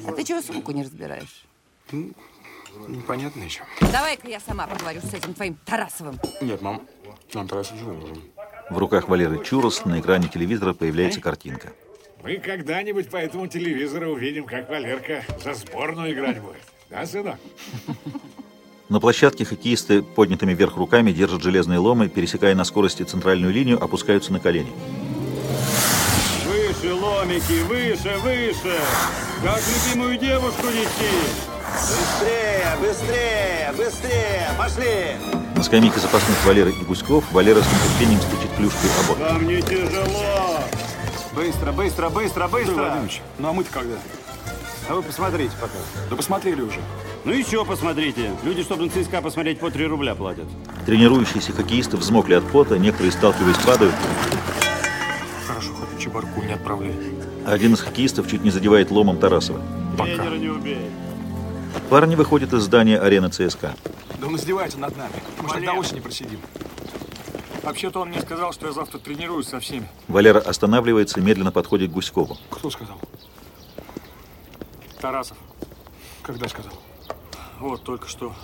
а 0.06 0.12
ты 0.12 0.24
чего 0.24 0.40
сумку 0.42 0.72
не 0.72 0.82
разбираешь? 0.82 1.44
Непонятно 2.88 3.42
еще. 3.42 3.62
Давай-ка 3.80 4.28
я 4.28 4.40
сама 4.40 4.66
поговорю 4.66 5.00
с 5.00 5.12
этим 5.12 5.34
твоим 5.34 5.56
Тарасовым. 5.64 6.18
Нет, 6.40 6.62
мам. 6.62 6.86
Нам 7.34 7.48
Тарасов 7.48 7.78
живой 7.78 7.96
нужен. 7.96 8.18
В 8.70 8.78
руках 8.78 9.08
Валеры 9.08 9.44
Чурос 9.44 9.84
на 9.84 10.00
экране 10.00 10.28
телевизора 10.28 10.72
появляется 10.72 11.20
картинка. 11.20 11.72
Мы 12.22 12.36
когда-нибудь 12.38 13.10
по 13.10 13.16
этому 13.16 13.48
телевизору 13.48 14.12
увидим, 14.12 14.46
как 14.46 14.68
Валерка 14.70 15.24
за 15.42 15.54
сборную 15.54 16.12
играть 16.12 16.40
будет. 16.40 16.62
Да, 16.88 17.04
сынок? 17.04 17.36
На 18.88 19.00
площадке 19.00 19.44
хоккеисты 19.44 20.02
поднятыми 20.02 20.54
вверх 20.54 20.76
руками 20.76 21.12
держат 21.12 21.42
железные 21.42 21.78
ломы, 21.78 22.08
пересекая 22.08 22.54
на 22.54 22.64
скорости 22.64 23.02
центральную 23.02 23.52
линию, 23.52 23.82
опускаются 23.82 24.32
на 24.32 24.38
колени. 24.38 24.72
Выше, 26.82 26.94
ломики, 26.94 27.62
выше, 27.68 28.16
выше! 28.24 28.80
Как 29.44 29.60
любимую 29.68 30.18
девушку 30.18 30.66
нести! 30.66 31.12
Быстрее, 31.70 32.76
быстрее, 32.80 33.74
быстрее! 33.76 34.48
Пошли! 34.58 35.16
На 35.54 35.62
скамейке 35.62 36.00
запасных 36.00 36.44
Валера 36.44 36.70
и 36.70 36.84
Гуськов 36.84 37.30
Валера 37.30 37.60
с 37.60 37.66
нетерпением 37.66 38.20
стучит 38.20 38.50
клюшкой 38.56 38.90
о 38.98 39.06
борт. 39.06 39.20
Вам 39.20 39.46
не 39.46 39.62
тяжело! 39.62 40.58
Быстро, 41.36 41.70
быстро, 41.70 42.10
быстро, 42.10 42.48
быстро! 42.48 42.74
Владимирович, 42.74 43.22
ну 43.38 43.50
а 43.50 43.52
мы-то 43.52 43.70
когда? 43.70 43.96
А 44.88 44.94
вы 44.94 45.02
посмотрите 45.02 45.52
пока. 45.60 45.78
Да 46.10 46.16
посмотрели 46.16 46.62
уже. 46.62 46.80
Ну 47.24 47.32
и 47.32 47.44
что 47.44 47.64
посмотрите? 47.64 48.32
Люди, 48.42 48.64
чтобы 48.64 48.86
на 48.86 48.90
ЦСКА 48.90 49.22
посмотреть, 49.22 49.60
по 49.60 49.70
3 49.70 49.86
рубля 49.86 50.16
платят. 50.16 50.46
Тренирующиеся 50.84 51.52
хоккеисты 51.52 51.96
взмокли 51.96 52.34
от 52.34 52.50
пота, 52.50 52.76
некоторые, 52.76 53.12
сталкиваясь, 53.12 53.58
падают. 53.58 53.94
Чебаркуль 56.12 56.46
не 56.46 56.52
отправляй. 56.52 56.94
Один 57.46 57.72
из 57.72 57.80
хоккеистов 57.80 58.28
чуть 58.28 58.44
не 58.44 58.50
задевает 58.50 58.90
ломом 58.90 59.16
Тарасова. 59.16 59.62
Тренера 59.96 60.36
не 60.36 60.48
убей. 60.48 60.90
Парни 61.88 62.16
выходят 62.16 62.52
из 62.52 62.62
здания 62.64 62.98
арены 62.98 63.30
ЦСКА. 63.30 63.74
Да 64.20 64.26
он 64.26 64.36
издевается 64.36 64.78
над 64.78 64.94
нами. 64.94 65.14
Мы 65.40 65.48
же 65.48 65.64
до 65.64 65.72
осени 65.72 66.00
просидим. 66.00 66.38
Вообще-то 67.62 68.00
он 68.00 68.10
мне 68.10 68.20
сказал, 68.20 68.52
что 68.52 68.66
я 68.66 68.72
завтра 68.72 68.98
тренируюсь 68.98 69.48
со 69.48 69.58
всеми. 69.58 69.88
Валера 70.06 70.40
останавливается 70.40 71.18
и 71.18 71.22
медленно 71.22 71.50
подходит 71.50 71.90
к 71.90 71.94
Гуськову. 71.94 72.36
Кто 72.50 72.68
сказал? 72.68 72.98
Тарасов. 75.00 75.38
Когда 76.22 76.46
сказал? 76.46 76.74
Вот, 77.58 77.82
только 77.84 78.06
что. 78.06 78.34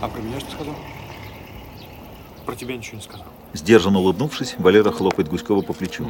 А 0.00 0.08
про 0.08 0.22
меня 0.22 0.40
что 0.40 0.52
сказал? 0.52 0.74
Про 2.46 2.54
тебя 2.56 2.76
ничего 2.76 2.96
не 2.96 3.02
сказал. 3.02 3.26
Сдержанно 3.52 4.00
улыбнувшись, 4.00 4.56
Валера 4.58 4.90
хлопает 4.90 5.28
Гуськова 5.28 5.62
по 5.62 5.72
плечу. 5.72 6.06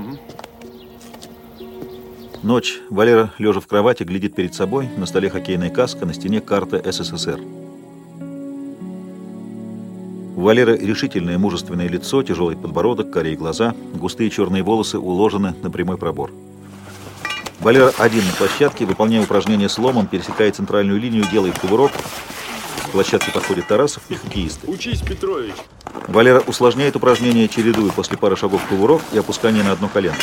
Ночь. 2.43 2.80
Валера, 2.91 3.32
лежа 3.39 3.61
в 3.61 3.66
кровати, 3.66 4.03
глядит 4.03 4.35
перед 4.35 4.55
собой. 4.55 4.89
На 4.97 5.07
столе 5.07 5.30
хоккейная 5.30 5.70
каска, 5.70 6.05
на 6.05 6.12
стене 6.12 6.41
карта 6.41 6.80
СССР. 6.93 7.41
У 10.37 10.41
Валеры 10.41 10.76
решительное 10.76 11.39
мужественное 11.39 11.89
лицо, 11.89 12.22
тяжелый 12.22 12.57
подбородок, 12.57 13.11
корей 13.11 13.37
глаза, 13.37 13.74
густые 13.95 14.30
черные 14.30 14.62
волосы 14.62 14.99
уложены 14.99 15.55
на 15.62 15.70
прямой 15.70 15.97
пробор. 15.97 16.32
Валера 17.61 17.93
один 17.97 18.26
на 18.26 18.32
площадке, 18.32 18.85
выполняя 18.85 19.22
упражнение 19.22 19.70
с 19.70 19.78
ломом, 19.78 20.07
пересекает 20.07 20.57
центральную 20.57 21.01
линию, 21.01 21.24
делает 21.30 21.59
кувырок. 21.59 21.93
Площадке 22.95 23.32
подходит 23.32 23.66
Тарасов 23.66 24.05
и 24.09 24.14
хоккеисты. 24.14 24.70
Учись, 24.70 25.01
Петрович. 25.01 25.57
Валера 26.07 26.38
усложняет 26.38 26.95
упражнение, 26.95 27.49
чередуя 27.49 27.90
после 27.90 28.16
пары 28.16 28.36
шагов 28.36 28.64
кувырок 28.68 29.03
и 29.12 29.18
опускание 29.18 29.64
на 29.64 29.72
одно 29.72 29.88
колено. 29.88 30.14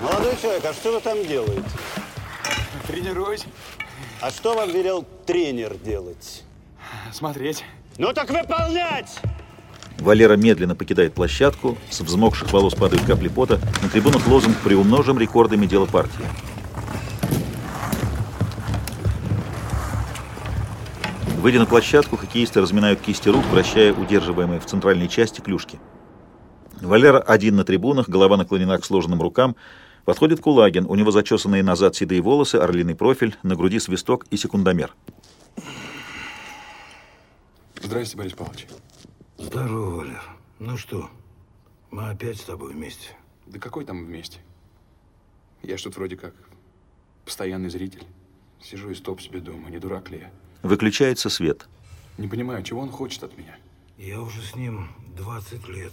Молодой 0.00 0.36
человек, 0.40 0.64
а 0.64 0.72
что 0.72 0.92
вы 0.92 1.00
там 1.00 1.26
делаете? 1.26 1.64
Тренируюсь. 2.86 3.44
А 4.20 4.30
что 4.30 4.54
вам 4.54 4.70
велел 4.70 5.04
тренер 5.26 5.74
делать? 5.78 6.44
Смотреть. 7.12 7.64
Ну 7.98 8.12
так 8.12 8.30
выполнять! 8.30 9.18
Валера 9.98 10.36
медленно 10.36 10.76
покидает 10.76 11.12
площадку, 11.12 11.76
с 11.90 12.00
взмокших 12.00 12.52
волос 12.52 12.76
падают 12.76 13.04
капли 13.04 13.26
пота, 13.26 13.58
на 13.82 13.88
трибунах 13.88 14.28
лозунг 14.28 14.56
«Приумножим 14.58 15.18
рекордами 15.18 15.66
дела 15.66 15.86
партии». 15.86 16.24
Выйдя 21.36 21.58
на 21.60 21.66
площадку, 21.66 22.16
хоккеисты 22.16 22.62
разминают 22.62 23.00
кисти 23.00 23.28
рук, 23.28 23.44
вращая 23.46 23.92
удерживаемые 23.92 24.58
в 24.58 24.64
центральной 24.64 25.06
части 25.06 25.42
клюшки. 25.42 25.78
Валера 26.80 27.20
один 27.20 27.56
на 27.56 27.64
трибунах, 27.64 28.08
голова 28.08 28.38
наклонена 28.38 28.78
к 28.78 28.84
сложенным 28.84 29.20
рукам. 29.20 29.54
Подходит 30.06 30.40
Кулагин, 30.40 30.86
у 30.86 30.94
него 30.94 31.10
зачесанные 31.10 31.62
назад 31.62 31.94
седые 31.94 32.22
волосы, 32.22 32.56
орлиный 32.56 32.94
профиль, 32.94 33.36
на 33.42 33.54
груди 33.54 33.78
свисток 33.80 34.26
и 34.30 34.36
секундомер. 34.36 34.94
Здрасте, 37.82 38.16
Борис 38.16 38.32
Павлович. 38.32 38.66
Здорово, 39.36 39.96
Валер. 39.96 40.22
Ну 40.58 40.76
что, 40.78 41.10
мы 41.90 42.08
опять 42.08 42.38
с 42.38 42.44
тобой 42.44 42.72
вместе. 42.72 43.10
Да 43.46 43.58
какой 43.58 43.84
там 43.84 44.06
вместе? 44.06 44.38
Я 45.62 45.76
что-то 45.76 45.98
вроде 45.98 46.16
как 46.16 46.34
постоянный 47.26 47.68
зритель. 47.68 48.04
Сижу 48.62 48.90
и 48.90 48.94
стоп 48.94 49.20
себе 49.20 49.40
дома, 49.40 49.68
не 49.68 49.78
дурак 49.78 50.10
ли 50.10 50.20
я? 50.20 50.30
Выключается 50.66 51.30
свет. 51.30 51.68
Не 52.18 52.26
понимаю, 52.26 52.64
чего 52.64 52.80
он 52.80 52.90
хочет 52.90 53.22
от 53.22 53.38
меня. 53.38 53.56
Я 53.98 54.20
уже 54.20 54.42
с 54.42 54.56
ним 54.56 54.88
20 55.16 55.68
лет. 55.68 55.92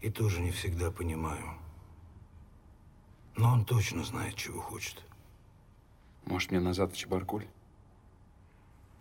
И 0.00 0.08
тоже 0.08 0.40
не 0.40 0.52
всегда 0.52 0.92
понимаю. 0.92 1.42
Но 3.36 3.52
он 3.52 3.64
точно 3.64 4.04
знает, 4.04 4.36
чего 4.36 4.60
хочет. 4.60 4.94
Может, 6.26 6.52
мне 6.52 6.60
назад 6.60 6.92
в 6.92 6.96
Чебаркуль? 6.96 7.44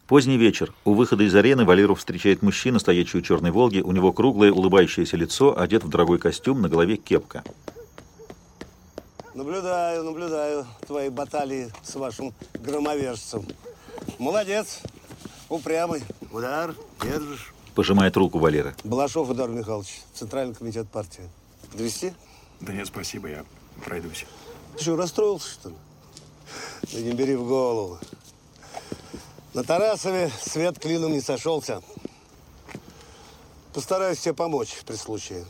Поздний 0.07 0.37
вечер. 0.37 0.73
У 0.83 0.95
выхода 0.95 1.23
из 1.25 1.35
арены 1.35 1.63
Валеру 1.63 1.93
встречает 1.93 2.41
мужчина, 2.41 2.79
стоящий 2.79 3.19
у 3.19 3.21
черной 3.21 3.51
«Волги». 3.51 3.81
У 3.81 3.91
него 3.91 4.11
круглое, 4.13 4.51
улыбающееся 4.51 5.15
лицо, 5.15 5.59
одет 5.59 5.83
в 5.83 5.89
дорогой 5.89 6.17
костюм, 6.17 6.61
на 6.61 6.69
голове 6.69 6.97
кепка. 6.97 7.43
Наблюдаю, 9.35 10.03
наблюдаю 10.03 10.65
твои 10.87 11.09
баталии 11.09 11.69
с 11.83 11.93
вашим 11.93 12.33
громовержцем. 12.55 13.45
Молодец, 14.19 14.79
упрямый. 15.47 16.03
Удар, 16.31 16.73
держишь. 17.01 17.53
Пожимает 17.75 18.17
руку 18.17 18.39
Валера. 18.39 18.73
Балашов 18.83 19.29
Удар 19.29 19.49
Михайлович, 19.49 20.01
Центральный 20.13 20.55
комитет 20.55 20.89
партии. 20.89 21.29
Довести? 21.73 22.13
Да 22.59 22.73
нет, 22.73 22.87
спасибо, 22.87 23.27
я 23.27 23.45
пройдусь. 23.85 24.25
Ты 24.75 24.81
что, 24.81 24.95
расстроился, 24.95 25.49
что 25.49 25.69
ли? 25.69 25.75
Да 26.93 26.99
не 26.99 27.11
бери 27.11 27.35
в 27.35 27.47
голову. 27.47 27.99
На 29.53 29.63
Тарасове 29.63 30.31
свет 30.41 30.79
клином 30.79 31.11
не 31.11 31.21
сошелся. 31.21 31.81
Постараюсь 33.73 34.19
тебе 34.19 34.33
помочь 34.33 34.73
при 34.85 34.95
случае. 34.95 35.45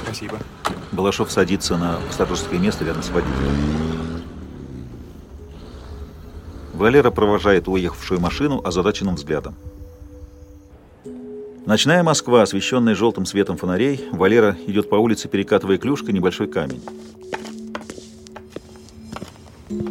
Спасибо. 0.00 0.38
Балашов 0.92 1.32
садится 1.32 1.76
на 1.76 2.00
пассажирское 2.06 2.60
место 2.60 2.84
рядом 2.84 3.02
с 3.02 3.08
водителем. 3.08 4.11
Валера 6.82 7.12
провожает 7.12 7.68
уехавшую 7.68 8.20
машину 8.20 8.60
озадаченным 8.64 9.14
взглядом. 9.14 9.54
Ночная 11.64 12.02
Москва, 12.02 12.42
освещенная 12.42 12.96
желтым 12.96 13.24
светом 13.24 13.56
фонарей, 13.56 14.08
Валера 14.10 14.56
идет 14.66 14.90
по 14.90 14.96
улице, 14.96 15.28
перекатывая 15.28 15.78
клюшкой 15.78 16.12
небольшой 16.12 16.48
камень. 16.48 16.82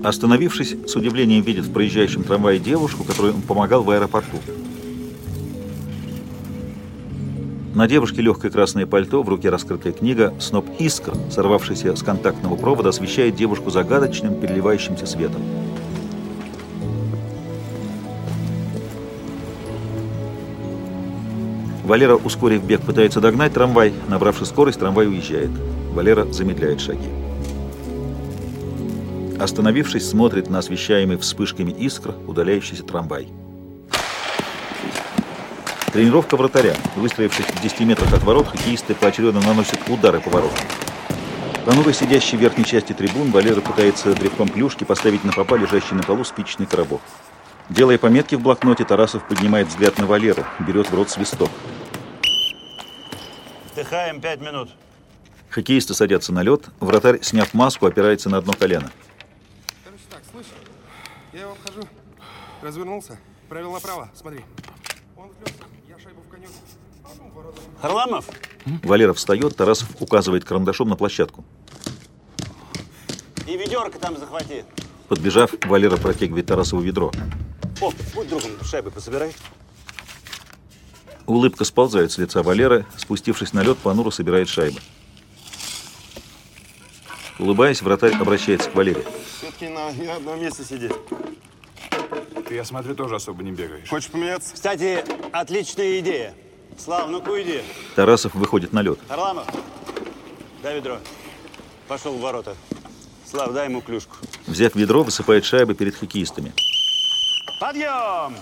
Остановившись, 0.03 0.75
с 0.85 0.93
удивлением 0.97 1.43
видит 1.43 1.63
в 1.63 1.71
проезжающем 1.71 2.23
трамвае 2.23 2.59
девушку, 2.59 3.05
которой 3.05 3.31
он 3.31 3.41
помогал 3.41 3.83
в 3.83 3.89
аэропорту. 3.89 4.37
На 7.73 7.87
девушке 7.87 8.21
легкое 8.21 8.51
красное 8.51 8.85
пальто, 8.85 9.23
в 9.23 9.29
руке 9.29 9.49
раскрытая 9.49 9.93
книга, 9.93 10.33
сноп 10.41 10.65
искр, 10.77 11.13
сорвавшийся 11.31 11.95
с 11.95 12.03
контактного 12.03 12.57
провода, 12.57 12.89
освещает 12.89 13.37
девушку 13.37 13.69
загадочным, 13.69 14.41
переливающимся 14.41 15.05
светом. 15.05 15.41
Валера, 21.91 22.15
ускорив 22.15 22.63
бег, 22.63 22.79
пытается 22.83 23.19
догнать 23.19 23.51
трамвай. 23.51 23.91
Набравши 24.07 24.45
скорость, 24.45 24.79
трамвай 24.79 25.07
уезжает. 25.07 25.49
Валера 25.91 26.23
замедляет 26.31 26.79
шаги. 26.79 27.09
Остановившись, 29.37 30.09
смотрит 30.09 30.49
на 30.49 30.59
освещаемый 30.59 31.17
вспышками 31.17 31.71
искр 31.71 32.15
удаляющийся 32.27 32.83
трамвай. 32.83 33.27
Тренировка 35.91 36.37
вратаря. 36.37 36.75
Выстроившись 36.95 37.47
в 37.47 37.61
10 37.61 37.81
метрах 37.81 38.13
от 38.13 38.23
ворот, 38.23 38.47
хоккеисты 38.47 38.95
поочередно 38.95 39.41
наносят 39.41 39.81
удары 39.89 40.21
по 40.21 40.29
воротам. 40.29 40.65
Понуро 41.65 41.91
сидящий 41.91 42.37
в 42.37 42.41
верхней 42.41 42.63
части 42.63 42.93
трибун, 42.93 43.31
Валера 43.31 43.59
пытается 43.59 44.13
древком 44.13 44.47
клюшки 44.47 44.85
поставить 44.85 45.25
на 45.25 45.33
попа 45.33 45.57
лежащий 45.57 45.93
на 45.93 46.03
полу 46.03 46.23
спичечный 46.23 46.67
коробок. 46.67 47.01
Делая 47.67 47.97
пометки 47.97 48.35
в 48.35 48.39
блокноте, 48.39 48.85
Тарасов 48.85 49.27
поднимает 49.27 49.67
взгляд 49.67 49.97
на 49.97 50.05
Валеру, 50.05 50.45
берет 50.65 50.89
в 50.89 50.95
рот 50.95 51.09
свисток. 51.09 51.49
Вдыхаем 53.91 54.21
пять 54.21 54.39
минут. 54.39 54.69
Хоккеисты 55.49 55.93
садятся 55.93 56.31
на 56.31 56.43
лед. 56.43 56.63
Вратарь, 56.79 57.21
сняв 57.21 57.53
маску, 57.53 57.87
опирается 57.87 58.29
на 58.29 58.37
одно 58.37 58.53
колено. 58.53 58.89
Короче 59.83 60.03
так, 60.09 60.21
слышь, 60.31 60.45
я 61.33 61.41
его 61.41 61.51
обхожу, 61.51 61.81
развернулся, 62.61 63.19
провел 63.49 63.73
направо, 63.73 64.09
смотри. 64.15 64.45
Он 65.17 65.27
влез, 65.27 65.53
я 65.89 65.99
шайбу 65.99 66.21
в 66.21 66.29
конек, 66.31 66.49
а. 67.03 67.81
Харламов? 67.81 68.29
Валера 68.81 69.11
встает, 69.11 69.57
Тарасов 69.57 69.89
указывает 69.99 70.45
карандашом 70.45 70.87
на 70.87 70.95
площадку. 70.95 71.43
И 73.45 73.57
ведерко 73.57 73.99
там 73.99 74.15
захвати. 74.17 74.63
Подбежав, 75.09 75.51
Валера 75.65 75.97
протягивает 75.97 76.45
Тарасову 76.45 76.81
ведро. 76.81 77.11
О, 77.81 77.91
будь 78.15 78.29
другом, 78.29 78.51
шайбы 78.63 78.89
пособирай. 78.89 79.33
Улыбка 81.31 81.63
сползает 81.63 82.11
с 82.11 82.17
лица 82.17 82.43
Валеры, 82.43 82.85
спустившись 82.97 83.53
на 83.53 83.63
лед, 83.63 83.77
понуро 83.77 84.09
собирает 84.09 84.49
шайбы. 84.49 84.81
Улыбаясь, 87.39 87.81
вратарь 87.81 88.13
обращается 88.15 88.69
к 88.69 88.75
Валере. 88.75 89.05
Все-таки 89.37 89.69
на, 89.69 89.87
одном 90.13 90.41
месте 90.41 90.65
сидеть. 90.65 90.91
Ты, 92.49 92.55
я 92.55 92.65
смотрю, 92.65 92.95
тоже 92.95 93.15
особо 93.15 93.43
не 93.43 93.51
бегаешь. 93.53 93.87
Хочешь 93.87 94.09
поменяться? 94.09 94.53
Кстати, 94.53 95.05
отличная 95.31 96.01
идея. 96.01 96.33
Слав, 96.77 97.09
ну-ка 97.09 97.29
уйди. 97.29 97.61
Тарасов 97.95 98.35
выходит 98.35 98.73
на 98.73 98.81
лед. 98.81 98.99
Харламов, 99.07 99.47
Дай 100.61 100.75
ведро. 100.75 100.99
Пошел 101.87 102.13
в 102.13 102.19
ворота. 102.19 102.57
Слав, 103.25 103.53
дай 103.53 103.69
ему 103.69 103.79
клюшку. 103.79 104.17
Взяв 104.47 104.75
ведро, 104.75 105.03
высыпает 105.03 105.45
шайбы 105.45 105.75
перед 105.75 105.95
хоккеистами. 105.95 106.51
Подъем! 107.61 108.35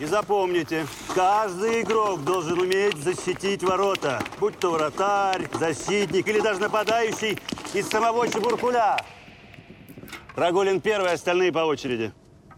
И 0.00 0.06
запомните, 0.06 0.86
каждый 1.14 1.82
игрок 1.82 2.24
должен 2.24 2.58
уметь 2.58 2.96
защитить 2.96 3.62
ворота. 3.62 4.22
Будь 4.38 4.58
то 4.58 4.70
вратарь, 4.70 5.46
защитник 5.52 6.26
или 6.26 6.40
даже 6.40 6.58
нападающий 6.58 7.38
из 7.74 7.86
самого 7.86 8.26
Чебуркуля. 8.26 8.96
Рагулин 10.36 10.80
первый, 10.80 11.12
остальные 11.12 11.52
по 11.52 11.58
очереди. 11.66 12.12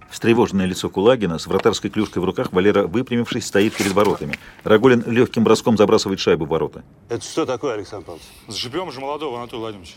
Встревоженное 0.09 0.67
лицо 0.67 0.89
Кулагина 0.89 1.39
с 1.39 1.49
вратарской 1.49 1.91
клюшкой 1.91 2.23
в 2.23 2.27
руках 2.27 2.53
Валера, 2.53 2.87
выпрямившись, 2.87 3.47
стоит 3.47 3.75
перед 3.75 3.91
воротами. 3.91 4.39
Рагулин 4.63 5.03
легким 5.07 5.43
броском 5.43 5.77
забрасывает 5.77 6.21
шайбу 6.21 6.45
в 6.45 6.49
ворота. 6.49 6.85
Это 7.09 7.25
что 7.25 7.45
такое, 7.45 7.75
Александр 7.75 8.07
Павлович? 8.07 8.27
Сживем 8.49 8.93
же 8.93 9.01
молодого, 9.01 9.39
Анатолий 9.39 9.63
Владимирович. 9.63 9.97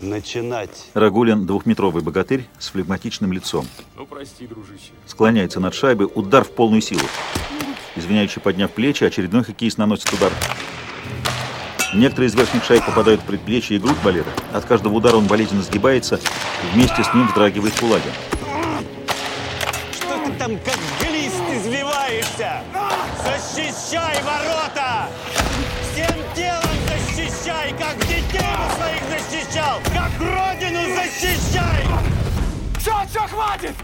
Начинать. 0.00 0.88
Рагулин– 0.94 1.44
двухметровый 1.46 2.02
богатырь 2.02 2.46
с 2.58 2.70
флегматичным 2.70 3.34
лицом. 3.34 3.66
Ну, 3.96 4.06
прости, 4.06 4.46
дружище. 4.46 4.92
Склоняется 5.06 5.60
над 5.60 5.74
шайбой, 5.74 6.08
удар 6.14 6.42
в 6.42 6.52
полную 6.52 6.80
силу. 6.80 7.02
Извиняющий 7.96 8.40
подняв 8.40 8.70
плечи, 8.70 9.04
очередной 9.04 9.44
хоккеист 9.44 9.76
наносит 9.76 10.10
удар. 10.14 10.32
Некоторые 11.92 12.28
из 12.28 12.34
верхних 12.34 12.64
шайб 12.64 12.86
попадают 12.86 13.20
в 13.20 13.24
предплечье 13.24 13.76
и 13.76 13.80
грудь 13.80 13.98
Валеры. 14.02 14.30
От 14.54 14.64
каждого 14.64 14.94
удара 14.94 15.16
он 15.16 15.26
болезненно 15.26 15.62
сгибается, 15.62 16.18
вместе 16.72 17.04
с 17.04 17.12
ним 17.12 17.26
вздрагивает 17.26 17.78
Кулагин. 17.78 18.12
Что 19.92 20.24
ты 20.24 20.32
там 20.38 20.56
как 20.64 20.78
Все, 33.10 33.26
хватит! 33.26 33.74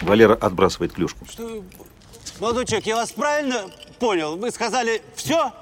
Валера 0.00 0.34
отбрасывает 0.34 0.92
клюшку. 0.92 1.24
Что? 1.30 1.62
Молодой 2.40 2.66
человек, 2.66 2.86
я 2.86 2.96
вас 2.96 3.12
правильно 3.12 3.70
понял? 4.00 4.36
Вы 4.36 4.50
сказали 4.50 5.00
все? 5.14 5.52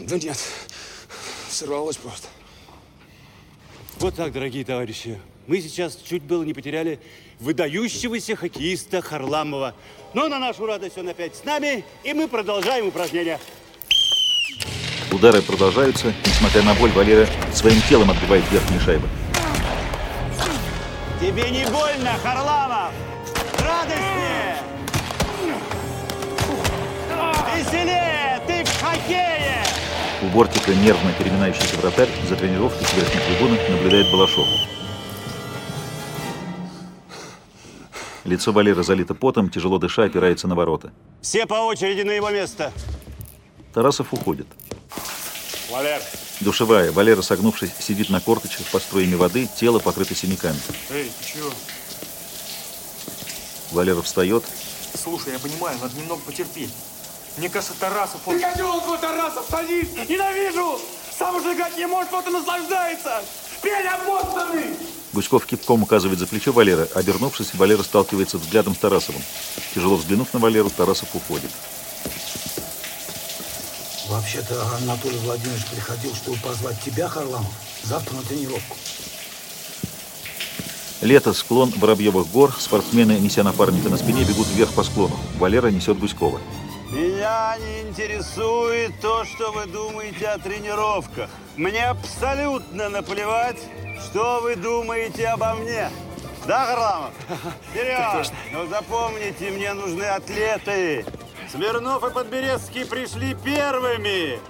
Да 0.00 0.18
нет, 0.18 0.36
сорвалось 1.48 1.96
просто. 1.96 2.26
Вот 4.00 4.16
так, 4.16 4.32
дорогие 4.32 4.64
товарищи. 4.64 5.20
Мы 5.46 5.60
сейчас 5.60 5.94
чуть 5.96 6.24
было 6.24 6.42
не 6.42 6.52
потеряли 6.52 6.98
выдающегося 7.38 8.34
хоккеиста 8.34 9.00
Харламова. 9.00 9.74
Но 10.14 10.26
на 10.26 10.40
нашу 10.40 10.66
радость 10.66 10.98
он 10.98 11.08
опять 11.08 11.36
с 11.36 11.44
нами, 11.44 11.84
и 12.02 12.12
мы 12.12 12.26
продолжаем 12.26 12.88
упражнения. 12.88 13.38
Удары 15.12 15.42
продолжаются. 15.42 16.12
Несмотря 16.26 16.62
на 16.62 16.74
боль, 16.74 16.90
Валера 16.90 17.28
своим 17.52 17.80
телом 17.88 18.10
отбивает 18.10 18.42
верхние 18.50 18.80
шайбы. 18.80 19.08
Тебе 21.20 21.50
не 21.50 21.64
больно, 21.66 22.12
Харламов? 22.22 22.92
Радостнее! 23.58 24.56
Веселее! 27.56 28.40
Ты 28.46 28.64
в 28.64 28.82
хоккее! 28.82 29.64
У 30.22 30.26
бортика 30.26 30.74
нервно 30.74 31.12
переминающийся 31.12 31.76
вратарь 31.76 32.08
за 32.28 32.36
тренировкой 32.36 32.84
с 32.86 32.94
верхней 32.94 33.20
трибуны 33.20 33.58
наблюдает 33.70 34.10
Балашов. 34.10 34.46
Лицо 38.24 38.52
Валеры 38.52 38.82
залито 38.82 39.14
потом, 39.14 39.50
тяжело 39.50 39.78
дыша, 39.78 40.04
опирается 40.04 40.48
на 40.48 40.54
ворота. 40.54 40.92
Все 41.20 41.46
по 41.46 41.54
очереди 41.66 42.02
на 42.02 42.12
его 42.12 42.30
место. 42.30 42.72
Тарасов 43.72 44.12
уходит. 44.12 44.46
Валер, 45.70 46.00
Душевая. 46.40 46.92
Валера, 46.92 47.22
согнувшись, 47.22 47.70
сидит 47.78 48.10
на 48.10 48.20
корточках 48.20 48.66
под 48.66 48.82
струями 48.82 49.14
воды, 49.14 49.48
тело 49.58 49.78
покрыто 49.78 50.14
синяками. 50.14 50.58
Эй, 50.90 51.10
ты 51.18 51.24
чего? 51.24 51.50
Валера 53.72 54.02
встает. 54.02 54.44
Слушай, 54.94 55.32
я 55.32 55.38
понимаю, 55.38 55.78
надо 55.80 55.96
немного 55.96 56.22
потерпеть. 56.22 56.70
Мне 57.36 57.48
кажется, 57.48 57.74
Тарасов, 57.78 58.20
он... 58.26 58.38
Ты 58.38 58.48
козел 58.48 58.80
твой, 58.80 58.98
Тарасов, 58.98 59.46
садись! 59.50 59.88
Ненавижу! 60.08 60.78
Сам 61.18 61.34
уже 61.36 61.52
играть 61.54 61.76
не 61.76 61.86
может, 61.86 62.12
вот 62.12 62.26
и 62.26 62.30
наслаждается! 62.30 63.22
Пень 63.60 63.86
обмотанный! 63.86 64.76
Гуськов 65.12 65.46
кипком 65.46 65.82
указывает 65.82 66.18
за 66.18 66.26
плечо 66.26 66.52
Валера. 66.52 66.88
Обернувшись, 66.94 67.54
Валера 67.54 67.82
сталкивается 67.82 68.38
взглядом 68.38 68.74
с 68.74 68.78
Тарасовым. 68.78 69.22
Тяжело 69.74 69.96
взглянув 69.96 70.32
на 70.32 70.40
Валеру, 70.40 70.70
Тарасов 70.70 71.14
уходит. 71.14 71.50
Вообще-то 74.08 74.62
Анатолий 74.76 75.18
Владимирович 75.18 75.64
приходил, 75.66 76.14
чтобы 76.14 76.36
позвать 76.38 76.80
тебя, 76.80 77.08
Харламов, 77.08 77.52
завтра 77.82 78.16
на 78.16 78.22
тренировку. 78.22 78.76
Лето, 81.00 81.32
склон 81.32 81.70
Воробьевых 81.76 82.30
гор. 82.30 82.52
Спортсмены, 82.58 83.18
неся 83.18 83.42
напарника 83.42 83.88
на 83.88 83.96
спине, 83.96 84.24
бегут 84.24 84.46
вверх 84.48 84.72
по 84.72 84.82
склону. 84.82 85.16
Валера 85.38 85.68
несет 85.68 85.98
Гуськова. 85.98 86.40
Меня 86.90 87.56
не 87.58 87.88
интересует 87.88 88.92
то, 89.00 89.24
что 89.24 89.52
вы 89.52 89.66
думаете 89.66 90.28
о 90.28 90.38
тренировках. 90.38 91.28
Мне 91.56 91.86
абсолютно 91.86 92.88
наплевать, 92.88 93.58
что 94.04 94.40
вы 94.42 94.56
думаете 94.56 95.28
обо 95.28 95.54
мне. 95.54 95.90
Да, 96.46 96.66
Харламов? 96.66 97.10
Вперед! 97.70 98.32
Но 98.52 98.66
запомните, 98.66 99.50
мне 99.50 99.72
нужны 99.72 100.04
атлеты. 100.04 101.04
Смирнов 101.54 102.02
и 102.04 102.12
Подберезский 102.12 102.84
пришли 102.84 103.36
первыми. 103.44 104.40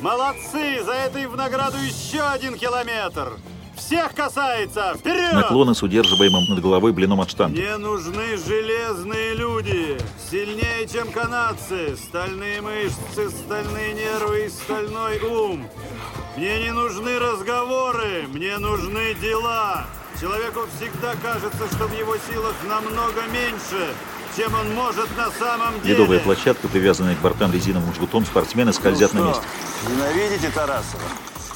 Молодцы! 0.00 0.82
За 0.82 0.92
это 0.92 1.18
им 1.18 1.32
в 1.32 1.36
награду 1.36 1.76
еще 1.76 2.22
один 2.22 2.56
километр. 2.56 3.34
Всех 3.76 4.14
касается! 4.14 4.94
Вперед! 4.98 5.34
Наклоны 5.34 5.74
с 5.74 5.82
удерживаемым 5.82 6.44
над 6.48 6.62
головой 6.62 6.92
блином 6.92 7.20
от 7.20 7.28
штанги. 7.30 7.60
Мне 7.60 7.76
нужны 7.76 8.38
железные 8.38 9.34
люди, 9.34 9.98
сильнее, 10.30 10.88
чем 10.90 11.12
канадцы, 11.12 11.94
стальные 11.94 12.62
мышцы, 12.62 13.28
стальные 13.28 13.92
нервы 13.92 14.46
и 14.46 14.48
стальной 14.48 15.18
ум. 15.20 15.68
Мне 16.38 16.62
не 16.64 16.72
нужны 16.72 17.18
разговоры, 17.18 18.28
мне 18.28 18.56
нужны 18.56 19.12
дела. 19.20 19.84
Человеку 20.18 20.60
всегда 20.74 21.12
кажется, 21.22 21.66
что 21.74 21.86
в 21.86 21.98
его 21.98 22.16
силах 22.16 22.54
намного 22.66 23.26
меньше, 23.30 23.92
чем 24.36 24.54
он 24.54 24.74
может 24.74 25.16
на 25.16 25.30
самом 25.30 25.80
деле. 25.80 25.94
Ледовая 25.94 26.18
площадка, 26.20 26.68
привязанная 26.68 27.16
к 27.16 27.20
бортам 27.20 27.52
резиновым 27.52 27.92
жгутом, 27.94 28.26
спортсмены 28.26 28.72
скользят 28.72 29.12
Ну 29.14 29.24
на 29.24 29.34
что, 29.34 29.42
месте. 29.42 29.56
Ненавидите 29.88 30.50
Тарасова? 30.50 31.02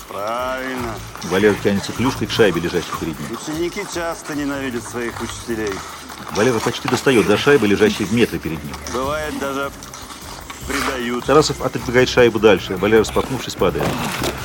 Правильно. 0.08 0.94
Валера 1.24 1.54
тянется 1.62 1.92
клюшкой 1.92 2.26
к 2.26 2.30
шайбе, 2.30 2.60
лежащей 2.60 2.90
перед 2.98 3.18
ним. 3.20 3.28
Ученики 3.30 3.82
часто 3.94 4.34
ненавидят 4.34 4.82
своих 4.82 5.20
учителей. 5.22 5.72
Валера 6.32 6.58
почти 6.58 6.88
достает 6.88 7.26
до 7.26 7.36
шайбы, 7.36 7.66
лежащей 7.68 8.04
в 8.04 8.12
метре 8.12 8.38
перед 8.38 8.62
ним. 8.64 8.74
Бывает 8.92 9.38
даже 9.38 9.70
предают. 10.66 11.24
Тарасов 11.26 11.60
отодвигает 11.60 12.08
шайбу 12.08 12.38
дальше. 12.40 12.76
Валера, 12.76 13.04
споткнувшись, 13.04 13.54
падает. 13.54 13.86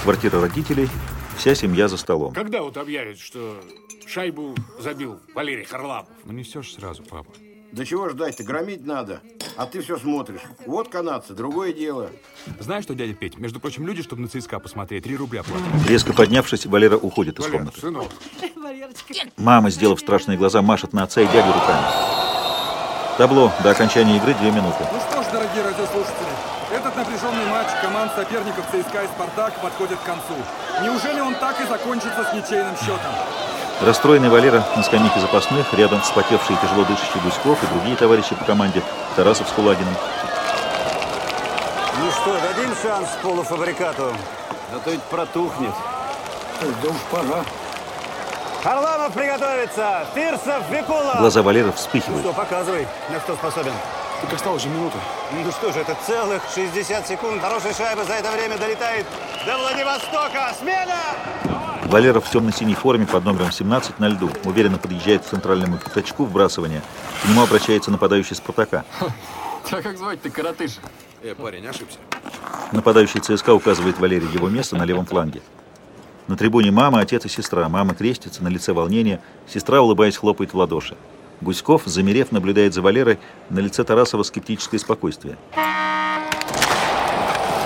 Квартира 0.04 0.40
родителей. 0.40 0.90
Вся 1.38 1.56
семья 1.56 1.88
за 1.88 1.98
столом. 1.98 2.34
когда 2.34 2.62
вот 2.62 2.78
объявят, 2.78 3.20
что 3.20 3.60
шайбу 4.08 4.56
забил 4.80 5.20
Валерий 5.34 5.66
Харламов? 5.66 6.08
Ну 6.24 6.32
не 6.32 6.44
все 6.44 6.62
ж 6.62 6.70
сразу, 6.74 7.04
папа. 7.04 7.32
Да 7.76 7.84
чего 7.84 8.08
ждать-то, 8.08 8.42
громить 8.46 8.86
надо. 8.86 9.20
А 9.58 9.66
ты 9.66 9.82
все 9.82 9.98
смотришь. 9.98 10.40
Вот 10.66 10.88
канадцы, 10.88 11.34
другое 11.34 11.74
дело. 11.74 12.10
Знаешь 12.62 12.86
что, 12.86 12.96
дядя 12.96 13.14
Петь, 13.14 13.38
между 13.38 13.60
прочим, 13.60 13.86
люди, 13.86 14.02
чтобы 14.02 14.22
на 14.22 14.30
ЦСКА 14.30 14.60
посмотреть, 14.60 15.04
3 15.04 15.18
рубля 15.18 15.44
платят. 15.44 15.68
Резко 15.90 16.14
поднявшись, 16.14 16.66
Валера 16.68 16.96
уходит 16.96 17.38
из 17.38 17.48
комнаты. 17.48 17.82
Сынок, 17.82 18.08
Мама, 19.36 19.70
сделав 19.72 20.00
страшные 20.00 20.38
глаза, 20.38 20.62
машет 20.62 20.94
на 20.94 21.04
отца 21.04 21.20
и 21.20 21.26
дядю 21.26 21.52
руками. 21.52 21.86
Табло. 23.18 23.52
До 23.62 23.72
окончания 23.72 24.16
игры 24.16 24.34
две 24.36 24.52
минуты. 24.52 24.88
Ну 24.94 25.00
что 25.12 25.22
ж, 25.22 25.26
дорогие 25.34 25.64
радиослушатели, 25.64 26.32
этот 26.72 26.96
напряженный 26.96 27.46
матч 27.48 27.68
команд 27.82 28.10
соперников 28.16 28.66
ЦСКА 28.68 29.04
и 29.04 29.08
Спартак 29.08 29.62
подходит 29.62 30.00
к 30.00 30.04
концу. 30.04 30.36
Неужели 30.82 31.20
он 31.20 31.36
так 31.36 31.60
и 31.60 31.68
закончится 31.68 32.24
с 32.24 32.34
ничейным 32.34 32.78
счетом? 32.78 33.12
Расстроенный 33.82 34.30
Валера 34.30 34.64
на 34.76 34.84
скамейке 34.84 35.20
запасных, 35.20 35.74
рядом 35.74 36.02
вспотевший 36.02 36.56
и 36.56 36.60
тяжело 36.60 36.86
дышащий 36.86 37.20
Гуськов 37.22 37.62
и 37.62 37.68
другие 37.68 37.98
товарищи 37.98 38.34
по 38.34 38.46
команде, 38.46 38.82
Тарасов 39.16 39.50
с 39.50 39.52
Кулагиным. 39.52 39.94
Ну 42.00 42.12
что, 42.12 42.40
дадим 42.40 42.74
шанс 42.82 43.10
полуфабрикату? 43.22 44.14
А 44.74 44.80
то 44.84 44.92
ведь 44.92 45.04
протухнет. 45.04 45.74
Да 46.62 46.90
уж 46.90 46.96
пора. 47.12 47.44
Харламов 48.64 49.14
приготовиться! 49.14 50.08
Фирсов, 50.16 50.70
Викула! 50.72 51.18
Глаза 51.20 51.44
Валеры 51.44 51.72
вспыхивают. 51.74 52.22
Что, 52.22 52.34
показывай, 52.34 52.88
на 53.10 53.20
что 53.20 53.36
способен. 53.36 53.74
Так 54.22 54.34
осталось 54.34 54.64
же 54.64 54.70
минута. 54.70 54.98
Ну 55.32 55.52
что 55.52 55.72
же, 55.72 55.80
это 55.80 55.96
целых 56.06 56.42
60 56.54 57.08
секунд. 57.08 57.42
Хорошая 57.42 57.74
шайба 57.74 58.04
за 58.04 58.14
это 58.14 58.32
время 58.32 58.58
долетает 58.58 59.06
до 59.46 59.58
Владивостока. 59.58 60.54
Смена! 60.60 60.96
Валера 61.86 62.20
в 62.20 62.30
темно-синей 62.30 62.76
форме 62.76 63.06
под 63.06 63.26
номером 63.26 63.52
17 63.52 64.00
на 64.00 64.08
льду. 64.08 64.30
Уверенно 64.44 64.78
подъезжает 64.78 65.24
к 65.24 65.26
центральному 65.26 65.78
пятачку 65.78 66.26
вбрасывания. 66.26 66.82
К 67.24 67.30
нему 67.30 67.44
обращается 67.44 67.92
нападающий 67.92 68.36
Спартака. 68.36 68.84
Тебя 69.66 69.82
как 69.82 69.98
звать 69.98 70.22
ты, 70.22 70.30
коротыш? 70.30 70.78
Э, 71.22 71.36
парень, 71.36 71.66
ошибся. 71.68 71.98
Нападающий 72.72 73.20
ЦСКА 73.20 73.54
указывает 73.54 74.00
Валерий 74.00 74.28
его 74.28 74.50
место 74.50 74.76
на 74.76 74.84
левом 74.84 75.06
фланге. 75.06 75.42
На 76.28 76.36
трибуне 76.36 76.72
мама, 76.72 77.00
отец 77.00 77.26
и 77.26 77.30
сестра. 77.30 77.70
Мама 77.70 77.94
крестится, 77.94 78.44
на 78.44 78.48
лице 78.48 78.74
волнение. 78.74 79.22
Сестра, 79.48 79.82
улыбаясь, 79.82 80.18
хлопает 80.18 80.54
в 80.54 80.58
ладоши. 80.58 80.96
Гуськов, 81.46 81.84
замерев, 81.86 82.32
наблюдает 82.32 82.74
за 82.74 82.82
Валерой. 82.82 83.20
На 83.52 83.60
лице 83.60 83.84
Тарасова 83.84 84.24
скептическое 84.24 84.80
спокойствие. 84.80 85.38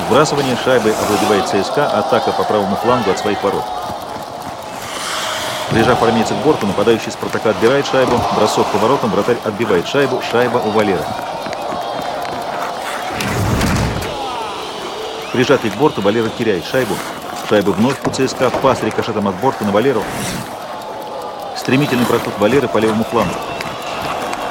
Вбрасывание 0.08 0.58
шайбы 0.58 0.92
овладевает 0.92 1.48
ЦСКА, 1.48 1.88
атака 1.88 2.34
по 2.34 2.44
правому 2.44 2.76
флангу 2.76 3.10
от 3.10 3.20
своих 3.20 3.42
ворот. 3.42 3.64
Прижав 5.70 6.04
армейца 6.04 6.34
к 6.34 6.44
борту, 6.44 6.68
нападающий 6.68 7.12
Спартака 7.12 7.52
отбирает 7.52 7.88
шайбу, 7.88 8.20
бросок 8.36 8.68
по 8.68 8.80
воротам, 8.80 9.12
вратарь 9.12 9.38
отбивает 9.46 9.88
шайбу, 9.88 10.22
шайба 10.30 10.58
у 10.58 10.72
Валеры. 10.72 11.06
Прижатый 15.32 15.72
к 15.72 15.76
борту, 15.76 16.02
Валера 16.02 16.28
теряет 16.38 16.66
шайбу. 16.66 16.96
Шайба 17.48 17.70
вновь 17.70 17.96
у 18.04 18.10
ЦСКА, 18.10 18.50
пас 18.50 18.84
рикошетом 18.84 19.28
от 19.28 19.36
борта 19.36 19.64
на 19.64 19.72
Валеру. 19.72 20.04
Стремительный 21.56 22.06
проход 22.06 22.34
Валеры 22.40 22.68
по 22.68 22.80
левому 22.80 23.06
флангу. 23.06 23.36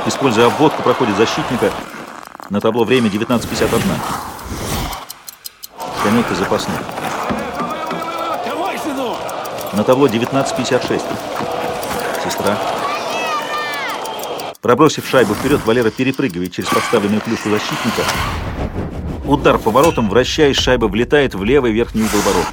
Используя 0.08 0.46
обводку, 0.46 0.82
проходит 0.82 1.18
защитника. 1.18 1.70
На 2.48 2.62
табло 2.62 2.84
время 2.84 3.10
19.51. 3.10 3.78
Скамейка 6.00 6.34
запасных. 6.34 6.80
На 9.74 9.84
табло 9.84 10.06
19.56. 10.06 11.02
Сестра. 12.24 12.56
Пробросив 14.62 15.06
шайбу 15.06 15.34
вперед, 15.34 15.60
Валера 15.66 15.90
перепрыгивает 15.90 16.52
через 16.52 16.70
подставленную 16.70 17.20
клюшку 17.20 17.50
защитника. 17.50 18.02
Удар 19.26 19.58
по 19.58 19.70
воротам, 19.70 20.08
вращаясь, 20.08 20.56
шайба 20.56 20.86
влетает 20.86 21.34
в 21.34 21.44
левый 21.44 21.72
верхний 21.72 22.04
угол 22.04 22.20
ворот. 22.20 22.46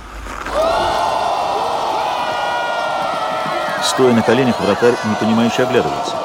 Стоя 3.81 4.13
на 4.13 4.21
коленях, 4.23 4.59
вратарь 4.59 4.95
непонимающе 5.05 5.63
оглядывается. 5.63 6.24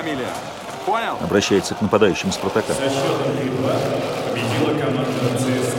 Фамилия. 0.00 0.28
Понял? 0.86 1.16
Обращается 1.20 1.74
к 1.74 1.82
нападающим 1.82 2.32
Спартака. 2.32 2.74
Со 2.74 2.88
счетом 2.88 3.16
3-2 3.38 4.30
победила 4.30 4.78
команда 4.78 5.38
ЦСКА. 5.38 5.78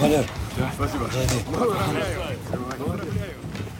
Валер. 0.00 0.24
Спасибо. 0.74 1.08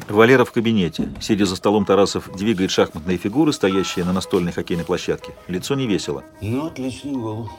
Валера 0.08 0.44
в 0.44 0.52
кабинете. 0.52 1.08
Сидя 1.20 1.46
за 1.46 1.56
столом, 1.56 1.86
Тарасов 1.86 2.30
двигает 2.36 2.70
шахматные 2.70 3.16
фигуры, 3.16 3.52
стоящие 3.52 4.04
на 4.04 4.12
настольной 4.12 4.52
хоккейной 4.52 4.84
площадке. 4.84 5.34
Лицо 5.48 5.74
не 5.74 5.86
весело. 5.86 6.22
Ну, 6.42 6.66
отличный 6.66 7.12
гол. 7.12 7.50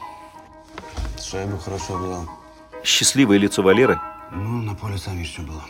Шайба 1.19 1.57
хорошо 1.57 1.97
была. 1.97 2.25
Счастливое 2.83 3.37
лицо 3.37 3.63
Валеры. 3.63 3.99
Ну, 4.31 4.61
на 4.61 4.75
поле 4.75 4.97
сам 4.97 5.17
видишь, 5.17 5.33
что 5.33 5.41
было. 5.41 5.63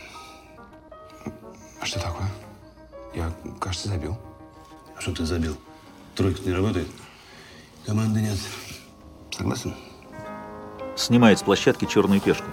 А 1.84 1.86
что 1.86 1.99
такое? 1.99 2.29
Я, 3.13 3.29
кажется, 3.59 3.89
забил. 3.89 4.17
А 4.95 5.01
что 5.01 5.13
ты 5.13 5.25
забил? 5.25 5.57
Тройка 6.15 6.41
не 6.43 6.53
работает? 6.53 6.88
Команды 7.86 8.21
нет. 8.21 8.38
Согласен? 9.31 9.75
Снимает 10.95 11.39
с 11.39 11.43
площадки 11.43 11.84
черную 11.84 12.21
пешку. 12.21 12.45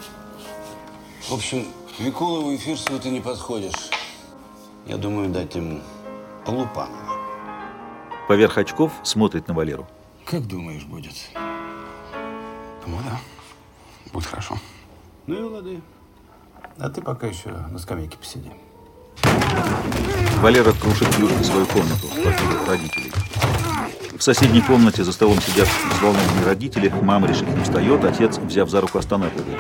В 1.29 1.33
общем, 1.33 1.65
Викулову 2.01 2.51
и 2.51 2.57
Фирсову 2.57 2.99
ты 2.99 3.11
не 3.11 3.21
подходишь. 3.21 3.91
Я 4.87 4.97
думаю, 4.97 5.29
дать 5.29 5.55
им 5.55 5.81
Лупанова. 6.45 7.17
Поверх 8.27 8.59
очков 8.59 8.93
смотрит 9.05 9.47
на 9.47 9.55
Валеру. 9.55 9.87
Как 10.25 10.45
думаешь, 10.45 10.83
будет? 10.87 11.15
Думаю, 12.85 13.05
да. 13.05 13.21
Будет 14.13 14.27
хорошо. 14.27 14.59
Ну 15.29 15.37
и 15.37 15.43
лады. 15.43 15.81
А 16.79 16.91
ты 16.91 17.01
пока 17.01 17.29
еще 17.29 17.51
на 17.51 17.79
скамейке 17.79 18.19
посиди. 18.19 18.51
Валера 20.41 20.73
крушит 20.73 21.09
клюшкой 21.15 21.45
свою 21.45 21.67
комнату, 21.67 22.09
покинув 22.09 22.69
родителей. 22.69 23.13
В 24.17 24.23
соседней 24.23 24.61
комнате 24.61 25.03
за 25.05 25.13
столом 25.13 25.41
сидят 25.41 25.69
взволнованные 25.95 26.45
родители. 26.45 26.93
Мама 27.03 27.27
решительно 27.27 27.63
встает, 27.65 28.05
отец, 28.05 28.39
взяв 28.39 28.69
за 28.69 28.81
руку, 28.81 28.99
останавливает. 28.99 29.59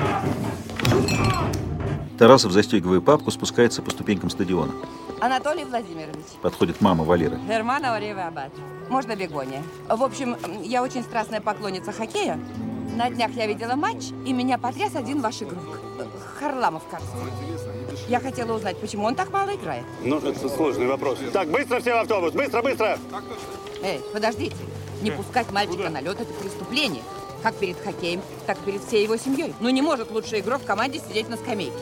Тарасов, 2.19 2.53
застегивая 2.53 3.01
папку, 3.01 3.31
спускается 3.31 3.81
по 3.81 3.91
ступенькам 3.91 4.29
стадиона. 4.29 4.73
Анатолий 5.21 5.65
Владимирович. 5.65 6.27
Подходит 6.43 6.81
мама 6.81 7.05
Валеры. 7.05 7.39
Германа 7.49 7.91
Варева 7.91 8.27
Абад. 8.27 8.53
Можно 8.91 9.17
бегония. 9.17 9.63
В 9.89 10.03
общем, 10.03 10.37
я 10.63 10.83
очень 10.83 11.03
страстная 11.03 11.41
поклонница 11.41 11.93
хоккея. 11.93 12.39
На 12.97 13.09
днях 13.09 13.31
я 13.33 13.47
видела 13.47 13.77
матч, 13.77 14.11
и 14.27 14.33
меня 14.33 14.59
потряс 14.59 14.95
один 14.95 15.23
ваш 15.23 15.41
игрок. 15.43 15.79
Харламов, 16.39 16.83
кажется. 16.91 17.15
Я 18.09 18.21
хотела 18.21 18.57
узнать, 18.57 18.77
почему 18.79 19.05
он 19.07 19.15
так 19.15 19.31
мало 19.31 19.55
играет. 19.55 19.85
Ну, 20.03 20.19
это 20.19 20.49
сложный 20.49 20.87
вопрос. 20.87 21.19
Так, 21.33 21.49
быстро 21.49 21.81
все 21.81 21.95
в 21.95 21.99
автобус! 21.99 22.33
Быстро, 22.33 22.63
быстро! 22.63 22.99
Эй, 23.83 24.01
подождите. 24.13 24.57
Не 25.03 25.11
пускать 25.11 25.51
мальчика 25.51 25.89
на 25.89 26.01
лед– 26.01 26.21
это 26.21 26.33
преступление. 26.35 27.03
Как 27.43 27.55
перед 27.55 27.81
хоккеем, 27.81 28.21
так 28.47 28.59
перед 28.59 28.85
всей 28.85 29.03
его 29.03 29.17
семьей. 29.17 29.55
Ну 29.61 29.71
не 29.71 29.81
может 29.81 30.11
лучший 30.11 30.41
игрок 30.41 30.61
в 30.63 30.67
команде 30.67 31.01
сидеть 31.01 31.29
на 31.31 31.39
скамейке. 31.39 31.73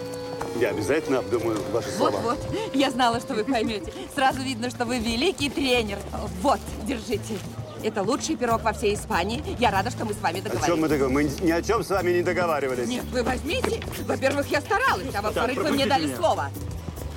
Я 0.61 0.71
обязательно 0.71 1.19
обдумаю 1.19 1.59
ваши 1.73 1.91
слова. 1.91 2.11
Вот-вот, 2.11 2.39
я 2.75 2.91
знала, 2.91 3.21
что 3.21 3.35
вы 3.35 3.45
поймете. 3.45 3.93
Сразу 4.15 4.41
видно, 4.41 4.71
что 4.71 4.85
вы 4.85 4.99
великий 4.99 5.51
тренер. 5.51 5.99
Вот, 6.43 6.61
держите. 6.85 7.39
Это 7.83 8.03
лучший 8.03 8.37
пирог 8.37 8.62
во 8.62 8.72
всей 8.72 8.95
Испании. 8.95 9.43
Я 9.59 9.70
рада, 9.70 9.91
что 9.91 10.05
мы 10.05 10.12
с 10.12 10.18
вами 10.18 10.41
О 10.41 10.43
чем 10.43 10.51
договорились. 10.51 10.81
мы 10.81 10.89
договаривались? 10.89 11.41
Мы 11.41 11.47
ни 11.47 11.51
о 11.53 11.62
чем 11.62 11.85
с 11.85 11.91
вами 11.91 12.11
не 12.12 12.22
договаривались. 12.22 12.89
Нет, 12.89 13.05
вы 13.12 13.22
возьмите. 13.22 13.81
Во-первых, 14.07 14.47
я 14.49 14.61
старалась, 14.61 15.14
а 15.14 15.22
во-вторых, 15.22 15.59
вы 15.59 15.70
мне 15.70 15.87
дали 15.87 16.07
меня. 16.07 16.16
слово. 16.16 16.51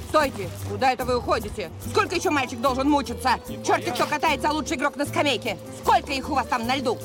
Стойте! 0.10 0.50
Куда 0.70 0.92
это 0.92 1.06
вы 1.06 1.18
уходите? 1.18 1.72
Сколько 1.90 2.16
еще 2.16 2.30
мальчик 2.30 2.60
должен 2.60 2.90
мучиться? 2.90 3.40
Черти, 3.66 3.90
кто 3.92 4.06
катается, 4.06 4.50
а 4.50 4.52
лучший 4.52 4.76
игрок 4.78 4.98
на 4.98 5.06
скамейке. 5.06 5.58
Сколько 5.84 6.12
их 6.12 6.30
у 6.30 6.36
вас 6.36 6.46
там 6.48 6.68
на 6.68 6.76
льду? 6.76 6.98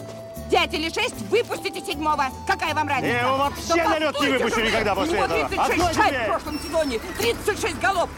Пять 0.51 0.75
или 0.75 0.89
шесть? 0.93 1.15
Выпустите 1.31 1.81
седьмого. 1.85 2.27
Какая 2.47 2.75
вам 2.75 2.89
разница? 2.89 3.13
Я 3.13 3.21
его 3.27 3.37
вообще 3.37 3.75
Да 3.77 3.89
на 3.89 3.99
лед 3.99 4.21
не 4.21 4.27
выпущу 4.29 4.61
никогда 4.61 4.95
после 4.95 5.13
У 5.13 5.17
него 5.17 5.25
этого. 5.25 5.49
36 5.49 5.71
Откройте 5.71 5.95
шайб 5.95 6.11
дверь! 6.15 6.23
в 6.23 6.27
прошлом 6.27 6.61
сезоне. 6.61 7.01
36 7.19 7.79
голов. 7.81 8.11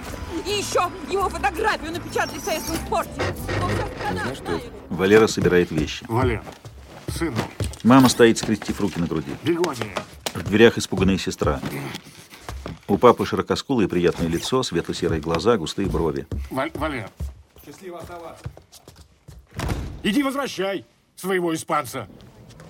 И 0.46 0.50
еще 0.50 0.90
его 1.10 1.28
фотографию 1.28 1.92
напечатали 1.92 2.38
в 2.38 2.44
советском 2.44 2.76
спорте. 2.76 3.10
Ну, 3.60 4.34
знает. 4.34 4.62
Валера 4.90 5.26
собирает 5.26 5.70
вещи. 5.70 6.04
Валер, 6.08 6.42
сыну, 7.08 7.36
Мама 7.84 8.08
стоит, 8.08 8.38
скрестив 8.38 8.80
руки 8.80 8.98
на 9.00 9.06
груди. 9.06 9.30
бегония. 9.42 9.94
В 10.34 10.42
дверях 10.42 10.78
испуганная 10.78 11.18
сестра. 11.18 11.60
У 12.86 12.96
папы 12.98 13.24
широкоскулое 13.26 13.86
и 13.86 13.88
приятное 13.88 14.28
лицо, 14.28 14.62
светло-серые 14.62 15.20
глаза, 15.20 15.56
густые 15.56 15.88
брови. 15.88 16.26
Валь- 16.50 16.72
Валер. 16.74 17.10
Счастливо 17.64 17.98
оставаться. 17.98 18.44
Иди 20.02 20.22
возвращай 20.22 20.84
своего 21.16 21.54
испанца. 21.54 22.06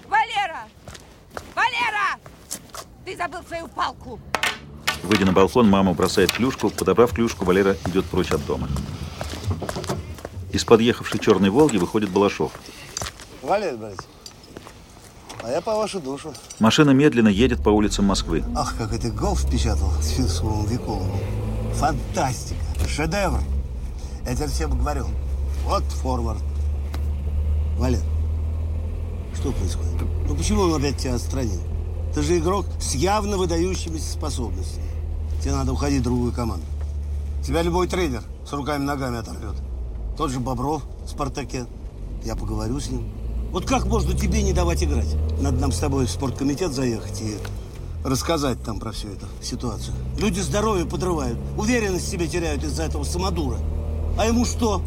Валера! 0.08 0.64
Валера! 1.54 2.18
Ты 3.04 3.16
забыл 3.16 3.42
свою 3.46 3.68
палку. 3.68 4.18
Выйдя 5.02 5.26
на 5.26 5.32
балкон, 5.32 5.68
мама 5.68 5.94
бросает 5.94 6.32
клюшку. 6.32 6.70
Подобрав 6.70 7.12
клюшку, 7.12 7.44
Валера 7.44 7.76
идет 7.86 8.04
прочь 8.06 8.30
от 8.30 8.44
дома. 8.46 8.68
Из 10.52 10.64
подъехавшей 10.64 11.20
черной 11.20 11.50
«Волги» 11.50 11.76
выходит 11.76 12.10
Балашов. 12.10 12.52
Валерий, 13.42 13.76
братец, 13.76 14.06
а 15.42 15.50
я 15.50 15.60
по 15.60 15.74
вашу 15.76 16.00
душу. 16.00 16.34
Машина 16.58 16.90
медленно 16.90 17.28
едет 17.28 17.62
по 17.62 17.70
улицам 17.70 18.06
Москвы. 18.06 18.44
Ах, 18.56 18.74
как 18.76 18.92
это 18.92 19.10
гол 19.10 19.36
впечатал 19.36 19.90
с 20.02 20.18
Виколовым. 20.18 21.20
Фантастика, 21.74 22.60
шедевр. 22.88 23.40
Я 24.26 24.34
тебе 24.34 24.48
всем 24.48 24.78
говорю. 24.78 25.06
Вот 25.64 25.84
форвард. 25.84 26.42
Валер, 27.78 28.00
что 29.34 29.52
происходит? 29.52 29.92
Ну 30.26 30.34
почему 30.34 30.62
он 30.62 30.74
опять 30.74 30.96
тебя 30.96 31.14
отстранил? 31.14 31.62
Ты 32.18 32.24
же 32.24 32.38
игрок 32.38 32.66
с 32.80 32.96
явно 32.96 33.38
выдающимися 33.38 34.12
способностями. 34.12 34.88
Тебе 35.40 35.52
надо 35.52 35.72
уходить 35.72 36.00
в 36.00 36.02
другую 36.02 36.32
команду. 36.32 36.66
Тебя 37.46 37.62
любой 37.62 37.86
тренер 37.86 38.24
с 38.44 38.52
руками-ногами 38.52 39.18
оторвет. 39.18 39.54
Тот 40.16 40.32
же 40.32 40.40
Бобров 40.40 40.82
в 41.04 41.08
«Спартаке». 41.08 41.66
Я 42.24 42.34
поговорю 42.34 42.80
с 42.80 42.90
ним. 42.90 43.08
Вот 43.52 43.66
как 43.66 43.86
можно 43.86 44.18
тебе 44.18 44.42
не 44.42 44.52
давать 44.52 44.82
играть? 44.82 45.14
Надо 45.40 45.58
нам 45.58 45.70
с 45.70 45.78
тобой 45.78 46.06
в 46.06 46.10
спорткомитет 46.10 46.72
заехать 46.72 47.20
и 47.20 47.36
рассказать 48.04 48.60
там 48.64 48.80
про 48.80 48.90
всю 48.90 49.10
эту 49.10 49.26
ситуацию. 49.40 49.94
Люди 50.18 50.40
здоровье 50.40 50.86
подрывают, 50.86 51.38
уверенность 51.56 52.08
в 52.08 52.10
себе 52.10 52.26
теряют 52.26 52.64
из-за 52.64 52.82
этого 52.82 53.04
самодура. 53.04 53.58
А 54.18 54.26
ему 54.26 54.44
что? 54.44 54.82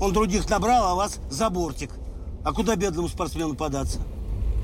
Он 0.00 0.14
других 0.14 0.48
набрал, 0.48 0.86
а 0.86 0.94
вас 0.94 1.18
за 1.28 1.50
бортик. 1.50 1.90
А 2.44 2.54
куда 2.54 2.76
бедному 2.76 3.10
спортсмену 3.10 3.56
податься? 3.56 3.98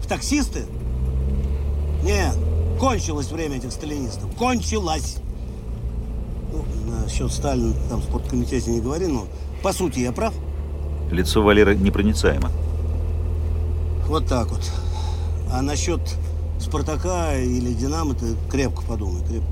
В 0.03 0.07
таксисты? 0.07 0.64
Нет, 2.07 2.37
кончилось 2.79 3.33
время 3.33 3.57
этих 3.57 3.73
сталинистов. 3.73 4.31
Кончилось! 4.37 5.17
Ну, 6.53 6.65
насчет 7.03 7.33
Сталина 7.33 7.75
там 7.91 7.99
в 7.99 8.05
спорткомитете 8.05 8.71
не 8.71 8.81
говори, 8.81 9.09
но 9.09 9.27
по 9.61 9.73
сути 9.73 9.99
я 9.99 10.13
прав. 10.13 10.33
Лицо 11.11 11.43
Валеры 11.43 11.75
непроницаемо. 11.75 12.49
Вот 14.07 14.29
так 14.29 14.47
вот. 14.53 14.61
А 15.53 15.63
насчет 15.63 16.01
Спартака 16.61 17.35
или 17.35 17.73
Динамо 17.73 18.15
ты 18.15 18.37
крепко 18.49 18.83
подумай, 18.83 19.23
крепко. 19.27 19.51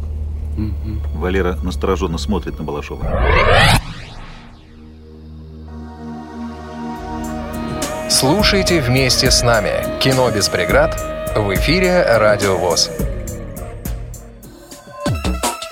Валера 1.16 1.56
настороженно 1.64 2.18
смотрит 2.18 2.56
на 2.56 2.64
Балашова. 2.64 3.04
Слушайте 8.08 8.80
вместе 8.80 9.32
с 9.32 9.42
нами 9.42 9.98
«Кино 9.98 10.30
без 10.30 10.48
преград» 10.48 11.13
в 11.34 11.54
эфире 11.54 12.04
«Радио 12.18 12.56
ВОЗ». 12.56 12.90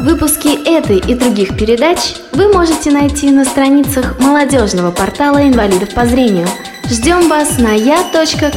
Выпуски 0.00 0.68
этой 0.68 0.98
и 0.98 1.14
других 1.14 1.56
передач 1.56 2.16
вы 2.32 2.52
можете 2.52 2.90
найти 2.90 3.30
на 3.30 3.44
страницах 3.44 4.18
молодежного 4.18 4.90
портала 4.90 5.40
инвалидов 5.42 5.94
по 5.94 6.04
зрению. 6.06 6.48
Ждем 6.90 7.28
вас 7.28 7.58
на 7.58 7.74
я.ксрк.ру. 7.74 8.52